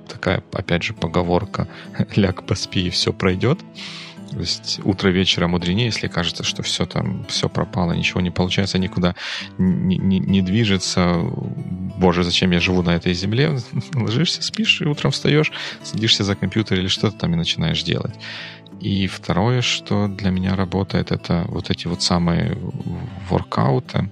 такая, 0.07 0.43
опять 0.53 0.83
же, 0.83 0.93
поговорка 0.93 1.67
«ляг, 2.15 2.45
поспи, 2.45 2.87
и 2.87 2.89
все 2.89 3.13
пройдет». 3.13 3.59
То 4.31 4.39
есть 4.39 4.79
утро 4.83 5.09
вечера 5.09 5.47
мудренее, 5.47 5.85
если 5.85 6.07
кажется, 6.07 6.43
что 6.43 6.61
все 6.63 6.85
там, 6.85 7.25
все 7.29 7.49
пропало, 7.49 7.93
ничего 7.93 8.21
не 8.21 8.31
получается, 8.31 8.77
никуда 8.77 9.15
не, 9.57 9.97
не, 9.97 10.19
не 10.19 10.41
движется. 10.41 11.21
Боже, 11.97 12.23
зачем 12.23 12.51
я 12.51 12.59
живу 12.59 12.83
на 12.83 12.95
этой 12.95 13.13
земле? 13.13 13.57
Ложишься, 13.93 14.41
спишь, 14.43 14.81
и 14.81 14.85
утром 14.85 15.11
встаешь, 15.11 15.51
садишься 15.83 16.23
за 16.23 16.35
компьютер 16.35 16.79
или 16.79 16.87
что-то 16.87 17.17
там 17.17 17.33
и 17.33 17.37
начинаешь 17.37 17.83
делать. 17.83 18.15
И 18.79 19.07
второе, 19.07 19.61
что 19.61 20.07
для 20.07 20.29
меня 20.29 20.55
работает, 20.55 21.11
это 21.11 21.45
вот 21.47 21.71
эти 21.71 21.87
вот 21.87 22.03
самые 22.03 22.57
воркауты, 23.29 24.11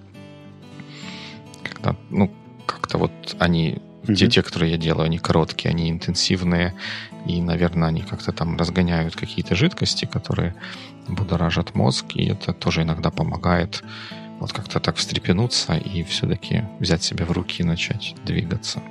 когда, 1.63 1.95
ну, 2.09 2.31
как-то 2.65 2.97
вот 2.97 3.35
они 3.39 3.81
Mm-hmm. 4.05 4.15
Те, 4.15 4.27
те, 4.27 4.43
которые 4.43 4.71
я 4.71 4.77
делаю, 4.77 5.05
они 5.05 5.17
короткие, 5.17 5.71
они 5.71 5.89
интенсивные, 5.89 6.75
и, 7.25 7.41
наверное, 7.41 7.89
они 7.89 8.01
как-то 8.01 8.31
там 8.31 8.57
разгоняют 8.57 9.15
какие-то 9.15 9.55
жидкости, 9.55 10.05
которые 10.05 10.55
будоражат 11.07 11.75
мозг, 11.75 12.05
и 12.15 12.25
это 12.25 12.53
тоже 12.53 12.83
иногда 12.83 13.11
помогает 13.11 13.83
вот 14.39 14.51
как-то 14.53 14.79
так 14.79 14.97
встрепенуться 14.97 15.75
и 15.75 16.03
все-таки 16.03 16.63
взять 16.79 17.03
себя 17.03 17.25
в 17.25 17.31
руки 17.31 17.61
и 17.61 17.65
начать 17.65 18.15
двигаться. 18.25 18.81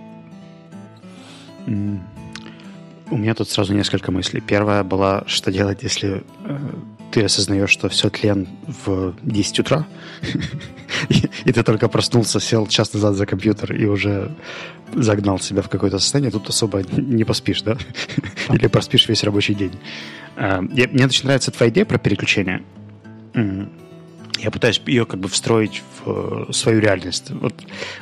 У 3.10 3.16
меня 3.16 3.34
тут 3.34 3.50
сразу 3.50 3.74
несколько 3.74 4.10
мыслей. 4.10 4.40
Первая 4.40 4.82
была, 4.82 5.24
что 5.26 5.52
делать, 5.52 5.82
если 5.82 6.24
э, 6.44 6.58
ты 7.12 7.24
осознаешь, 7.24 7.70
что 7.70 7.88
все 7.88 8.08
тлен 8.08 8.48
в 8.66 9.14
10 9.22 9.60
утра, 9.60 9.86
и, 11.44 11.52
ты 11.52 11.62
только 11.62 11.88
проснулся, 11.88 12.40
сел 12.40 12.66
час 12.66 12.92
назад 12.94 13.14
за 13.14 13.26
компьютер 13.26 13.74
и 13.74 13.84
уже 13.86 14.34
загнал 14.94 15.38
себя 15.38 15.62
в 15.62 15.68
какое-то 15.68 15.98
состояние, 15.98 16.30
тут 16.30 16.48
особо 16.48 16.82
не 16.96 17.24
поспишь, 17.24 17.62
да? 17.62 17.76
Или 18.52 18.68
проспишь 18.68 19.08
весь 19.08 19.22
рабочий 19.22 19.54
день. 19.54 19.72
А, 20.36 20.60
мне 20.60 21.04
очень 21.04 21.24
нравится 21.26 21.50
твоя 21.50 21.70
идея 21.70 21.84
про 21.84 21.98
переключение. 21.98 22.62
Я 24.38 24.50
пытаюсь 24.50 24.80
ее 24.86 25.06
как 25.06 25.20
бы 25.20 25.28
встроить 25.28 25.82
в 26.04 26.48
э, 26.48 26.52
свою 26.52 26.80
реальность. 26.80 27.30
Вот 27.30 27.54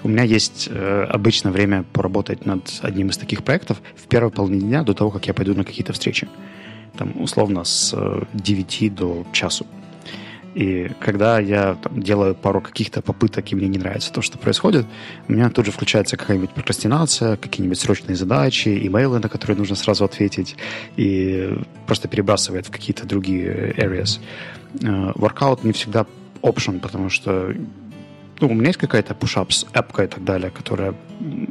у 0.02 0.08
меня 0.08 0.22
есть 0.22 0.68
э, 0.70 1.04
обычно 1.08 1.50
время 1.50 1.84
поработать 1.92 2.46
над 2.46 2.62
одним 2.80 3.10
из 3.10 3.18
таких 3.18 3.44
проектов 3.44 3.82
в 3.96 4.08
первой 4.08 4.30
половине 4.30 4.60
дня 4.60 4.82
до 4.82 4.94
того, 4.94 5.10
как 5.10 5.26
я 5.26 5.34
пойду 5.34 5.54
на 5.54 5.64
какие-то 5.64 5.92
встречи. 5.92 6.28
Там, 6.96 7.20
условно, 7.20 7.64
с 7.64 7.94
9 8.32 8.82
э, 8.82 8.90
до 8.90 9.26
часу. 9.32 9.66
И 10.54 10.90
когда 11.00 11.38
я 11.38 11.76
там, 11.76 12.02
делаю 12.02 12.34
пару 12.34 12.60
каких-то 12.60 13.00
попыток, 13.00 13.52
и 13.52 13.54
мне 13.54 13.68
не 13.68 13.78
нравится 13.78 14.12
то, 14.12 14.20
что 14.20 14.36
происходит, 14.36 14.86
у 15.28 15.32
меня 15.32 15.48
тут 15.48 15.66
же 15.66 15.72
включается 15.72 16.16
какая-нибудь 16.16 16.50
прокрастинация, 16.50 17.36
какие-нибудь 17.36 17.78
срочные 17.78 18.16
задачи, 18.16 18.86
имейлы, 18.86 19.18
на 19.18 19.28
которые 19.28 19.56
нужно 19.56 19.76
сразу 19.76 20.04
ответить, 20.04 20.56
и 20.96 21.58
просто 21.86 22.08
перебрасывает 22.08 22.66
в 22.66 22.70
какие-то 22.70 23.06
другие 23.06 23.72
areas. 23.72 24.18
Воркаут 25.14 25.64
не 25.64 25.72
всегда 25.72 26.06
option, 26.42 26.80
потому 26.80 27.10
что 27.10 27.54
ну, 28.40 28.48
у 28.48 28.54
меня 28.54 28.68
есть 28.68 28.78
какая-то 28.78 29.14
push-ups, 29.14 29.66
эпка 29.72 30.02
и 30.02 30.06
так 30.08 30.24
далее, 30.24 30.50
которая, 30.50 30.94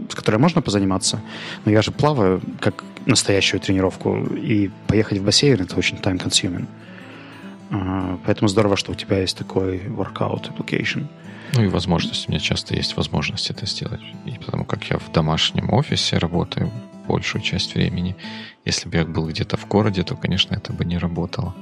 с 0.10 0.15
которой 0.15 0.38
можно 0.38 0.62
позаниматься, 0.62 1.21
но 1.65 1.71
я 1.71 1.82
же 1.82 1.91
плаваю 1.91 2.41
как 2.60 2.84
настоящую 3.06 3.62
тренировку, 3.62 4.17
и 4.17 4.69
поехать 4.88 5.19
в 5.19 5.23
бассейн 5.23 5.62
это 5.62 5.77
очень 5.77 5.97
time-consuming. 5.97 6.65
Uh, 7.69 8.19
поэтому 8.25 8.49
здорово, 8.49 8.75
что 8.75 8.91
у 8.91 8.95
тебя 8.95 9.19
есть 9.19 9.38
такой 9.38 9.77
workout 9.77 10.51
application. 10.51 11.08
Ну 11.54 11.63
и 11.63 11.67
возможность. 11.67 12.27
У 12.27 12.32
меня 12.32 12.41
часто 12.41 12.75
есть 12.75 12.97
возможность 12.97 13.49
это 13.49 13.65
сделать. 13.65 14.01
И 14.25 14.38
потому 14.45 14.65
как 14.65 14.84
я 14.89 14.97
в 14.97 15.10
домашнем 15.13 15.73
офисе 15.73 16.17
работаю 16.17 16.69
большую 17.08 17.41
часть 17.41 17.75
времени, 17.75 18.15
если 18.65 18.89
бы 18.89 18.97
я 18.97 19.06
был 19.06 19.27
где-то 19.27 19.58
в 19.58 19.67
городе, 19.67 20.04
то, 20.04 20.15
конечно, 20.15 20.54
это 20.54 20.73
бы 20.73 20.86
не 20.86 20.97
работало. 20.97 21.56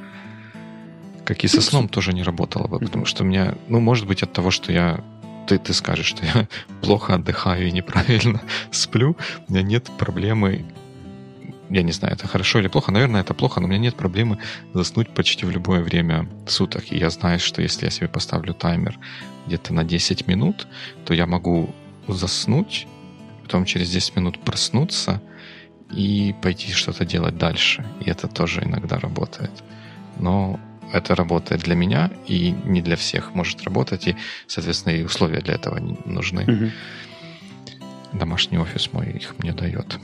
Как 1.29 1.43
и 1.43 1.47
со 1.47 1.61
сном 1.61 1.87
тоже 1.87 2.11
не 2.11 2.23
работало 2.23 2.67
бы, 2.67 2.79
потому 2.79 3.05
что 3.05 3.23
у 3.23 3.27
меня, 3.27 3.53
ну, 3.67 3.79
может 3.79 4.07
быть, 4.07 4.23
от 4.23 4.33
того, 4.33 4.49
что 4.49 4.71
я 4.71 4.99
ты, 5.45 5.59
ты 5.59 5.73
скажешь, 5.73 6.07
что 6.07 6.25
я 6.25 6.47
плохо 6.81 7.13
отдыхаю 7.13 7.67
и 7.67 7.71
неправильно 7.71 8.41
сплю, 8.71 9.15
у 9.47 9.53
меня 9.53 9.61
нет 9.61 9.91
проблемы 9.99 10.65
я 11.69 11.83
не 11.83 11.91
знаю, 11.91 12.15
это 12.15 12.27
хорошо 12.27 12.57
или 12.57 12.67
плохо, 12.67 12.91
наверное, 12.91 13.21
это 13.21 13.35
плохо, 13.35 13.59
но 13.59 13.67
у 13.67 13.69
меня 13.69 13.77
нет 13.77 13.95
проблемы 13.95 14.39
заснуть 14.73 15.11
почти 15.11 15.45
в 15.45 15.51
любое 15.51 15.83
время 15.83 16.27
суток. 16.47 16.91
И 16.91 16.97
я 16.97 17.11
знаю, 17.11 17.39
что 17.39 17.61
если 17.61 17.85
я 17.85 17.91
себе 17.91 18.07
поставлю 18.07 18.55
таймер 18.55 18.97
где-то 19.45 19.71
на 19.71 19.83
10 19.83 20.25
минут, 20.25 20.65
то 21.05 21.13
я 21.13 21.27
могу 21.27 21.75
заснуть, 22.07 22.87
потом 23.43 23.65
через 23.65 23.91
10 23.91 24.15
минут 24.15 24.39
проснуться 24.39 25.21
и 25.91 26.33
пойти 26.41 26.71
что-то 26.71 27.05
делать 27.05 27.37
дальше. 27.37 27.85
И 27.99 28.09
это 28.09 28.27
тоже 28.27 28.63
иногда 28.63 28.97
работает. 28.97 29.51
Но 30.17 30.59
это 30.91 31.15
работает 31.15 31.61
для 31.61 31.75
меня 31.75 32.11
и 32.27 32.51
не 32.65 32.81
для 32.81 32.95
всех 32.95 33.33
может 33.35 33.63
работать, 33.63 34.07
и, 34.07 34.15
соответственно, 34.47 34.93
и 34.93 35.03
условия 35.03 35.41
для 35.41 35.55
этого 35.55 35.79
нужны. 36.05 36.43
Угу. 36.43 38.17
Домашний 38.19 38.57
офис 38.57 38.91
мой 38.91 39.11
их 39.11 39.35
мне 39.39 39.53
дает. 39.53 39.99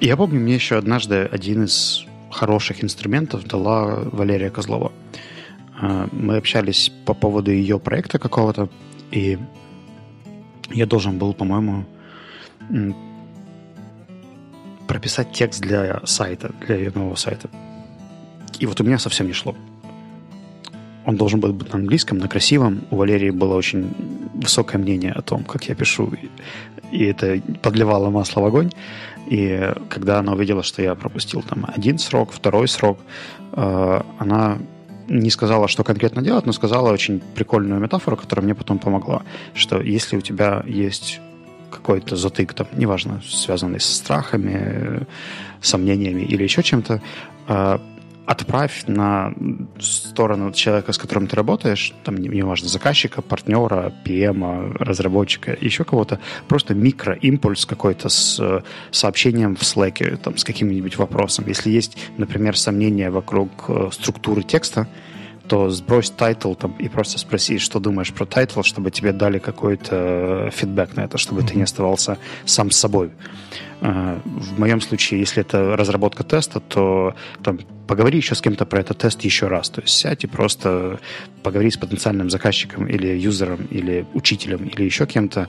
Я 0.00 0.16
помню, 0.16 0.40
мне 0.40 0.54
еще 0.54 0.76
однажды 0.76 1.28
один 1.32 1.64
из 1.64 2.04
хороших 2.30 2.84
инструментов 2.84 3.46
дала 3.46 4.00
Валерия 4.12 4.50
Козлова. 4.50 4.92
А, 5.80 6.08
мы 6.12 6.36
общались 6.36 6.92
по 7.06 7.14
поводу 7.14 7.50
ее 7.50 7.78
проекта 7.78 8.18
какого-то, 8.18 8.68
и 9.10 9.38
я 10.70 10.86
должен 10.86 11.18
был, 11.18 11.32
по-моему, 11.32 11.84
прописать 14.86 15.32
текст 15.32 15.60
для 15.60 16.00
сайта, 16.04 16.52
для 16.66 16.76
ее 16.76 16.92
нового 16.94 17.14
сайта. 17.14 17.48
И 18.58 18.66
вот 18.66 18.80
у 18.80 18.84
меня 18.84 18.98
совсем 18.98 19.26
не 19.26 19.32
шло. 19.32 19.54
Он 21.06 21.16
должен 21.16 21.40
был 21.40 21.52
быть 21.52 21.72
на 21.72 21.78
английском, 21.78 22.18
на 22.18 22.28
красивом. 22.28 22.80
У 22.90 22.96
Валерии 22.96 23.30
было 23.30 23.54
очень 23.56 23.92
высокое 24.34 24.80
мнение 24.80 25.12
о 25.12 25.22
том, 25.22 25.44
как 25.44 25.64
я 25.64 25.74
пишу. 25.74 26.12
И 26.90 27.04
это 27.04 27.40
подливало 27.62 28.10
масло 28.10 28.40
в 28.40 28.46
огонь. 28.46 28.70
И 29.26 29.72
когда 29.88 30.18
она 30.18 30.32
увидела, 30.32 30.62
что 30.62 30.82
я 30.82 30.94
пропустил 30.94 31.42
там 31.42 31.66
один 31.66 31.98
срок, 31.98 32.32
второй 32.32 32.68
срок, 32.68 32.98
э, 33.52 34.00
она 34.18 34.58
не 35.08 35.30
сказала, 35.30 35.68
что 35.68 35.84
конкретно 35.84 36.22
делать, 36.22 36.46
но 36.46 36.52
сказала 36.52 36.92
очень 36.92 37.20
прикольную 37.34 37.80
метафору, 37.80 38.16
которая 38.16 38.44
мне 38.44 38.54
потом 38.54 38.78
помогла, 38.78 39.22
что 39.54 39.80
если 39.80 40.16
у 40.16 40.20
тебя 40.20 40.62
есть 40.66 41.20
какой-то 41.70 42.16
затык, 42.16 42.54
там, 42.54 42.66
неважно, 42.76 43.20
связанный 43.28 43.80
со 43.80 43.92
страхами, 43.92 45.06
сомнениями 45.60 46.22
или 46.22 46.42
еще 46.42 46.62
чем-то, 46.62 47.02
э, 47.48 47.78
отправь 48.26 48.84
на 48.86 49.34
сторону 49.78 50.52
человека, 50.52 50.92
с 50.92 50.98
которым 50.98 51.26
ты 51.26 51.36
работаешь, 51.36 51.92
там, 52.04 52.16
неважно, 52.16 52.68
заказчика, 52.68 53.22
партнера, 53.22 53.92
PM, 54.04 54.76
разработчика, 54.78 55.56
еще 55.60 55.84
кого-то, 55.84 56.20
просто 56.48 56.74
микроимпульс 56.74 57.66
какой-то 57.66 58.08
с 58.08 58.38
э, 58.40 58.62
сообщением 58.90 59.56
в 59.56 59.62
Slack, 59.62 60.16
там, 60.16 60.36
с 60.36 60.44
каким-нибудь 60.44 60.96
вопросом. 60.96 61.44
Если 61.48 61.70
есть, 61.70 61.98
например, 62.16 62.56
сомнения 62.56 63.10
вокруг 63.10 63.50
э, 63.68 63.88
структуры 63.92 64.42
текста, 64.42 64.88
то 65.48 65.68
сбрось 65.68 66.10
title 66.10 66.54
там, 66.54 66.74
и 66.78 66.88
просто 66.88 67.18
спроси, 67.18 67.58
что 67.58 67.78
думаешь 67.78 68.12
про 68.12 68.24
title, 68.24 68.62
чтобы 68.62 68.90
тебе 68.90 69.12
дали 69.12 69.38
какой-то 69.38 70.46
э, 70.46 70.50
фидбэк 70.50 70.96
на 70.96 71.02
это, 71.02 71.18
чтобы 71.18 71.42
mm-hmm. 71.42 71.48
ты 71.48 71.56
не 71.56 71.62
оставался 71.62 72.18
сам 72.46 72.70
с 72.70 72.78
собой. 72.78 73.10
Э, 73.80 74.20
в 74.24 74.58
моем 74.58 74.80
случае, 74.80 75.20
если 75.20 75.42
это 75.42 75.76
разработка 75.76 76.24
теста, 76.24 76.60
то 76.60 77.14
там, 77.42 77.58
поговори 77.86 78.18
еще 78.18 78.34
с 78.34 78.40
кем-то 78.40 78.66
про 78.66 78.80
этот 78.80 78.98
тест 78.98 79.22
еще 79.22 79.48
раз. 79.48 79.70
То 79.70 79.80
есть 79.80 79.94
сядь 79.94 80.24
и 80.24 80.26
просто 80.26 81.00
поговори 81.42 81.70
с 81.70 81.76
потенциальным 81.76 82.30
заказчиком 82.30 82.86
или 82.86 83.08
юзером, 83.18 83.66
или 83.70 84.06
учителем, 84.14 84.64
или 84.64 84.84
еще 84.84 85.06
кем-то. 85.06 85.48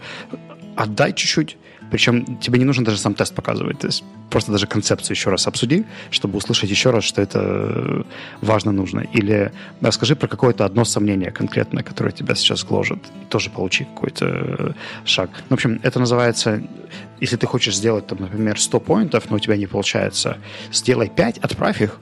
Отдай 0.76 1.14
чуть-чуть 1.14 1.58
причем 1.91 2.38
тебе 2.38 2.60
не 2.60 2.65
нужно 2.65 2.86
даже 2.86 2.98
сам 2.98 3.13
тест 3.13 3.34
показывать. 3.36 3.80
То 3.80 3.88
есть 3.88 4.04
просто 4.30 4.52
даже 4.52 4.67
концепцию 4.67 5.15
еще 5.15 5.30
раз 5.30 5.48
обсуди, 5.48 5.86
чтобы 6.12 6.38
услышать 6.38 6.69
еще 6.69 6.89
раз, 6.89 7.04
что 7.04 7.21
это 7.21 8.06
важно, 8.41 8.71
нужно. 8.71 9.02
Или 9.13 9.52
расскажи 9.82 10.15
про 10.15 10.28
какое-то 10.28 10.65
одно 10.65 10.86
сомнение 10.86 11.32
конкретное, 11.32 11.84
которое 11.84 12.12
тебя 12.12 12.36
сейчас 12.36 12.63
гложет. 12.63 13.00
И 13.21 13.26
тоже 13.26 13.50
получи 13.50 13.86
какой-то 13.86 14.76
шаг. 15.06 15.30
Ну, 15.50 15.50
в 15.50 15.54
общем, 15.54 15.80
это 15.84 16.00
называется, 16.00 16.62
если 17.19 17.38
ты 17.38 17.48
хочешь 17.48 17.76
сделать, 17.76 18.08
там, 18.08 18.19
например, 18.19 18.60
100 18.60 18.80
поинтов, 18.80 19.30
но 19.30 19.38
у 19.38 19.39
тебя 19.39 19.58
не 19.58 19.67
получается, 19.67 20.38
сделай 20.71 21.10
5, 21.10 21.38
отправь 21.39 21.82
их, 21.82 22.00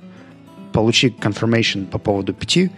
получи 0.74 1.08
confirmation 1.08 1.86
по 1.86 2.00
поводу 2.00 2.34
5, 2.34 2.70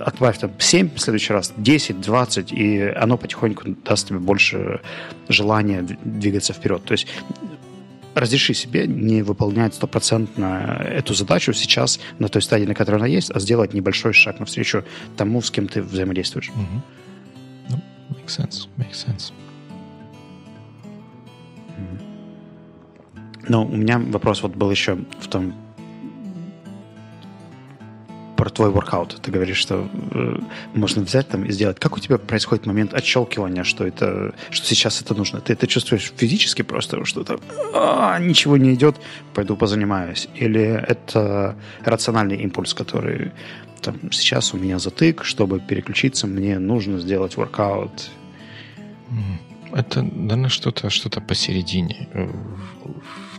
отправь 0.00 0.38
там 0.38 0.50
7 0.58 0.94
в 0.94 0.98
следующий 1.00 1.32
раз, 1.32 1.52
10, 1.56 2.00
20, 2.00 2.52
и 2.52 2.80
оно 2.82 3.16
потихоньку 3.16 3.76
даст 3.84 4.08
тебе 4.08 4.18
больше 4.18 4.80
желания 5.28 5.82
двигаться 6.04 6.52
вперед. 6.52 6.82
То 6.84 6.92
есть 6.92 7.06
разреши 8.14 8.54
себе 8.54 8.86
не 8.86 9.22
выполнять 9.22 9.74
стопроцентно 9.74 10.82
эту 10.90 11.12
задачу 11.14 11.52
сейчас 11.52 12.00
на 12.18 12.28
той 12.28 12.40
стадии, 12.40 12.64
на 12.64 12.74
которой 12.74 12.96
она 12.96 13.06
есть, 13.06 13.30
а 13.30 13.40
сделать 13.40 13.74
небольшой 13.74 14.14
шаг 14.14 14.40
навстречу 14.40 14.84
тому, 15.16 15.42
с 15.42 15.50
кем 15.50 15.68
ты 15.68 15.82
взаимодействуешь. 15.82 16.50
Mm-hmm. 16.50 17.70
No, 17.70 17.80
makes 18.10 18.38
sense, 18.38 18.68
makes 18.78 19.06
sense. 19.06 19.32
Но 23.48 23.64
у 23.64 23.76
меня 23.76 23.98
вопрос 23.98 24.42
вот 24.42 24.56
был 24.56 24.70
еще 24.70 24.98
в 25.20 25.28
том, 25.28 25.54
про 28.46 28.52
твой 28.52 28.70
воркаут. 28.70 29.18
Ты 29.22 29.32
говоришь, 29.32 29.56
что 29.56 29.88
э, 30.12 30.38
можно 30.72 31.02
взять 31.02 31.28
там 31.28 31.44
и 31.44 31.50
сделать. 31.50 31.80
Как 31.80 31.96
у 31.96 31.98
тебя 31.98 32.16
происходит 32.16 32.64
момент 32.64 32.94
отщелкивания, 32.94 33.64
что 33.64 33.84
это, 33.84 34.36
что 34.50 34.66
сейчас 34.68 35.02
это 35.02 35.14
нужно? 35.14 35.40
Ты 35.40 35.54
это 35.54 35.66
чувствуешь 35.66 36.12
физически 36.16 36.62
просто, 36.62 37.04
что 37.04 37.24
то 37.24 37.40
а, 37.74 38.20
ничего 38.20 38.56
не 38.56 38.72
идет, 38.74 38.94
пойду 39.34 39.56
позанимаюсь? 39.56 40.28
Или 40.36 40.62
это 40.62 41.56
рациональный 41.84 42.36
импульс, 42.36 42.72
который 42.72 43.32
там, 43.82 44.12
сейчас 44.12 44.54
у 44.54 44.58
меня 44.58 44.78
затык, 44.78 45.24
чтобы 45.24 45.58
переключиться, 45.58 46.28
мне 46.28 46.60
нужно 46.60 47.00
сделать 47.00 47.36
воркаут? 47.36 48.10
Это, 49.72 50.02
наверное, 50.02 50.50
что-то 50.50 50.88
что 50.88 51.20
посередине 51.20 52.08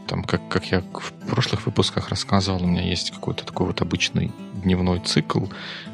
там, 0.07 0.23
как, 0.23 0.47
как 0.47 0.65
я 0.71 0.81
в 0.81 1.11
прошлых 1.27 1.65
выпусках 1.65 2.09
рассказывал, 2.09 2.63
у 2.63 2.67
меня 2.67 2.81
есть 2.81 3.11
какой-то 3.11 3.45
такой 3.45 3.67
вот 3.67 3.81
обычный 3.81 4.31
дневной 4.63 4.99
цикл, 5.01 5.45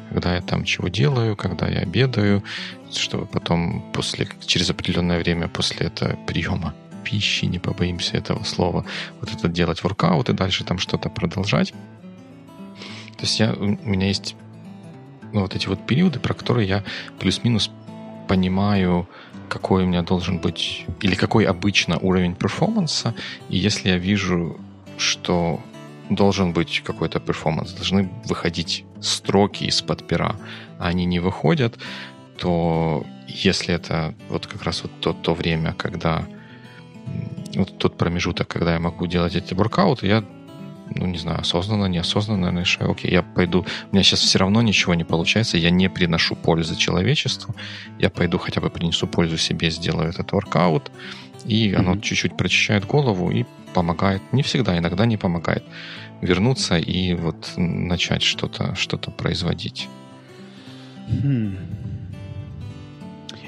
когда 0.08 0.34
я 0.34 0.40
там 0.40 0.64
чего 0.64 0.88
делаю, 0.88 1.36
когда 1.36 1.68
я 1.68 1.80
обедаю, 1.80 2.42
чтобы 2.92 3.26
потом 3.26 3.84
после, 3.92 4.28
через 4.46 4.70
определенное 4.70 5.18
время 5.18 5.48
после 5.48 5.88
этого 5.88 6.16
приема 6.26 6.74
пищи, 7.04 7.44
не 7.44 7.58
побоимся 7.58 8.16
этого 8.16 8.44
слова, 8.44 8.86
вот 9.20 9.30
это 9.32 9.48
делать 9.48 9.82
воркаут 9.82 10.30
и 10.30 10.32
дальше 10.32 10.64
там 10.64 10.78
что-то 10.78 11.10
продолжать. 11.10 11.72
То 13.16 13.22
есть 13.22 13.38
я, 13.40 13.52
у 13.52 13.66
меня 13.66 14.08
есть 14.08 14.36
ну, 15.32 15.40
вот 15.40 15.54
эти 15.54 15.66
вот 15.66 15.84
периоды, 15.86 16.18
про 16.18 16.34
которые 16.34 16.68
я 16.68 16.84
плюс-минус 17.18 17.70
понимаю, 18.28 19.08
какой 19.54 19.84
у 19.84 19.86
меня 19.86 20.02
должен 20.02 20.38
быть, 20.38 20.84
или 21.04 21.14
какой 21.14 21.44
обычно 21.44 21.98
уровень 21.98 22.34
перформанса, 22.34 23.14
и 23.48 23.56
если 23.56 23.90
я 23.90 23.98
вижу, 23.98 24.56
что 24.98 25.60
должен 26.10 26.52
быть 26.52 26.82
какой-то 26.84 27.20
перформанс, 27.20 27.72
должны 27.72 28.10
выходить 28.28 28.84
строки 29.00 29.64
из-под 29.64 30.08
пера, 30.08 30.34
а 30.78 30.88
они 30.88 31.06
не 31.06 31.20
выходят, 31.20 31.78
то 32.36 33.06
если 33.28 33.74
это 33.74 34.14
вот 34.28 34.46
как 34.46 34.64
раз 34.64 34.82
вот 34.82 34.92
то, 35.00 35.12
то 35.12 35.34
время, 35.34 35.72
когда 35.72 36.26
вот 37.54 37.78
тот 37.78 37.96
промежуток, 37.96 38.48
когда 38.48 38.72
я 38.72 38.80
могу 38.80 39.06
делать 39.06 39.36
эти 39.36 39.54
воркауты, 39.54 40.08
я 40.08 40.24
ну, 40.90 41.06
не 41.06 41.18
знаю, 41.18 41.40
осознанно, 41.40 41.86
неосознанно 41.86 42.60
решаю, 42.60 42.90
окей, 42.90 43.10
я 43.10 43.22
пойду, 43.22 43.64
у 43.90 43.94
меня 43.94 44.02
сейчас 44.02 44.20
все 44.20 44.38
равно 44.38 44.62
ничего 44.62 44.94
не 44.94 45.04
получается, 45.04 45.58
я 45.58 45.70
не 45.70 45.88
приношу 45.88 46.36
пользы 46.36 46.76
человечеству, 46.76 47.54
я 47.98 48.10
пойду 48.10 48.38
хотя 48.38 48.60
бы 48.60 48.70
принесу 48.70 49.06
пользу 49.06 49.36
себе, 49.36 49.70
сделаю 49.70 50.10
этот 50.10 50.32
воркаут, 50.32 50.90
и 51.44 51.68
mm-hmm. 51.68 51.76
оно 51.76 51.96
чуть-чуть 51.96 52.36
прочищает 52.36 52.86
голову 52.86 53.30
и 53.30 53.44
помогает, 53.74 54.22
не 54.32 54.42
всегда, 54.42 54.78
иногда 54.78 55.06
не 55.06 55.16
помогает, 55.16 55.64
вернуться 56.20 56.78
и 56.78 57.14
вот 57.14 57.52
начать 57.56 58.22
что-то 58.22 58.74
что 58.74 58.96
производить. 58.98 59.88
Hmm. 61.08 61.56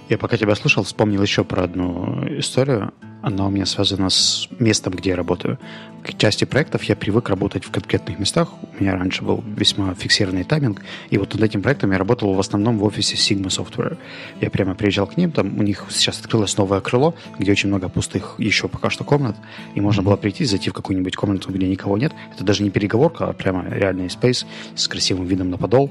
Я 0.08 0.18
пока 0.18 0.36
тебя 0.36 0.54
слушал, 0.54 0.84
вспомнил 0.84 1.22
еще 1.22 1.42
про 1.42 1.64
одну 1.64 2.38
историю. 2.38 2.92
Она 3.26 3.44
у 3.48 3.50
меня 3.50 3.66
связана 3.66 4.08
с 4.08 4.48
местом, 4.60 4.92
где 4.92 5.10
я 5.10 5.16
работаю. 5.16 5.58
К 6.04 6.16
части 6.16 6.44
проектов 6.44 6.84
я 6.84 6.94
привык 6.94 7.28
работать 7.28 7.64
в 7.64 7.72
конкретных 7.72 8.20
местах. 8.20 8.52
У 8.62 8.80
меня 8.80 8.92
раньше 8.92 9.24
был 9.24 9.42
весьма 9.44 9.94
фиксированный 9.94 10.44
тайминг. 10.44 10.80
И 11.10 11.18
вот 11.18 11.34
над 11.34 11.42
этим 11.42 11.60
проектом 11.60 11.90
я 11.90 11.98
работал 11.98 12.32
в 12.34 12.38
основном 12.38 12.78
в 12.78 12.84
офисе 12.84 13.16
Sigma 13.16 13.48
Software. 13.48 13.98
Я 14.40 14.48
прямо 14.48 14.76
приезжал 14.76 15.08
к 15.08 15.16
ним, 15.16 15.32
там 15.32 15.58
у 15.58 15.64
них 15.64 15.86
сейчас 15.90 16.20
открылось 16.20 16.56
новое 16.56 16.80
крыло, 16.80 17.16
где 17.36 17.50
очень 17.50 17.68
много 17.68 17.88
пустых 17.88 18.36
еще 18.38 18.68
пока 18.68 18.90
что 18.90 19.02
комнат. 19.02 19.36
И 19.74 19.80
можно 19.80 20.04
было 20.04 20.14
прийти, 20.14 20.44
зайти 20.44 20.70
в 20.70 20.72
какую-нибудь 20.72 21.16
комнату, 21.16 21.50
где 21.50 21.66
никого 21.66 21.98
нет. 21.98 22.12
Это 22.32 22.44
даже 22.44 22.62
не 22.62 22.70
переговорка, 22.70 23.26
а 23.26 23.32
прямо 23.32 23.68
реальный 23.68 24.06
space 24.06 24.46
с 24.76 24.86
красивым 24.86 25.26
видом 25.26 25.50
на 25.50 25.58
подол. 25.58 25.90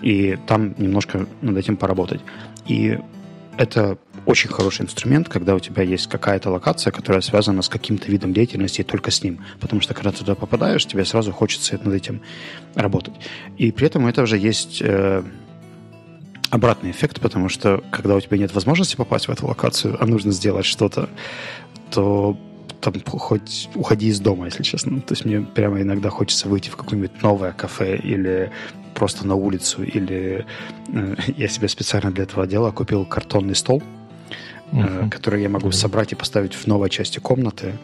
И 0.00 0.36
там 0.48 0.74
немножко 0.78 1.28
над 1.42 1.56
этим 1.56 1.76
поработать. 1.76 2.22
И 2.66 2.98
это 3.58 3.98
очень 4.26 4.50
хороший 4.50 4.82
инструмент, 4.82 5.28
когда 5.28 5.54
у 5.54 5.58
тебя 5.58 5.82
есть 5.82 6.06
какая-то 6.08 6.50
локация, 6.50 6.90
которая 6.90 7.20
связана 7.20 7.62
с 7.62 7.68
каким-то 7.68 8.10
видом 8.10 8.32
деятельности 8.32 8.80
и 8.80 8.84
только 8.84 9.10
с 9.10 9.22
ним. 9.22 9.44
Потому 9.60 9.80
что 9.82 9.94
когда 9.94 10.10
ты 10.10 10.18
туда 10.18 10.34
попадаешь, 10.34 10.86
тебе 10.86 11.04
сразу 11.04 11.32
хочется 11.32 11.78
над 11.82 11.92
этим 11.92 12.22
работать. 12.74 13.14
И 13.58 13.72
при 13.72 13.86
этом 13.86 14.04
у 14.04 14.08
этого 14.08 14.26
же 14.26 14.38
есть 14.38 14.80
э, 14.80 15.22
обратный 16.50 16.90
эффект, 16.90 17.20
потому 17.20 17.48
что 17.48 17.82
когда 17.90 18.14
у 18.16 18.20
тебя 18.20 18.38
нет 18.38 18.54
возможности 18.54 18.96
попасть 18.96 19.28
в 19.28 19.30
эту 19.30 19.46
локацию, 19.46 19.96
а 20.00 20.06
нужно 20.06 20.32
сделать 20.32 20.66
что-то, 20.66 21.08
то 21.90 22.38
там 22.80 22.94
хоть 23.06 23.68
уходи 23.74 24.08
из 24.08 24.20
дома, 24.20 24.46
если 24.46 24.62
честно. 24.62 25.00
То 25.00 25.12
есть 25.12 25.24
мне 25.24 25.40
прямо 25.40 25.80
иногда 25.80 26.10
хочется 26.10 26.48
выйти 26.48 26.68
в 26.68 26.76
какое-нибудь 26.76 27.22
новое 27.22 27.52
кафе 27.52 27.96
или 27.96 28.50
просто 28.94 29.26
на 29.26 29.34
улицу, 29.34 29.82
или 29.82 30.46
э, 30.88 31.14
я 31.36 31.48
себе 31.48 31.68
специально 31.68 32.10
для 32.10 32.24
этого 32.24 32.46
дела 32.46 32.70
купил 32.72 33.04
картонный 33.04 33.54
стол, 33.54 33.82
uh-huh. 34.72 35.10
который 35.10 35.42
я 35.42 35.48
могу 35.48 35.68
uh-huh. 35.68 35.72
собрать 35.72 36.12
и 36.12 36.14
поставить 36.14 36.54
в 36.54 36.66
новой 36.66 36.90
части 36.90 37.18
комнаты 37.18 37.78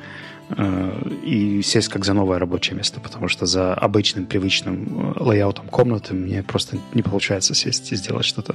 э, 0.51 1.03
и 1.25 1.63
сесть 1.63 1.89
как 1.89 2.05
за 2.05 2.15
новое 2.15 2.39
рабочее 2.39 2.77
место, 2.77 3.01
потому 3.01 3.29
что 3.29 3.47
за 3.47 3.75
обычным 3.75 4.27
привычным 4.27 5.15
лейаутом 5.19 5.69
комнаты 5.69 6.15
мне 6.15 6.43
просто 6.43 6.79
не 6.95 7.03
получается 7.03 7.55
сесть 7.55 7.93
и 7.93 7.97
сделать 7.97 8.25
что-то. 8.25 8.55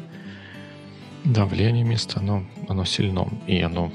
Да, 1.24 1.46
влияние 1.46 1.86
места, 1.86 2.20
оно, 2.20 2.44
оно 2.68 2.84
сильно, 2.86 3.28
и 3.48 3.62
оно 3.62 3.92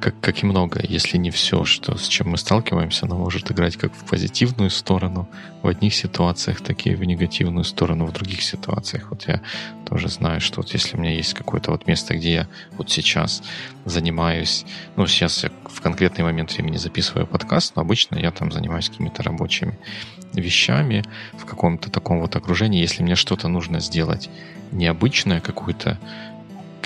как, 0.00 0.18
как 0.20 0.42
и 0.42 0.46
многое, 0.46 0.84
если 0.88 1.16
не 1.16 1.30
все, 1.30 1.64
что, 1.64 1.96
с 1.96 2.06
чем 2.08 2.30
мы 2.30 2.38
сталкиваемся, 2.38 3.06
оно 3.06 3.18
может 3.18 3.50
играть 3.50 3.76
как 3.76 3.92
в 3.92 4.04
позитивную 4.04 4.70
сторону 4.70 5.28
в 5.62 5.68
одних 5.68 5.94
ситуациях, 5.94 6.60
так 6.60 6.86
и 6.86 6.94
в 6.94 7.04
негативную 7.04 7.64
сторону 7.64 8.06
в 8.06 8.12
других 8.12 8.42
ситуациях. 8.42 9.08
Вот 9.10 9.26
я 9.26 9.40
тоже 9.84 10.08
знаю, 10.08 10.40
что 10.40 10.60
вот 10.60 10.72
если 10.72 10.96
у 10.96 11.00
меня 11.00 11.12
есть 11.12 11.34
какое-то 11.34 11.70
вот 11.70 11.86
место, 11.86 12.14
где 12.14 12.32
я 12.32 12.48
вот 12.76 12.90
сейчас 12.90 13.42
занимаюсь, 13.84 14.64
ну, 14.96 15.06
сейчас 15.06 15.44
я 15.44 15.50
в 15.64 15.80
конкретный 15.80 16.24
момент 16.24 16.52
времени 16.52 16.76
записываю 16.76 17.26
подкаст, 17.26 17.76
но 17.76 17.82
обычно 17.82 18.16
я 18.16 18.30
там 18.30 18.52
занимаюсь 18.52 18.88
какими-то 18.88 19.22
рабочими 19.22 19.78
вещами 20.34 21.04
в 21.34 21.44
каком-то 21.44 21.90
таком 21.90 22.20
вот 22.20 22.36
окружении. 22.36 22.80
Если 22.80 23.02
мне 23.02 23.14
что-то 23.14 23.48
нужно 23.48 23.80
сделать 23.80 24.28
необычное, 24.72 25.40
какую-то 25.40 25.98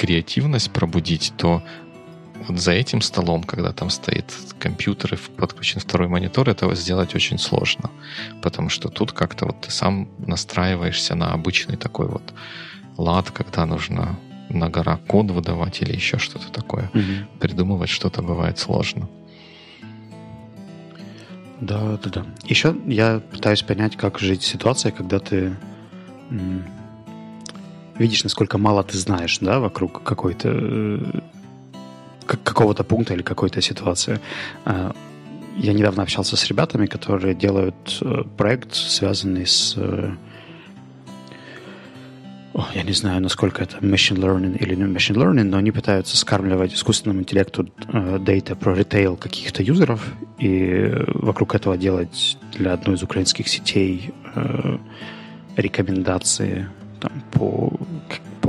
креативность 0.00 0.70
пробудить, 0.70 1.34
то 1.36 1.62
вот 2.48 2.58
за 2.58 2.72
этим 2.72 3.00
столом, 3.02 3.42
когда 3.44 3.72
там 3.72 3.90
стоит 3.90 4.24
компьютер 4.58 5.14
и 5.14 5.16
подключен 5.16 5.80
второй 5.80 6.08
монитор, 6.08 6.48
этого 6.48 6.74
сделать 6.74 7.14
очень 7.14 7.38
сложно. 7.38 7.90
Потому 8.42 8.68
что 8.68 8.88
тут 8.88 9.12
как-то 9.12 9.46
вот 9.46 9.60
ты 9.60 9.70
сам 9.70 10.08
настраиваешься 10.18 11.14
на 11.14 11.32
обычный 11.32 11.76
такой 11.76 12.08
вот 12.08 12.22
лад, 12.96 13.30
когда 13.30 13.66
нужно 13.66 14.18
на 14.48 14.68
гора 14.68 14.96
код 14.96 15.30
выдавать 15.30 15.82
или 15.82 15.92
еще 15.92 16.18
что-то 16.18 16.50
такое. 16.50 16.90
Угу. 16.94 17.38
Придумывать 17.40 17.90
что-то 17.90 18.22
бывает 18.22 18.58
сложно. 18.58 19.08
Да, 21.60 21.98
да, 22.02 22.10
да. 22.10 22.26
Еще 22.44 22.74
я 22.86 23.20
пытаюсь 23.30 23.62
понять, 23.62 23.96
как 23.96 24.18
жить 24.18 24.42
в 24.42 24.46
ситуации, 24.46 24.90
когда 24.90 25.18
ты 25.18 25.54
видишь, 27.98 28.24
насколько 28.24 28.56
мало 28.56 28.82
ты 28.82 28.96
знаешь, 28.96 29.38
да, 29.40 29.60
вокруг 29.60 30.02
какой-то 30.02 31.22
э, 32.28 32.36
какого-то 32.42 32.84
пункта 32.84 33.14
или 33.14 33.22
какой-то 33.22 33.60
ситуации. 33.60 34.20
А, 34.64 34.94
я 35.56 35.72
недавно 35.72 36.02
общался 36.02 36.36
с 36.36 36.46
ребятами, 36.48 36.86
которые 36.86 37.34
делают 37.34 37.98
э, 38.00 38.24
проект, 38.36 38.74
связанный 38.74 39.46
с... 39.46 39.74
Э, 39.76 40.12
я 42.74 42.82
не 42.82 42.92
знаю, 42.92 43.22
насколько 43.22 43.62
это 43.62 43.78
machine 43.78 44.18
learning 44.18 44.58
или 44.58 44.74
не 44.74 44.82
machine 44.82 45.16
learning, 45.16 45.44
но 45.44 45.56
они 45.56 45.70
пытаются 45.70 46.16
скармливать 46.16 46.74
искусственному 46.74 47.20
интеллекту 47.20 47.70
дейта 48.20 48.54
про 48.54 48.74
ритейл 48.74 49.16
каких-то 49.16 49.62
юзеров 49.62 50.04
и 50.38 50.92
вокруг 51.14 51.54
этого 51.54 51.76
делать 51.76 52.36
для 52.52 52.72
одной 52.74 52.96
из 52.96 53.02
украинских 53.02 53.48
сетей 53.48 54.12
э, 54.34 54.78
рекомендации 55.56 56.68
там, 57.00 57.12
по 57.32 57.72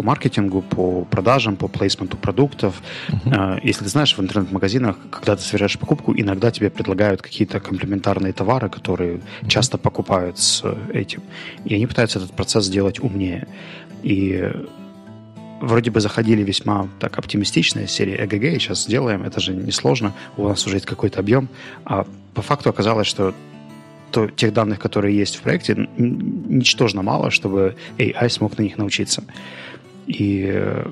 по 0.01 0.05
маркетингу, 0.07 0.61
по 0.61 1.05
продажам, 1.05 1.55
по 1.55 1.67
плейсменту 1.67 2.17
продуктов. 2.17 2.81
Uh-huh. 3.09 3.59
Если 3.63 3.83
ты 3.83 3.89
знаешь, 3.89 4.17
в 4.17 4.21
интернет-магазинах, 4.21 4.95
когда 5.11 5.35
ты 5.35 5.41
совершаешь 5.43 5.77
покупку, 5.77 6.13
иногда 6.17 6.49
тебе 6.51 6.69
предлагают 6.69 7.21
какие-то 7.21 7.59
комплементарные 7.59 8.33
товары, 8.33 8.69
которые 8.69 9.13
uh-huh. 9.13 9.47
часто 9.47 9.77
покупают 9.77 10.39
с 10.39 10.63
этим. 10.93 11.21
И 11.65 11.75
они 11.75 11.85
пытаются 11.87 12.19
этот 12.19 12.31
процесс 12.31 12.65
сделать 12.65 12.99
умнее. 12.99 13.47
И 14.03 14.51
вроде 15.61 15.91
бы 15.91 15.99
заходили 15.99 16.43
весьма 16.43 16.87
так 16.99 17.19
оптимистично 17.19 17.81
из 17.81 17.91
серии 17.91 18.15
ЭГГ, 18.15 18.59
сейчас 18.59 18.83
сделаем, 18.85 19.21
это 19.23 19.39
же 19.39 19.53
несложно, 19.53 20.13
у 20.37 20.47
нас 20.47 20.65
уже 20.65 20.77
есть 20.77 20.87
какой-то 20.87 21.19
объем, 21.19 21.47
а 21.85 22.07
по 22.33 22.41
факту 22.41 22.69
оказалось, 22.69 23.07
что 23.07 23.35
то, 24.11 24.27
тех 24.27 24.53
данных, 24.53 24.79
которые 24.79 25.17
есть 25.17 25.37
в 25.37 25.41
проекте, 25.41 25.87
ничтожно 25.97 27.01
мало, 27.01 27.31
чтобы 27.31 27.75
AI 27.97 28.29
смог 28.29 28.57
на 28.57 28.63
них 28.63 28.77
научиться. 28.77 29.23
И 30.07 30.49
э, 30.51 30.91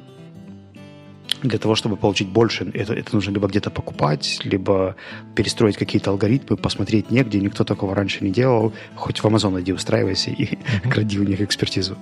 для 1.41 1.58
того, 1.58 1.76
чтобы 1.76 1.95
получить 1.95 2.28
больше, 2.28 2.69
это, 2.74 2.93
это 2.93 3.15
нужно 3.15 3.32
либо 3.32 3.48
где-то 3.48 3.69
покупать, 3.69 4.41
либо 4.43 4.95
перестроить 5.36 5.78
какие-то 5.78 6.12
алгоритмы, 6.12 6.58
посмотреть 6.58 7.12
негде, 7.12 7.39
никто 7.39 7.63
такого 7.63 7.95
раньше 7.95 8.24
не 8.24 8.32
делал. 8.32 8.74
Хоть 8.95 9.19
в 9.19 9.26
Amazon 9.26 9.60
иди 9.62 9.74
устраивайся 9.74 10.32
и 10.32 10.45
mm-hmm. 10.45 10.89
кради 10.91 11.19
у 11.19 11.24
них 11.24 11.41
экспертизу. 11.41 11.98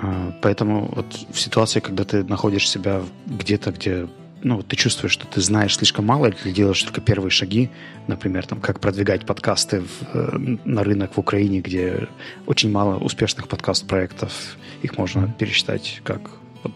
А, 0.00 0.32
поэтому 0.42 0.90
вот 0.94 1.06
в 1.30 1.40
ситуации, 1.40 1.80
когда 1.80 2.04
ты 2.04 2.22
находишь 2.24 2.68
себя 2.68 3.02
где-то, 3.26 3.72
где 3.72 4.08
ну, 4.42 4.62
ты 4.62 4.76
чувствуешь, 4.76 5.12
что 5.12 5.26
ты 5.26 5.40
знаешь 5.40 5.76
слишком 5.76 6.06
мало, 6.06 6.26
или 6.26 6.34
ты 6.34 6.52
делаешь 6.52 6.82
только 6.82 7.00
первые 7.00 7.30
шаги, 7.30 7.70
например, 8.06 8.46
там, 8.46 8.60
как 8.60 8.80
продвигать 8.80 9.26
подкасты 9.26 9.80
в, 9.80 10.14
э, 10.14 10.56
на 10.64 10.84
рынок 10.84 11.16
в 11.16 11.18
Украине, 11.18 11.60
где 11.60 12.08
очень 12.46 12.70
мало 12.70 12.98
успешных 12.98 13.48
подкаст-проектов, 13.48 14.56
их 14.82 14.96
можно 14.96 15.20
mm-hmm. 15.20 15.38
пересчитать 15.38 16.00
как 16.04 16.20
вот, 16.62 16.72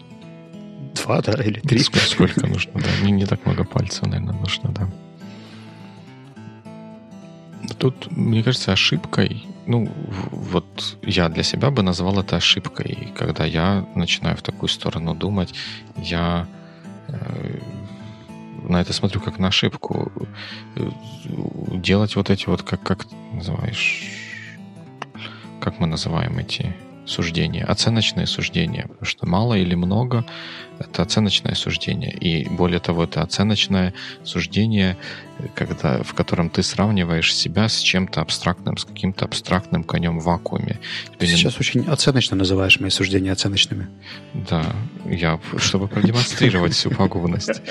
два, 0.95 1.21
да, 1.21 1.41
или 1.41 1.59
три. 1.59 1.79
Сколько, 1.79 2.05
сколько 2.05 2.47
нужно, 2.47 2.73
да, 2.73 3.05
не, 3.05 3.11
не 3.11 3.25
так 3.25 3.45
много 3.45 3.63
пальцев, 3.63 4.03
наверное, 4.03 4.33
нужно, 4.33 4.69
да. 4.71 4.89
Тут, 7.79 8.11
мне 8.11 8.43
кажется, 8.43 8.73
ошибкой, 8.73 9.45
ну, 9.67 9.89
вот 10.31 10.97
я 11.01 11.29
для 11.29 11.43
себя 11.43 11.69
бы 11.69 11.81
назвал 11.81 12.19
это 12.19 12.35
ошибкой. 12.35 13.09
Когда 13.17 13.45
я 13.45 13.87
начинаю 13.95 14.35
в 14.35 14.41
такую 14.41 14.69
сторону 14.69 15.15
думать, 15.15 15.53
я 15.97 16.47
Э, 17.07 17.52
на 18.69 18.81
это 18.81 18.93
смотрю 18.93 19.21
как 19.21 19.39
на 19.39 19.47
ошибку. 19.47 20.11
Э, 20.75 20.89
делать 21.73 22.15
вот 22.15 22.29
эти 22.29 22.47
вот, 22.47 22.63
как, 22.63 22.81
как 22.83 23.05
называешь, 23.31 24.03
как 25.59 25.79
мы 25.79 25.87
называем 25.87 26.37
эти 26.37 26.75
суждения, 27.05 27.65
оценочные 27.65 28.27
суждения, 28.27 28.83
потому 28.83 29.05
что 29.05 29.25
мало 29.25 29.55
или 29.55 29.75
много— 29.75 30.25
это 30.79 31.01
оценочное 31.01 31.55
суждение. 31.55 32.11
И 32.11 32.47
более 32.49 32.79
того, 32.79 33.03
это 33.03 33.21
оценочное 33.21 33.93
суждение, 34.23 34.97
когда, 35.55 36.01
в 36.03 36.13
котором 36.13 36.49
ты 36.49 36.63
сравниваешь 36.63 37.33
себя 37.35 37.69
с 37.69 37.79
чем-то 37.79 38.21
абстрактным, 38.21 38.77
с 38.77 38.85
каким-то 38.85 39.25
абстрактным 39.25 39.83
конем 39.83 40.19
в 40.19 40.23
вакууме. 40.23 40.79
Ты 41.17 41.27
не... 41.27 41.33
сейчас 41.33 41.59
очень 41.59 41.85
оценочно 41.85 42.35
называешь 42.35 42.79
мои 42.79 42.89
суждения 42.89 43.31
оценочными. 43.31 43.87
Да, 44.33 44.65
я, 45.05 45.39
чтобы 45.57 45.87
продемонстрировать 45.87 46.73
всю 46.73 46.89
пагубность 46.89 47.61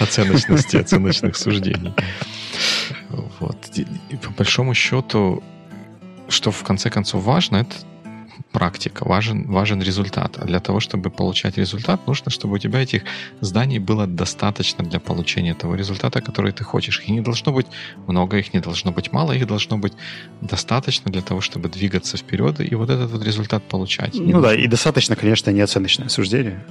оценочности 0.00 0.76
оценочных 0.76 1.36
суждений. 1.36 1.92
Вот. 3.38 3.56
И 3.76 4.16
по 4.16 4.30
большому 4.30 4.74
счету, 4.74 5.42
что 6.28 6.50
в 6.50 6.62
конце 6.62 6.90
концов 6.90 7.22
важно, 7.24 7.58
это 7.58 7.76
практика, 8.52 9.04
важен, 9.04 9.46
важен 9.46 9.82
результат. 9.82 10.38
А 10.38 10.44
для 10.44 10.60
того, 10.60 10.80
чтобы 10.80 11.10
получать 11.10 11.58
результат, 11.58 12.06
нужно, 12.06 12.30
чтобы 12.30 12.54
у 12.54 12.58
тебя 12.58 12.80
этих 12.80 13.02
зданий 13.40 13.78
было 13.78 14.06
достаточно 14.06 14.84
для 14.84 15.00
получения 15.00 15.54
того 15.54 15.74
результата, 15.74 16.20
который 16.20 16.52
ты 16.52 16.64
хочешь. 16.64 17.00
Их 17.00 17.08
не 17.08 17.20
должно 17.20 17.52
быть 17.52 17.66
много, 18.06 18.38
их 18.38 18.54
не 18.54 18.60
должно 18.60 18.92
быть 18.92 19.12
мало, 19.12 19.32
их 19.32 19.46
должно 19.46 19.78
быть 19.78 19.92
достаточно 20.40 21.10
для 21.10 21.22
того, 21.22 21.40
чтобы 21.40 21.68
двигаться 21.68 22.16
вперед 22.16 22.60
и 22.60 22.74
вот 22.74 22.90
этот 22.90 23.10
вот 23.12 23.24
результат 23.24 23.62
получать. 23.62 24.14
Ну 24.14 24.40
да, 24.40 24.54
и 24.54 24.66
достаточно, 24.66 25.16
конечно, 25.16 25.50
неоценочное 25.50 26.08
суждение. 26.08 26.64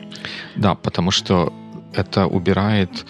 Да, 0.55 0.75
потому 0.75 1.11
что 1.11 1.53
это 1.93 2.27
убирает 2.27 3.05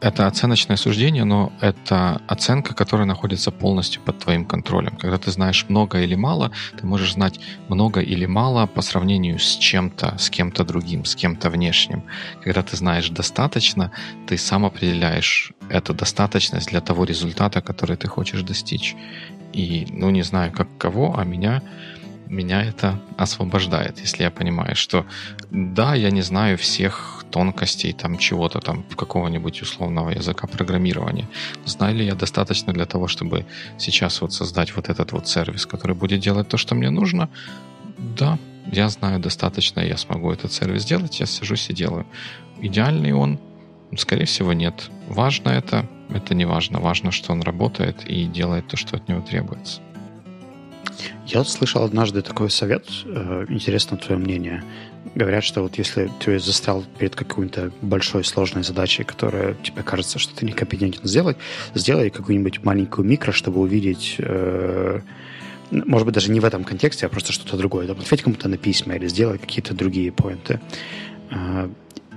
это 0.00 0.26
оценочное 0.26 0.76
суждение, 0.76 1.24
но 1.24 1.52
это 1.60 2.20
оценка, 2.26 2.74
которая 2.74 3.06
находится 3.06 3.50
полностью 3.50 4.02
под 4.02 4.18
твоим 4.18 4.44
контролем. 4.44 4.96
Когда 4.96 5.18
ты 5.18 5.30
знаешь 5.30 5.66
много 5.68 6.00
или 6.00 6.14
мало, 6.14 6.50
ты 6.78 6.86
можешь 6.86 7.14
знать 7.14 7.40
много 7.68 8.00
или 8.00 8.26
мало 8.26 8.66
по 8.66 8.82
сравнению 8.82 9.38
с 9.38 9.56
чем-то, 9.56 10.18
с 10.18 10.30
кем-то 10.30 10.64
другим, 10.64 11.04
с 11.04 11.14
кем-то 11.14 11.50
внешним. 11.50 12.02
Когда 12.42 12.62
ты 12.62 12.76
знаешь 12.76 13.08
достаточно, 13.08 13.92
ты 14.26 14.36
сам 14.36 14.64
определяешь 14.64 15.52
эту 15.70 15.94
достаточность 15.94 16.68
для 16.68 16.80
того 16.80 17.04
результата, 17.04 17.60
который 17.60 17.96
ты 17.96 18.08
хочешь 18.08 18.42
достичь. 18.42 18.94
И, 19.52 19.86
ну, 19.90 20.10
не 20.10 20.22
знаю, 20.22 20.52
как 20.52 20.68
кого, 20.78 21.18
а 21.18 21.24
меня 21.24 21.62
меня 22.32 22.64
это 22.64 22.98
освобождает, 23.18 24.00
если 24.00 24.24
я 24.24 24.30
понимаю, 24.30 24.74
что 24.74 25.04
да, 25.50 25.94
я 25.94 26.10
не 26.10 26.22
знаю 26.22 26.56
всех 26.56 27.24
тонкостей 27.30 27.92
там 27.92 28.18
чего-то 28.18 28.60
там 28.60 28.84
какого-нибудь 28.96 29.62
условного 29.62 30.10
языка 30.10 30.46
программирования. 30.46 31.28
Знаю 31.66 31.96
ли 31.96 32.04
я 32.04 32.14
достаточно 32.14 32.72
для 32.72 32.86
того, 32.86 33.06
чтобы 33.06 33.44
сейчас 33.78 34.20
вот 34.20 34.32
создать 34.32 34.74
вот 34.76 34.88
этот 34.88 35.12
вот 35.12 35.28
сервис, 35.28 35.66
который 35.66 35.94
будет 35.94 36.20
делать 36.20 36.48
то, 36.48 36.56
что 36.56 36.74
мне 36.74 36.90
нужно? 36.90 37.28
Да, 37.98 38.38
я 38.66 38.88
знаю 38.88 39.20
достаточно, 39.20 39.80
я 39.80 39.96
смогу 39.96 40.32
этот 40.32 40.52
сервис 40.52 40.84
делать, 40.84 41.20
я 41.20 41.26
сижусь 41.26 41.70
и 41.70 41.74
делаю. 41.74 42.06
Идеальный 42.60 43.12
он? 43.12 43.38
Скорее 43.96 44.24
всего, 44.24 44.52
нет. 44.52 44.90
Важно 45.08 45.50
это? 45.50 45.86
Это 46.08 46.34
не 46.34 46.46
важно. 46.46 46.80
Важно, 46.80 47.10
что 47.10 47.32
он 47.32 47.42
работает 47.42 48.04
и 48.06 48.24
делает 48.24 48.68
то, 48.68 48.76
что 48.76 48.96
от 48.96 49.08
него 49.08 49.20
требуется. 49.20 49.80
Я 51.26 51.44
слышал 51.44 51.82
однажды 51.84 52.22
такой 52.22 52.50
совет, 52.50 52.86
э, 53.04 53.46
интересно 53.48 53.96
твое 53.96 54.20
мнение. 54.20 54.64
Говорят, 55.14 55.44
что 55.44 55.62
вот 55.62 55.78
если 55.78 56.10
ты 56.20 56.38
застрял 56.38 56.84
перед 56.98 57.14
какой-то 57.14 57.72
большой 57.80 58.24
сложной 58.24 58.64
задачей, 58.64 59.04
которая 59.04 59.54
тебе 59.54 59.82
кажется, 59.82 60.18
что 60.18 60.34
ты 60.34 60.46
некомпетентен 60.46 61.04
сделать, 61.04 61.36
сделай 61.74 62.10
какую-нибудь 62.10 62.64
маленькую 62.64 63.06
микро, 63.06 63.32
чтобы 63.32 63.60
увидеть 63.60 64.16
э, 64.18 65.00
может 65.70 66.04
быть, 66.04 66.14
даже 66.14 66.30
не 66.30 66.40
в 66.40 66.44
этом 66.44 66.64
контексте, 66.64 67.06
а 67.06 67.08
просто 67.08 67.32
что-то 67.32 67.56
другое. 67.56 67.86
Там, 67.86 67.98
ответь 67.98 68.22
кому-то 68.22 68.46
на 68.48 68.58
письма 68.58 68.94
или 68.94 69.08
сделай 69.08 69.38
какие-то 69.38 69.74
другие 69.74 70.12
поинты. 70.12 70.60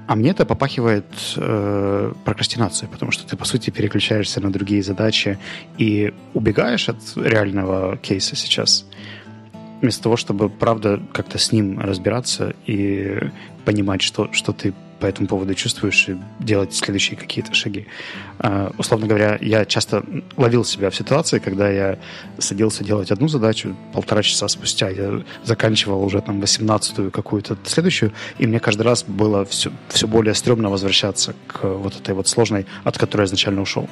А 0.08 0.16
мне 0.16 0.32
это 0.32 0.46
попахивает 0.46 1.06
э, 1.36 2.14
прокрастинацией, 2.24 2.92
потому 2.92 3.12
что 3.12 3.28
ты, 3.28 3.36
по 3.36 3.46
сути, 3.46 3.72
переключаешься 3.72 4.40
на 4.40 4.52
другие 4.52 4.84
задачи 4.84 5.40
и 5.78 6.14
убегаешь 6.34 6.90
от 6.90 6.98
реального 7.16 7.98
кейса 7.98 8.36
сейчас, 8.36 8.86
вместо 9.82 10.04
того, 10.04 10.16
чтобы, 10.16 10.50
правда, 10.50 11.02
как-то 11.12 11.40
с 11.40 11.52
ним 11.52 11.80
разбираться 11.80 12.54
и 12.68 13.20
понимать, 13.66 14.04
что, 14.04 14.32
что 14.32 14.54
ты 14.54 14.74
по 15.00 15.06
этому 15.06 15.28
поводу 15.28 15.54
чувствуешь 15.56 16.10
и 16.10 16.18
делать 16.40 16.74
следующие 16.74 17.18
какие-то 17.18 17.54
шаги. 17.54 17.88
Uh, 18.40 18.74
условно 18.78 19.08
говоря, 19.08 19.38
я 19.42 19.66
часто 19.66 20.04
ловил 20.38 20.66
себя 20.66 20.90
в 20.90 20.96
ситуации, 20.96 21.40
когда 21.40 21.70
я 21.70 22.00
садился 22.38 22.84
делать 22.84 23.12
одну 23.12 23.28
задачу, 23.28 23.76
полтора 23.94 24.24
часа 24.24 24.48
спустя 24.48 24.90
я 24.90 25.24
заканчивал 25.44 26.04
уже 26.04 26.22
там 26.22 26.42
18-ю 26.42 27.12
какую-то 27.12 27.58
следующую, 27.64 28.14
и 28.38 28.48
мне 28.48 28.60
каждый 28.60 28.84
раз 28.84 29.04
было 29.04 29.46
все, 29.46 29.72
все 29.90 30.08
более 30.08 30.34
стрёмно 30.34 30.70
возвращаться 30.70 31.36
к 31.48 31.64
вот 31.64 31.96
этой 31.96 32.14
вот 32.14 32.28
сложной, 32.28 32.66
от 32.84 32.98
которой 32.98 33.22
я 33.22 33.26
изначально 33.26 33.62
ушел. 33.62 33.90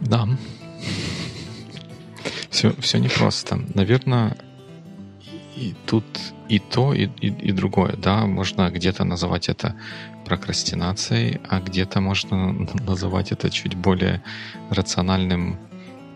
Да. 0.00 0.26
Все, 2.50 2.74
все 2.80 2.98
непросто. 2.98 3.60
Наверное, 3.74 4.36
и 5.58 5.74
тут 5.86 6.04
и 6.48 6.58
то, 6.58 6.94
и, 6.94 7.08
и, 7.20 7.28
и 7.48 7.52
другое. 7.52 7.96
Да, 7.96 8.26
можно 8.26 8.70
где-то 8.70 9.04
называть 9.04 9.48
это 9.48 9.74
прокрастинацией, 10.24 11.40
а 11.48 11.60
где-то 11.60 12.00
можно 12.00 12.52
называть 12.86 13.32
это 13.32 13.50
чуть 13.50 13.74
более 13.74 14.22
рациональным 14.70 15.56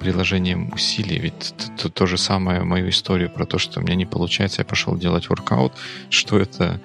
приложением 0.01 0.73
усилий. 0.73 1.19
Ведь 1.19 1.55
то, 1.77 1.89
то 1.89 2.07
же 2.07 2.19
самое 2.19 2.63
мою 2.63 2.89
историю 2.89 3.31
про 3.31 3.47
то, 3.47 3.59
что 3.59 3.81
у 3.81 3.83
меня 3.83 3.95
не 3.95 4.07
получается, 4.07 4.63
я 4.63 4.65
пошел 4.65 4.97
делать 4.97 5.29
воркаут, 5.29 5.73
что 6.11 6.39
это 6.39 6.81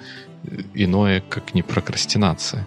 иное, 0.76 1.22
как 1.22 1.53
не 1.53 1.64
прокрастинация. 1.64 2.66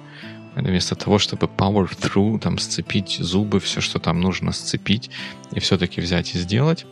Вместо 0.56 0.94
того, 0.94 1.18
чтобы 1.18 1.46
power 1.46 1.88
through, 1.88 2.40
там, 2.40 2.58
сцепить 2.58 3.18
зубы, 3.20 3.60
все, 3.60 3.80
что 3.80 3.98
там 3.98 4.20
нужно 4.20 4.52
сцепить, 4.52 5.10
и 5.52 5.60
все-таки 5.60 6.00
взять 6.00 6.34
и 6.34 6.38
сделать, 6.38 6.86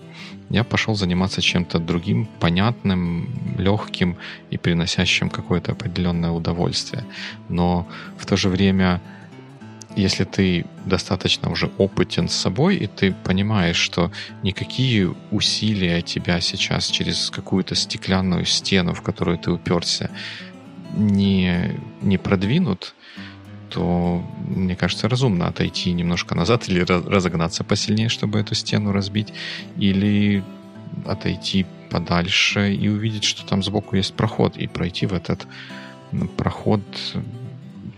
я 0.50 0.64
пошел 0.64 0.94
заниматься 0.94 1.42
чем-то 1.42 1.78
другим, 1.78 2.26
понятным, 2.40 3.28
легким 3.58 4.16
и 4.50 4.56
приносящим 4.56 5.28
какое-то 5.28 5.72
определенное 5.72 6.30
удовольствие. 6.30 7.04
Но 7.48 7.86
в 8.16 8.24
то 8.26 8.36
же 8.36 8.48
время, 8.48 9.02
если 9.96 10.24
ты 10.24 10.64
достаточно 10.86 11.50
уже 11.50 11.70
опытен 11.78 12.28
с 12.28 12.34
собой, 12.34 12.76
и 12.76 12.86
ты 12.86 13.12
понимаешь, 13.24 13.76
что 13.76 14.10
никакие 14.42 15.14
усилия 15.30 16.00
тебя 16.00 16.40
сейчас 16.40 16.86
через 16.86 17.30
какую-то 17.30 17.74
стеклянную 17.74 18.46
стену, 18.46 18.94
в 18.94 19.02
которую 19.02 19.38
ты 19.38 19.50
уперся, 19.50 20.10
не, 20.94 21.78
не 22.00 22.16
продвинут, 22.16 22.94
то, 23.70 24.22
мне 24.46 24.76
кажется, 24.76 25.08
разумно 25.08 25.46
отойти 25.46 25.92
немножко 25.92 26.34
назад 26.34 26.68
или 26.68 26.80
разогнаться 26.80 27.64
посильнее, 27.64 28.08
чтобы 28.08 28.40
эту 28.40 28.54
стену 28.54 28.92
разбить, 28.92 29.32
или 29.76 30.42
отойти 31.06 31.66
подальше 31.90 32.74
и 32.74 32.88
увидеть, 32.88 33.24
что 33.24 33.46
там 33.46 33.62
сбоку 33.62 33.96
есть 33.96 34.14
проход, 34.14 34.56
и 34.56 34.66
пройти 34.66 35.06
в 35.06 35.12
этот 35.12 35.46
проход, 36.36 36.82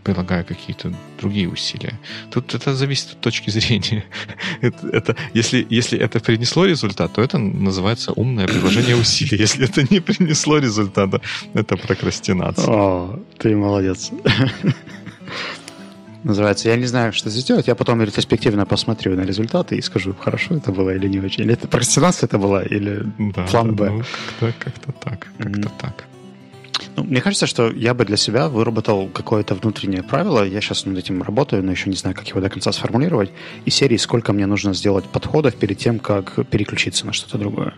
прилагая 0.02 0.44
какие-то 0.44 0.92
другие 1.20 1.48
усилия. 1.48 1.98
Тут 2.30 2.54
это 2.54 2.74
зависит 2.74 3.12
от 3.12 3.20
точки 3.20 3.50
зрения. 3.56 4.04
это, 4.60 4.88
это, 4.88 5.16
если, 5.34 5.66
если 5.70 5.98
это 5.98 6.20
принесло 6.20 6.66
результат, 6.66 7.12
то 7.12 7.22
это 7.22 7.38
называется 7.38 8.12
умное 8.12 8.46
приложение 8.46 8.96
усилий. 8.96 9.38
Если 9.38 9.64
это 9.64 9.82
не 9.90 10.00
принесло 10.00 10.58
результата, 10.58 11.20
это 11.54 11.76
прокрастинация. 11.76 12.66
О, 12.66 13.20
ты 13.38 13.56
молодец 13.56 14.10
называется. 16.24 16.68
Я 16.68 16.76
не 16.76 16.86
знаю, 16.86 17.12
что 17.12 17.30
здесь 17.30 17.44
делать. 17.44 17.66
Я 17.66 17.74
потом 17.74 18.02
ретроспективно 18.02 18.66
посмотрю 18.66 19.16
на 19.16 19.22
результаты 19.22 19.76
и 19.76 19.82
скажу, 19.82 20.14
хорошо 20.18 20.56
это 20.56 20.72
было 20.72 20.90
или 20.90 21.08
не 21.08 21.20
очень. 21.20 21.44
Или 21.44 21.54
это 21.54 21.68
прокрастинация 21.68 22.26
это 22.26 22.38
была, 22.38 22.62
или 22.62 23.04
да, 23.18 23.46
план 23.46 23.74
Б. 23.74 23.90
Ну, 23.90 24.02
как-то, 24.38 24.54
как-то 24.58 24.92
так. 24.92 25.28
Как-то 25.38 25.60
mm. 25.60 25.70
так. 25.80 26.04
Ну, 26.96 27.04
мне 27.04 27.20
кажется, 27.20 27.46
что 27.46 27.70
я 27.70 27.94
бы 27.94 28.04
для 28.04 28.16
себя 28.16 28.48
выработал 28.48 29.08
какое-то 29.08 29.54
внутреннее 29.54 30.02
правило. 30.02 30.44
Я 30.44 30.60
сейчас 30.60 30.86
над 30.86 30.98
этим 30.98 31.22
работаю, 31.22 31.62
но 31.62 31.70
еще 31.72 31.90
не 31.90 31.96
знаю, 31.96 32.16
как 32.16 32.28
его 32.28 32.40
до 32.40 32.48
конца 32.48 32.72
сформулировать. 32.72 33.30
И 33.64 33.70
серии, 33.70 33.96
сколько 33.96 34.32
мне 34.32 34.46
нужно 34.46 34.74
сделать 34.74 35.04
подходов 35.04 35.54
перед 35.54 35.78
тем, 35.78 35.98
как 35.98 36.46
переключиться 36.48 37.06
на 37.06 37.12
что-то 37.12 37.38
другое. 37.38 37.74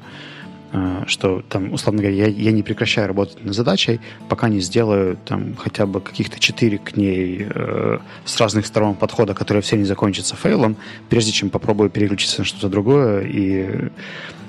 А, 0.75 1.05
что 1.07 1.43
там, 1.43 1.71
условно 1.75 2.01
говоря, 2.01 2.17
я, 2.17 2.29
я 2.29 2.51
не 2.51 2.63
прекращаю 2.63 3.07
работать 3.07 3.45
над 3.45 3.55
задачей, 3.55 4.01
пока 4.31 4.49
не 4.49 4.61
сделаю 4.61 5.19
там 5.27 5.55
хотя 5.55 5.85
бы 5.85 6.01
каких-то 6.01 6.41
четыре 6.41 6.79
к 6.79 6.97
ней 6.97 7.47
э, 7.47 7.99
с 8.25 8.41
разных 8.41 8.65
сторон 8.65 8.95
подхода, 8.95 9.35
которые 9.35 9.63
все 9.63 9.77
не 9.77 9.85
закончатся 9.85 10.35
фейлом, 10.35 10.77
прежде 11.11 11.31
чем 11.31 11.51
попробую 11.51 11.91
переключиться 11.91 12.41
на 12.41 12.45
что-то 12.47 12.71
другое. 12.71 13.27
И... 13.27 13.91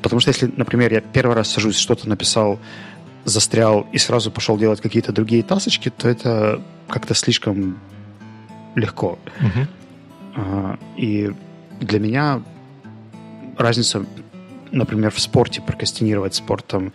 Потому 0.01 0.21
что 0.21 0.29
если, 0.29 0.49
например, 0.55 0.93
я 0.93 1.01
первый 1.01 1.35
раз 1.35 1.51
сажусь, 1.51 1.77
что-то 1.77 2.07
написал, 2.07 2.57
застрял 3.25 3.85
и 3.91 3.97
сразу 3.97 4.31
пошел 4.31 4.57
делать 4.57 4.79
какие-то 4.79 5.11
другие 5.11 5.43
тасочки, 5.43 5.89
то 5.89 6.07
это 6.07 6.61
как-то 6.87 7.15
слишком 7.15 7.77
легко. 8.75 9.19
Uh-huh. 10.35 10.79
И 10.97 11.31
для 11.79 11.99
меня 11.99 12.41
разница 13.57 14.05
например, 14.73 15.11
в 15.11 15.19
спорте 15.19 15.61
прокрастинировать 15.61 16.35
спортом, 16.35 16.93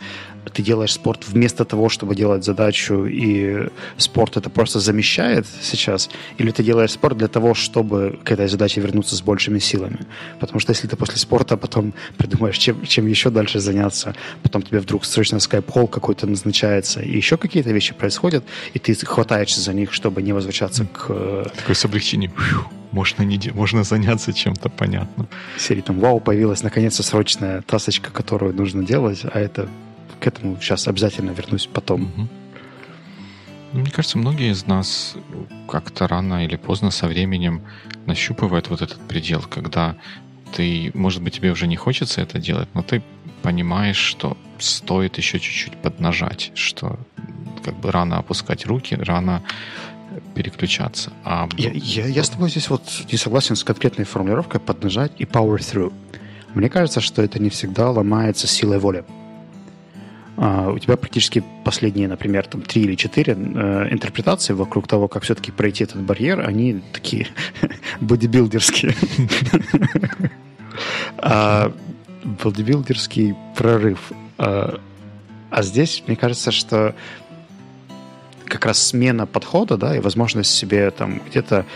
ты 0.49 0.63
делаешь 0.63 0.93
спорт 0.93 1.27
вместо 1.27 1.65
того, 1.65 1.89
чтобы 1.89 2.15
делать 2.15 2.45
задачу, 2.45 3.07
и 3.07 3.69
спорт 3.97 4.37
это 4.37 4.51
просто 4.51 4.81
замещает 4.81 5.47
сейчас, 5.63 6.11
или 6.39 6.51
ты 6.51 6.63
делаешь 6.63 6.93
спорт 6.93 7.17
для 7.19 7.29
того, 7.29 7.55
чтобы 7.55 8.19
к 8.25 8.31
этой 8.31 8.49
задаче 8.49 8.81
вернуться 8.81 9.17
с 9.17 9.23
большими 9.23 9.59
силами. 9.59 10.01
Потому 10.41 10.61
что 10.61 10.73
если 10.73 10.89
ты 10.89 10.97
после 10.97 11.17
спорта 11.17 11.57
потом 11.57 11.95
придумаешь, 12.17 12.59
чем, 12.59 12.85
чем 12.87 13.07
еще 13.07 13.31
дальше 13.31 13.61
заняться, 13.61 14.15
потом 14.43 14.63
тебе 14.63 14.81
вдруг 14.81 15.05
срочно 15.05 15.39
скайп-холл 15.39 15.89
какой-то 15.89 16.27
назначается, 16.27 17.01
и 17.01 17.17
еще 17.17 17.37
какие-то 17.37 17.71
вещи 17.71 17.95
происходят, 17.95 18.45
и 18.75 18.79
ты 18.79 18.95
хватаешься 18.95 19.61
за 19.61 19.73
них, 19.73 19.93
чтобы 19.93 20.23
не 20.23 20.33
возвращаться 20.33 20.85
к... 20.85 21.07
Э, 21.09 21.47
Такое 21.57 21.75
с 21.75 21.85
облегчением. 21.85 22.33
Можно, 22.91 23.23
не, 23.23 23.39
можно 23.53 23.85
заняться 23.85 24.33
чем-то 24.33 24.71
понятным. 24.71 25.29
Серии 25.59 25.83
там, 25.83 26.01
вау, 26.01 26.21
появилась 26.21 26.63
наконец-то 26.63 27.03
срочная 27.03 27.63
тасочка, 27.63 28.11
которую 28.11 28.55
нужно 28.55 28.83
делать, 28.83 29.21
а 29.25 29.39
это 29.39 29.69
к 30.21 30.27
этому 30.27 30.57
сейчас 30.61 30.89
обязательно 30.89 31.31
вернусь 31.31 31.67
потом. 31.67 32.03
Угу. 32.03 32.29
Мне 33.73 33.91
кажется, 33.91 34.19
многие 34.19 34.51
из 34.51 34.67
нас 34.67 35.15
как-то 35.69 36.09
рано 36.09 36.45
или 36.45 36.57
поздно 36.57 36.91
со 36.91 37.07
временем 37.07 37.63
нащупывают 38.07 38.69
вот 38.69 38.81
этот 38.81 38.99
предел, 39.07 39.43
когда 39.43 39.97
ты, 40.57 40.91
может 40.95 41.23
быть, 41.23 41.35
тебе 41.35 41.53
уже 41.53 41.67
не 41.67 41.77
хочется 41.77 42.23
это 42.23 42.39
делать, 42.39 42.69
но 42.75 42.83
ты 42.83 43.03
понимаешь, 43.43 43.99
что 43.99 44.37
стоит 44.59 45.19
еще 45.19 45.39
чуть-чуть 45.39 45.77
поднажать, 45.77 46.51
что 46.55 46.99
как 47.63 47.79
бы 47.79 47.91
рано 47.91 48.19
опускать 48.19 48.67
руки, 48.67 48.95
рано 48.95 49.43
переключаться. 50.35 51.13
А... 51.25 51.49
Я, 51.57 51.71
я, 51.73 52.07
я 52.07 52.25
с 52.25 52.31
тобой 52.31 52.51
здесь 52.51 52.71
вот 52.71 52.83
не 53.13 53.19
согласен 53.19 53.55
с 53.55 53.65
конкретной 53.65 54.05
формулировкой 54.05 54.61
поднажать 54.61 55.13
и 55.19 55.25
power 55.25 55.59
through. 55.59 55.93
Мне 56.55 56.71
кажется, 56.71 57.01
что 57.01 57.23
это 57.23 57.39
не 57.39 57.51
всегда 57.51 57.91
ломается 57.91 58.47
силой 58.47 58.79
воли. 58.79 59.05
У 60.39 60.79
тебя 60.79 60.97
практически 60.97 61.43
последние, 61.65 62.07
например, 62.07 62.47
там 62.47 62.63
три 62.63 62.83
или 62.83 62.95
четыре 62.95 63.33
uh, 63.33 63.93
интерпретации 63.93 64.53
вокруг 64.53 64.87
того, 64.87 65.09
как 65.09 65.25
все-таки 65.25 65.51
пройти 65.51 65.83
этот 65.83 66.01
барьер, 66.01 66.47
они 66.47 66.81
такие 66.93 67.27
бодибилдерские. 68.01 68.95
А, 71.21 71.73
бодибилдерский 72.23 73.35
прорыв. 73.57 74.13
А, 74.39 74.79
а 75.51 75.63
здесь, 75.63 76.05
мне 76.07 76.15
кажется, 76.15 76.53
что 76.53 76.95
как 78.45 78.65
раз 78.65 78.81
смена 78.81 79.27
подхода, 79.27 79.77
да, 79.77 79.97
и 79.97 80.01
возможность 80.01 80.55
себе 80.55 80.93
там 80.93 81.21
где-то 81.29 81.67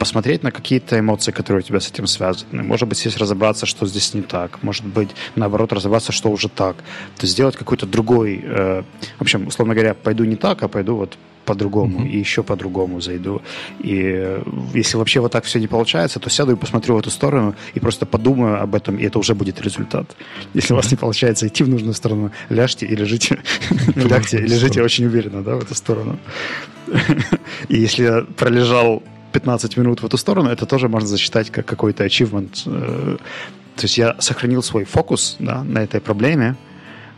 посмотреть 0.00 0.42
на 0.42 0.50
какие-то 0.50 0.98
эмоции, 0.98 1.30
которые 1.30 1.60
у 1.60 1.62
тебя 1.62 1.78
с 1.78 1.90
этим 1.90 2.06
связаны. 2.06 2.62
Может 2.62 2.88
быть, 2.88 2.98
здесь 2.98 3.18
разобраться, 3.18 3.66
что 3.66 3.86
здесь 3.86 4.14
не 4.14 4.22
так. 4.22 4.62
Может 4.62 4.86
быть, 4.86 5.10
наоборот, 5.36 5.74
разобраться, 5.74 6.10
что 6.10 6.30
уже 6.30 6.48
так. 6.48 6.76
То 6.76 7.22
есть 7.22 7.34
сделать 7.34 7.54
какой-то 7.54 7.86
другой... 7.86 8.40
Э, 8.42 8.82
в 9.18 9.20
общем, 9.20 9.46
условно 9.46 9.74
говоря, 9.74 9.92
пойду 9.92 10.24
не 10.24 10.36
так, 10.36 10.62
а 10.62 10.68
пойду 10.68 10.96
вот 10.96 11.18
по-другому, 11.44 12.00
mm-hmm. 12.00 12.08
и 12.08 12.18
еще 12.18 12.42
по-другому 12.42 13.00
зайду. 13.00 13.42
И 13.80 14.40
если 14.72 14.96
вообще 14.96 15.20
вот 15.20 15.32
так 15.32 15.44
все 15.44 15.58
не 15.58 15.66
получается, 15.66 16.18
то 16.18 16.30
сяду 16.30 16.52
и 16.52 16.56
посмотрю 16.56 16.94
в 16.94 16.98
эту 16.98 17.10
сторону 17.10 17.54
и 17.74 17.80
просто 17.80 18.06
подумаю 18.06 18.62
об 18.62 18.74
этом, 18.74 18.96
и 18.96 19.04
это 19.04 19.18
уже 19.18 19.34
будет 19.34 19.60
результат. 19.60 20.16
Если 20.54 20.72
у 20.72 20.76
вас 20.76 20.90
не 20.90 20.96
получается 20.96 21.46
идти 21.46 21.64
в 21.64 21.68
нужную 21.68 21.94
сторону, 21.94 22.30
ляжьте 22.48 22.86
и 22.86 22.96
лежите, 22.96 23.40
лягте 23.96 24.38
и 24.38 24.46
лежите 24.46 24.82
очень 24.82 25.06
уверенно, 25.06 25.42
да, 25.42 25.56
в 25.56 25.62
эту 25.62 25.74
сторону. 25.74 26.18
И 27.68 27.78
если 27.78 28.04
я 28.04 28.26
пролежал 28.36 29.02
15 29.32 29.76
минут 29.76 30.02
в 30.02 30.06
эту 30.06 30.16
сторону, 30.16 30.50
это 30.50 30.66
тоже 30.66 30.88
можно 30.88 31.08
засчитать 31.08 31.50
как 31.50 31.66
какой-то 31.66 32.04
achievement. 32.04 32.62
Э, 32.66 33.16
то 33.76 33.82
есть 33.82 33.98
я 33.98 34.16
сохранил 34.18 34.62
свой 34.62 34.84
фокус 34.84 35.36
да, 35.38 35.64
на 35.64 35.78
этой 35.78 36.00
проблеме, 36.00 36.56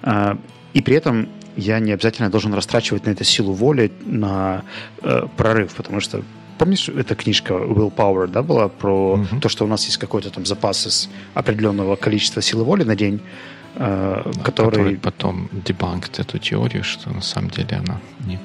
э, 0.03 0.37
и 0.75 0.83
при 0.83 0.97
этом 0.97 1.29
я 1.57 1.81
не 1.81 1.93
обязательно 1.93 2.31
должен 2.31 2.55
растрачивать 2.55 3.07
на 3.07 3.11
это 3.11 3.25
силу 3.25 3.53
воли, 3.53 3.93
на 4.05 4.63
э, 5.03 5.27
прорыв, 5.37 5.75
потому 5.75 6.01
что 6.01 6.23
помнишь, 6.59 6.89
эта 6.89 7.15
книжка 7.15 7.55
Willpower, 7.55 8.29
да, 8.29 8.43
была 8.43 8.69
про 8.69 9.15
угу. 9.15 9.41
то, 9.41 9.49
что 9.49 9.65
у 9.65 9.69
нас 9.69 9.85
есть 9.87 9.99
какой-то 9.99 10.31
там 10.31 10.47
запас 10.47 10.87
из 10.87 11.09
определенного 11.35 11.97
количества 11.97 12.41
силы 12.41 12.65
воли 12.65 12.85
на 12.85 12.95
день, 12.95 13.21
э, 13.75 14.23
да, 14.25 14.43
который... 14.43 14.71
который 14.71 14.97
потом 14.97 15.49
дебанкт 15.53 16.21
эту 16.21 16.39
теорию, 16.39 16.85
что 16.85 17.11
на 17.11 17.21
самом 17.21 17.51
деле 17.51 17.83
она 17.85 18.01
не... 18.21 18.39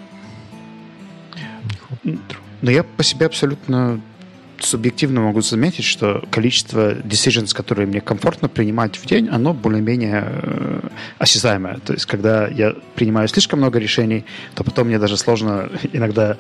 не 2.03 2.17
Но 2.61 2.71
я 2.71 2.83
по 2.83 3.03
себе 3.03 3.25
абсолютно 3.25 4.01
субъективно 4.59 5.21
могу 5.21 5.41
заметить, 5.41 5.85
что 5.85 6.23
количество 6.31 6.95
decisions, 6.95 7.55
которые 7.55 7.87
мне 7.87 8.01
комфортно 8.01 8.49
принимать 8.49 8.97
в 8.97 9.05
день, 9.05 9.29
оно 9.29 9.53
более-менее 9.53 10.23
э, 10.25 10.79
осязаемое. 11.19 11.79
То 11.85 11.93
есть, 11.93 12.05
когда 12.05 12.47
я 12.47 12.75
принимаю 12.95 13.27
слишком 13.27 13.59
много 13.59 13.79
решений, 13.79 14.25
то 14.55 14.63
потом 14.63 14.87
мне 14.87 14.99
даже 14.99 15.17
сложно 15.17 15.69
иногда 15.93 16.37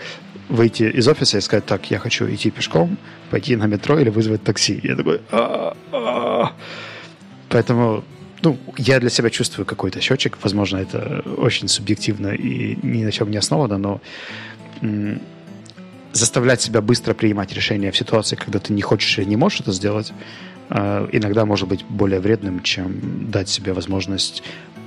выйти 0.49 0.83
из 0.83 1.07
офиса 1.07 1.37
и 1.37 1.41
сказать, 1.41 1.65
так, 1.65 1.91
я 1.91 1.99
хочу 1.99 2.25
идти 2.29 2.49
пешком, 2.49 2.97
пойти 3.29 3.55
на 3.55 3.65
метро 3.65 3.99
или 3.99 4.09
вызвать 4.09 4.43
такси. 4.43 4.79
Я 4.83 4.95
такой, 4.95 5.21
А-а-а". 5.31 6.53
поэтому 7.49 8.03
ну, 8.43 8.57
я 8.77 8.99
для 8.99 9.09
себя 9.09 9.29
чувствую 9.29 9.65
какой-то 9.65 9.99
счетчик, 9.99 10.37
возможно, 10.41 10.77
это 10.77 11.23
очень 11.37 11.67
субъективно 11.67 12.27
и 12.27 12.77
ни 12.81 13.03
на 13.03 13.11
чем 13.11 13.31
не 13.31 13.37
основано, 13.37 13.77
но 13.77 14.01
заставлять 16.17 16.61
себя 16.61 16.81
быстро 16.81 17.13
принимать 17.13 17.53
решения 17.53 17.91
в 17.91 17.97
ситуации, 17.97 18.35
когда 18.35 18.59
ты 18.59 18.73
не 18.73 18.81
хочешь 18.81 19.17
или 19.19 19.25
не 19.25 19.35
можешь 19.35 19.61
это 19.61 19.71
сделать, 19.71 20.13
э, 20.69 21.09
иногда 21.11 21.45
может 21.45 21.67
быть 21.67 21.85
более 21.85 22.19
вредным, 22.19 22.61
чем 22.63 23.31
дать 23.31 23.49
себе 23.49 23.73
возможность 23.73 24.43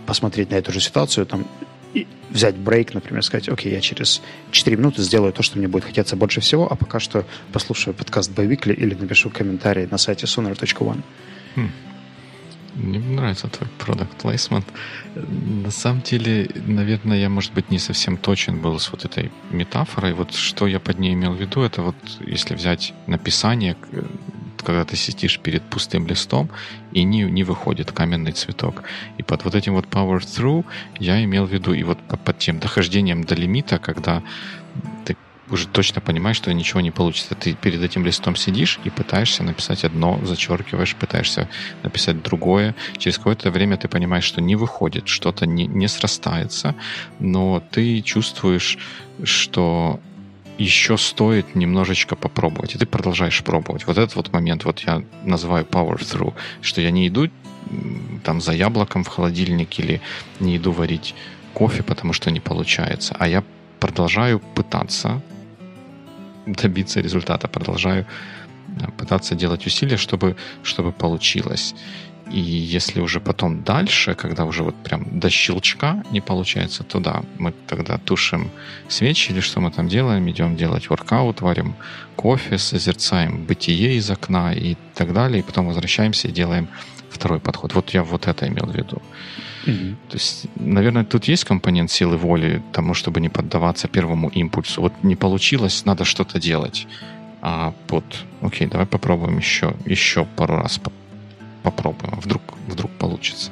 посмотреть 0.07 0.51
на 0.51 0.57
эту 0.57 0.72
же 0.72 0.81
ситуацию, 0.81 1.26
там, 1.26 1.47
и 1.95 2.07
взять 2.31 2.57
брейк, 2.57 2.95
например, 2.95 3.22
сказать, 3.22 3.49
окей, 3.49 3.72
я 3.72 3.81
через 3.81 4.22
4 4.51 4.76
минуты 4.76 5.03
сделаю 5.03 5.33
то, 5.33 5.43
что 5.43 5.59
мне 5.59 5.68
будет 5.68 5.85
хотеться 5.85 6.16
больше 6.16 6.41
всего, 6.41 6.70
а 6.70 6.76
пока 6.76 7.01
что 7.01 7.24
послушаю 7.53 7.95
подкаст 7.95 8.31
Байвикли 8.33 8.72
или 8.72 8.95
напишу 8.95 9.31
комментарий 9.31 9.89
на 9.91 9.99
сайте 9.99 10.26
sooner.one. 10.26 11.03
Хм. 11.57 11.70
Мне 12.75 12.99
нравится 12.99 13.49
твой 13.49 13.68
продукт 13.79 14.25
placement. 14.25 14.64
На 15.64 15.71
самом 15.71 16.03
деле, 16.03 16.49
наверное, 16.66 17.18
я, 17.18 17.29
может 17.29 17.53
быть, 17.53 17.71
не 17.71 17.79
совсем 17.79 18.16
точен 18.16 18.61
был 18.61 18.79
с 18.79 18.93
вот 18.93 19.05
этой 19.05 19.31
метафорой. 19.51 20.12
Вот 20.12 20.35
что 20.35 20.66
я 20.66 20.79
под 20.79 20.99
ней 20.99 21.14
имел 21.14 21.33
в 21.33 21.41
виду, 21.41 21.62
это 21.62 21.83
вот 21.83 21.97
если 22.21 22.55
взять 22.55 22.95
написание, 23.07 23.77
когда 24.64 24.85
ты 24.85 24.97
сидишь 24.97 25.39
перед 25.41 25.62
пустым 25.62 26.07
листом, 26.07 26.49
и 26.93 27.03
не, 27.03 27.23
не 27.23 27.45
выходит 27.45 27.93
каменный 27.93 28.33
цветок. 28.33 28.85
И 29.18 29.23
под 29.23 29.45
вот 29.45 29.55
этим 29.55 29.75
вот 29.75 29.87
power 29.87 30.18
through 30.18 30.64
я 30.99 31.23
имел 31.25 31.47
в 31.47 31.53
виду, 31.53 31.73
и 31.73 31.83
вот 31.83 31.99
под 32.25 32.39
тем 32.39 32.59
дохождением 32.59 33.25
до 33.25 33.35
лимита, 33.35 33.79
когда 33.79 34.23
ты 35.05 35.16
уже 35.51 35.67
точно 35.67 36.01
понимаешь, 36.01 36.37
что 36.37 36.53
ничего 36.53 36.81
не 36.81 36.91
получится. 36.91 37.35
Ты 37.35 37.55
перед 37.55 37.83
этим 37.83 38.05
листом 38.05 38.37
сидишь 38.37 38.79
и 38.85 38.91
пытаешься 38.91 39.43
написать 39.43 39.85
одно, 39.85 40.21
зачеркиваешь, 40.25 40.95
пытаешься 40.95 41.49
написать 41.83 42.23
другое. 42.23 42.75
Через 42.99 43.19
какое-то 43.19 43.51
время 43.51 43.77
ты 43.77 43.89
понимаешь, 43.89 44.25
что 44.25 44.41
не 44.41 44.57
выходит, 44.57 45.09
что-то 45.09 45.47
не, 45.47 45.67
не 45.67 45.89
срастается, 45.89 46.75
но 47.19 47.63
ты 47.71 48.01
чувствуешь, 48.03 48.79
что 49.25 50.01
еще 50.59 50.99
стоит 50.99 51.55
немножечко 51.55 52.17
попробовать, 52.17 52.75
и 52.75 52.79
ты 52.79 52.87
продолжаешь 52.87 53.43
пробовать. 53.43 53.87
Вот 53.87 53.97
этот 53.97 54.15
вот 54.17 54.33
момент, 54.33 54.65
вот 54.65 54.81
я 54.81 55.03
называю 55.25 55.65
power 55.65 55.99
through, 55.99 56.35
что 56.61 56.81
я 56.81 56.91
не 56.91 57.09
иду 57.09 57.29
там 58.25 58.41
за 58.41 58.53
яблоком 58.53 59.05
в 59.05 59.09
холодильник 59.09 59.79
или 59.79 60.01
не 60.39 60.57
иду 60.57 60.73
варить 60.73 61.15
кофе, 61.55 61.83
потому 61.83 62.13
что 62.13 62.31
не 62.31 62.41
получается, 62.41 63.17
а 63.19 63.27
я 63.27 63.43
продолжаю 63.81 64.41
пытаться 64.41 65.23
добиться 66.55 67.01
результата, 67.01 67.49
продолжаю 67.49 68.07
э, 68.69 68.91
пытаться 68.97 69.35
делать 69.35 69.67
усилия, 69.67 69.97
чтобы, 69.97 70.37
чтобы 70.63 70.93
получилось. 70.93 71.75
И 72.33 72.41
если 72.41 73.01
уже 73.01 73.21
потом 73.21 73.63
дальше, 73.65 74.15
когда 74.15 74.45
уже 74.45 74.63
вот 74.63 74.77
прям 74.85 75.19
до 75.19 75.31
щелчка 75.31 76.05
не 76.13 76.21
получается, 76.21 76.85
то 76.85 77.01
да, 77.01 77.23
мы 77.39 77.53
тогда 77.67 77.99
тушим 77.99 78.51
свечи 78.89 79.33
или 79.33 79.41
что 79.41 79.61
мы 79.61 79.73
там 79.73 79.89
делаем, 79.89 80.31
идем 80.31 80.57
делать 80.57 80.89
воркаут, 80.91 81.41
варим 81.41 81.75
кофе, 82.15 82.59
созерцаем 82.59 83.45
бытие 83.47 83.97
из 83.97 84.11
окна 84.11 84.53
и 84.53 84.77
так 84.95 85.13
далее, 85.13 85.41
и 85.41 85.43
потом 85.43 85.67
возвращаемся 85.67 86.29
и 86.29 86.33
делаем 86.33 86.69
второй 87.11 87.39
подход. 87.41 87.75
Вот 87.75 87.91
я 87.95 88.03
вот 88.03 88.27
это 88.27 88.47
имел 88.49 88.67
в 88.67 88.75
виду. 88.75 89.03
Mm-hmm. 89.67 89.95
То 90.09 90.17
есть, 90.17 90.47
наверное, 90.57 91.05
тут 91.05 91.25
есть 91.29 91.45
компонент 91.45 91.91
силы 91.91 92.17
воли 92.17 92.63
тому, 92.73 92.95
чтобы 92.95 93.21
не 93.21 93.29
поддаваться 93.29 93.89
первому 93.89 94.29
импульсу. 94.29 94.81
Вот 94.81 94.93
не 95.03 95.17
получилось, 95.17 95.85
надо 95.85 96.05
что-то 96.05 96.41
делать. 96.41 96.87
А 97.43 97.73
вот, 97.89 98.05
окей, 98.43 98.67
давай 98.67 98.87
попробуем 98.87 99.39
еще, 99.39 99.75
еще 99.87 100.25
пару 100.37 100.57
раз 100.57 100.79
по- 100.79 100.93
попробуем. 101.63 102.19
Вдруг, 102.21 102.43
вдруг 102.67 102.91
получится. 102.93 103.51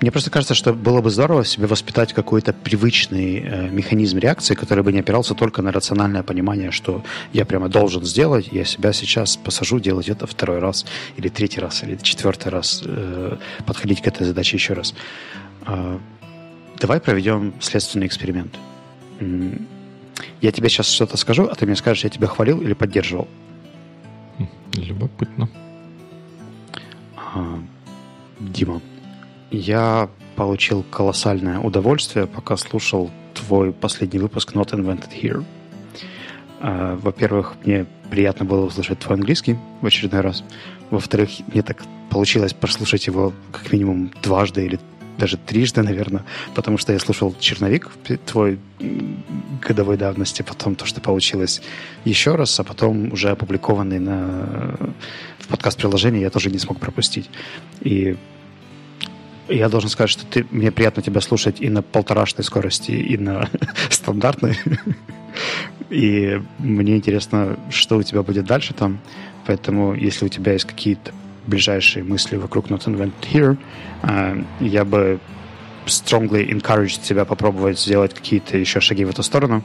Мне 0.00 0.10
просто 0.10 0.30
кажется, 0.30 0.54
что 0.54 0.72
было 0.72 1.00
бы 1.00 1.10
здорово 1.10 1.44
себе 1.44 1.66
воспитать 1.66 2.12
какой-то 2.12 2.52
привычный 2.52 3.40
э, 3.40 3.68
механизм 3.70 4.18
реакции, 4.18 4.54
который 4.54 4.82
бы 4.84 4.92
не 4.92 5.00
опирался 5.00 5.34
только 5.34 5.62
на 5.62 5.72
рациональное 5.72 6.22
понимание, 6.22 6.70
что 6.70 7.02
я 7.32 7.44
прямо 7.44 7.68
должен 7.68 8.04
сделать, 8.04 8.48
я 8.52 8.64
себя 8.64 8.92
сейчас 8.92 9.36
посажу 9.36 9.80
делать 9.80 10.08
это 10.08 10.26
второй 10.26 10.58
раз, 10.58 10.86
или 11.16 11.28
третий 11.28 11.60
раз, 11.60 11.82
или 11.82 11.96
четвертый 12.02 12.48
раз, 12.48 12.82
э, 12.84 13.36
подходить 13.66 14.02
к 14.02 14.06
этой 14.06 14.26
задаче 14.26 14.56
еще 14.56 14.74
раз. 14.74 14.94
Э, 15.66 15.98
давай 16.78 17.00
проведем 17.00 17.54
следственный 17.60 18.06
эксперимент. 18.06 18.56
Я 20.40 20.52
тебе 20.52 20.68
сейчас 20.68 20.88
что-то 20.88 21.16
скажу, 21.16 21.44
а 21.44 21.54
ты 21.54 21.66
мне 21.66 21.76
скажешь, 21.76 22.04
я 22.04 22.10
тебя 22.10 22.26
хвалил 22.26 22.60
или 22.60 22.74
поддерживал. 22.74 23.28
Любопытно. 24.74 25.48
А, 27.16 27.58
Дима, 28.40 28.80
я 29.52 30.08
получил 30.34 30.82
колоссальное 30.82 31.60
удовольствие, 31.60 32.26
пока 32.26 32.56
слушал 32.56 33.10
твой 33.34 33.72
последний 33.72 34.18
выпуск 34.18 34.54
Not 34.54 34.70
Invented 34.70 35.10
Here. 35.12 35.44
А, 36.60 36.96
во-первых, 36.96 37.54
мне 37.64 37.86
приятно 38.10 38.44
было 38.44 38.66
услышать 38.66 38.98
твой 38.98 39.16
английский 39.16 39.56
в 39.80 39.86
очередной 39.86 40.22
раз. 40.22 40.42
Во-вторых, 40.90 41.30
мне 41.52 41.62
так 41.62 41.82
получилось 42.10 42.54
прослушать 42.54 43.06
его 43.06 43.32
как 43.50 43.72
минимум 43.72 44.10
дважды 44.22 44.64
или 44.64 44.80
даже 45.18 45.36
трижды, 45.36 45.82
наверное, 45.82 46.24
потому 46.54 46.78
что 46.78 46.92
я 46.92 46.98
слушал 46.98 47.34
черновик 47.38 47.90
твой 48.26 48.58
годовой 49.60 49.98
давности, 49.98 50.42
потом 50.42 50.74
то, 50.74 50.86
что 50.86 51.00
получилось 51.00 51.60
еще 52.04 52.34
раз, 52.34 52.58
а 52.58 52.64
потом 52.64 53.12
уже 53.12 53.30
опубликованный 53.30 53.98
на, 53.98 54.74
в 55.38 55.48
подкаст-приложении 55.48 56.20
я 56.20 56.30
тоже 56.30 56.50
не 56.50 56.58
смог 56.58 56.80
пропустить. 56.80 57.28
И 57.82 58.16
я 59.48 59.68
должен 59.68 59.90
сказать, 59.90 60.10
что 60.10 60.24
ты, 60.26 60.46
мне 60.50 60.70
приятно 60.70 61.02
тебя 61.02 61.20
слушать 61.20 61.60
и 61.60 61.68
на 61.68 61.82
полторашной 61.82 62.44
скорости, 62.44 62.92
и 62.92 63.16
на 63.16 63.48
стандартной. 63.90 64.58
И 65.90 66.40
мне 66.58 66.96
интересно, 66.96 67.58
что 67.70 67.96
у 67.98 68.02
тебя 68.02 68.22
будет 68.22 68.46
дальше 68.46 68.74
там. 68.74 68.98
Поэтому, 69.46 69.94
если 69.94 70.26
у 70.26 70.28
тебя 70.28 70.52
есть 70.52 70.64
какие-то 70.64 71.12
ближайшие 71.46 72.04
мысли 72.04 72.36
вокруг 72.36 72.68
Not 72.68 72.84
Invented 72.86 73.12
Here, 73.32 73.56
э, 74.02 74.42
я 74.60 74.84
бы 74.84 75.20
strongly 75.86 76.48
encourage 76.48 77.02
тебя 77.02 77.24
попробовать 77.24 77.78
сделать 77.78 78.14
какие-то 78.14 78.56
еще 78.56 78.80
шаги 78.80 79.04
в 79.04 79.10
эту 79.10 79.22
сторону, 79.22 79.62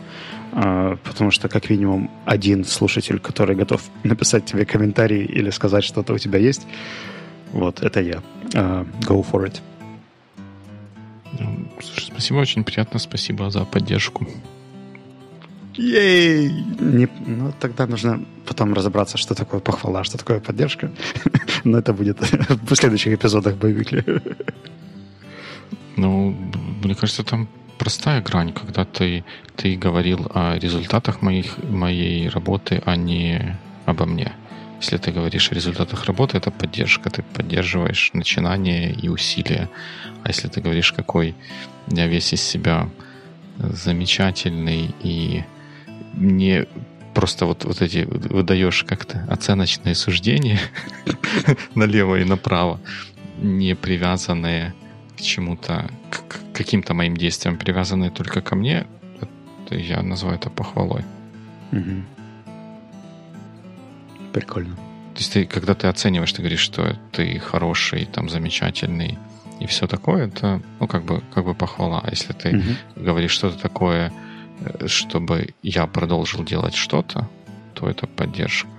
э, 0.53 0.97
потому 1.03 1.32
что 1.32 1.47
как 1.47 1.69
минимум 1.69 2.09
один 2.25 2.65
слушатель, 2.65 3.19
который 3.19 3.55
готов 3.55 3.84
написать 4.03 4.45
тебе 4.45 4.65
комментарий 4.65 5.23
или 5.23 5.49
сказать 5.51 5.84
что-то 5.84 6.13
у 6.13 6.17
тебя 6.17 6.39
есть, 6.39 6.67
вот, 7.53 7.81
это 7.81 8.01
я. 8.01 8.21
Uh, 8.53 8.85
go 9.01 9.25
for 9.29 9.45
it. 9.45 9.61
Слушай, 11.81 12.07
спасибо, 12.11 12.37
очень 12.37 12.63
приятно. 12.63 12.99
Спасибо 12.99 13.49
за 13.49 13.65
поддержку. 13.65 14.27
Ей! 15.75 16.49
Не, 16.79 17.07
ну, 17.27 17.53
тогда 17.59 17.85
нужно 17.85 18.25
потом 18.47 18.73
разобраться, 18.73 19.17
что 19.17 19.35
такое 19.35 19.59
похвала, 19.59 20.03
что 20.03 20.17
такое 20.17 20.39
поддержка. 20.39 20.91
Но 21.63 21.77
это 21.77 21.93
будет 21.93 22.19
в 22.69 22.75
следующих 22.75 23.13
эпизодах 23.13 23.57
боевикли. 23.57 24.03
Ну, 25.95 26.35
мне 26.83 26.95
кажется, 26.95 27.23
там 27.23 27.47
простая 27.77 28.21
грань, 28.21 28.53
когда 28.53 28.85
ты, 28.85 29.23
ты 29.55 29.75
говорил 29.75 30.31
о 30.33 30.57
результатах 30.57 31.21
моих, 31.21 31.57
моей 31.63 32.29
работы, 32.29 32.81
а 32.85 32.95
не 32.95 33.57
обо 33.85 34.05
мне. 34.05 34.33
Если 34.80 34.97
ты 34.97 35.11
говоришь 35.11 35.51
о 35.51 35.55
результатах 35.55 36.05
работы, 36.05 36.38
это 36.38 36.51
поддержка. 36.51 37.09
Ты 37.09 37.23
поддерживаешь 37.23 38.11
начинание 38.13 38.93
и 38.93 39.09
усилия. 39.09 39.69
А 40.23 40.30
если 40.30 40.47
ты 40.47 40.61
говоришь, 40.61 40.93
какой 40.93 41.36
я 41.88 42.07
весь 42.07 42.34
из 42.34 42.41
себя 42.41 42.89
замечательный 43.57 44.93
и 45.01 45.43
не 46.13 46.65
просто 47.13 47.45
вот, 47.45 47.65
вот 47.65 47.82
эти 47.82 48.05
выдаешь 48.05 48.84
как-то 48.84 49.25
оценочные 49.28 49.95
суждения 49.95 50.59
налево 51.75 52.19
и 52.19 52.23
направо, 52.23 52.80
не 53.41 53.75
привязанные 53.75 54.75
к 55.17 55.21
чему-то, 55.21 55.89
к 56.11 56.39
каким-то 56.53 56.93
моим 56.93 57.17
действиям, 57.17 57.57
привязанные 57.57 58.11
только 58.11 58.41
ко 58.41 58.55
мне, 58.55 58.86
я 59.71 60.03
называю 60.03 60.38
это 60.38 60.51
похвалой. 60.51 61.03
Прикольно. 64.39 64.75
То 64.75 65.19
есть 65.19 65.33
ты, 65.33 65.45
когда 65.45 65.73
ты 65.73 65.88
оцениваешь, 65.88 66.31
ты 66.31 66.41
говоришь, 66.41 66.59
что 66.59 66.95
ты 67.11 67.39
хороший, 67.39 68.05
там, 68.05 68.29
замечательный 68.29 69.17
и 69.59 69.65
все 69.65 69.88
такое, 69.88 70.27
это, 70.27 70.61
ну, 70.79 70.88
как 70.88 71.03
бы, 71.03 71.23
как 71.33 71.43
бы 71.45 71.55
похвала. 71.55 72.01
А 72.03 72.09
если 72.11 72.33
ты 72.33 72.57
угу. 72.57 73.03
говоришь 73.03 73.31
что-то 73.31 73.57
такое, 73.57 74.13
Э, 74.59 74.88
чтобы 74.88 75.49
я 75.61 75.88
продолжил 75.88 76.43
делать 76.43 76.75
что-то, 76.75 77.27
то 77.73 77.89
это 77.89 78.07
поддержка. 78.07 78.69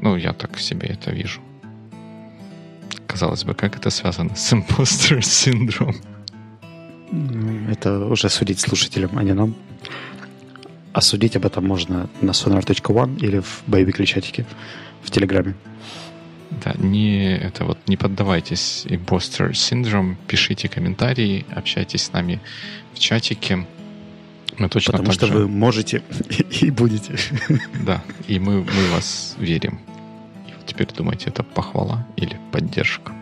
Ну, 0.00 0.16
я 0.16 0.32
так 0.32 0.58
себе 0.58 0.88
это 0.88 1.10
вижу. 1.10 1.40
Казалось 3.06 3.44
бы, 3.44 3.54
как 3.54 3.76
это 3.76 3.90
связано 3.90 4.34
с 4.34 4.52
импостер 4.52 5.24
синдром? 5.24 5.94
Это 7.70 8.06
уже 8.06 8.28
судить 8.28 8.60
слушателям, 8.60 9.16
а 9.16 9.22
не 9.22 9.34
нам. 9.34 9.54
А 10.92 11.00
судить 11.00 11.36
об 11.36 11.46
этом 11.46 11.66
можно 11.66 12.08
на 12.20 12.30
sonar.one 12.30 13.18
или 13.20 13.40
в 13.40 13.62
боевик 13.66 14.04
чатике 14.06 14.46
в 15.04 15.10
Телеграме. 15.10 15.54
Да, 16.64 16.74
не, 16.78 17.36
это 17.36 17.64
вот, 17.64 17.78
не 17.86 17.96
поддавайтесь 17.96 18.84
импостер 18.88 19.56
синдром, 19.56 20.16
пишите 20.28 20.68
комментарии, 20.68 21.44
общайтесь 21.54 22.04
с 22.04 22.12
нами 22.12 22.40
в 22.92 22.98
чатике. 22.98 23.66
Мы 24.58 24.68
точно 24.68 24.92
Потому 24.92 25.12
что 25.12 25.26
же... 25.26 25.32
вы 25.32 25.48
можете 25.48 26.02
и 26.60 26.70
будете. 26.70 27.16
Да, 27.84 28.02
и 28.28 28.38
мы, 28.38 28.62
мы 28.62 28.90
вас 28.92 29.34
верим. 29.38 29.80
И 30.48 30.52
вот 30.52 30.66
теперь 30.66 30.86
думаете, 30.86 31.30
это 31.30 31.42
похвала 31.42 32.06
или 32.16 32.38
поддержка? 32.52 33.12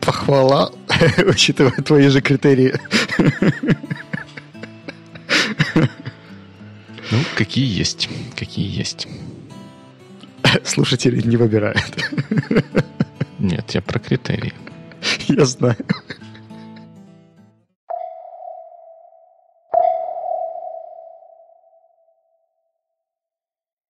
Похвала, 0.00 0.72
учитывая 1.26 1.72
твои 1.72 2.08
же 2.08 2.20
критерии. 2.20 2.74
Ну, 7.12 7.18
какие 7.36 7.66
есть, 7.66 8.08
какие 8.34 8.66
есть. 8.74 9.06
Слушатели 10.64 11.20
не 11.20 11.36
выбирают. 11.36 11.94
Нет, 13.38 13.70
я 13.74 13.82
про 13.82 13.98
критерии. 13.98 14.54
Я 15.28 15.44
знаю. 15.44 15.76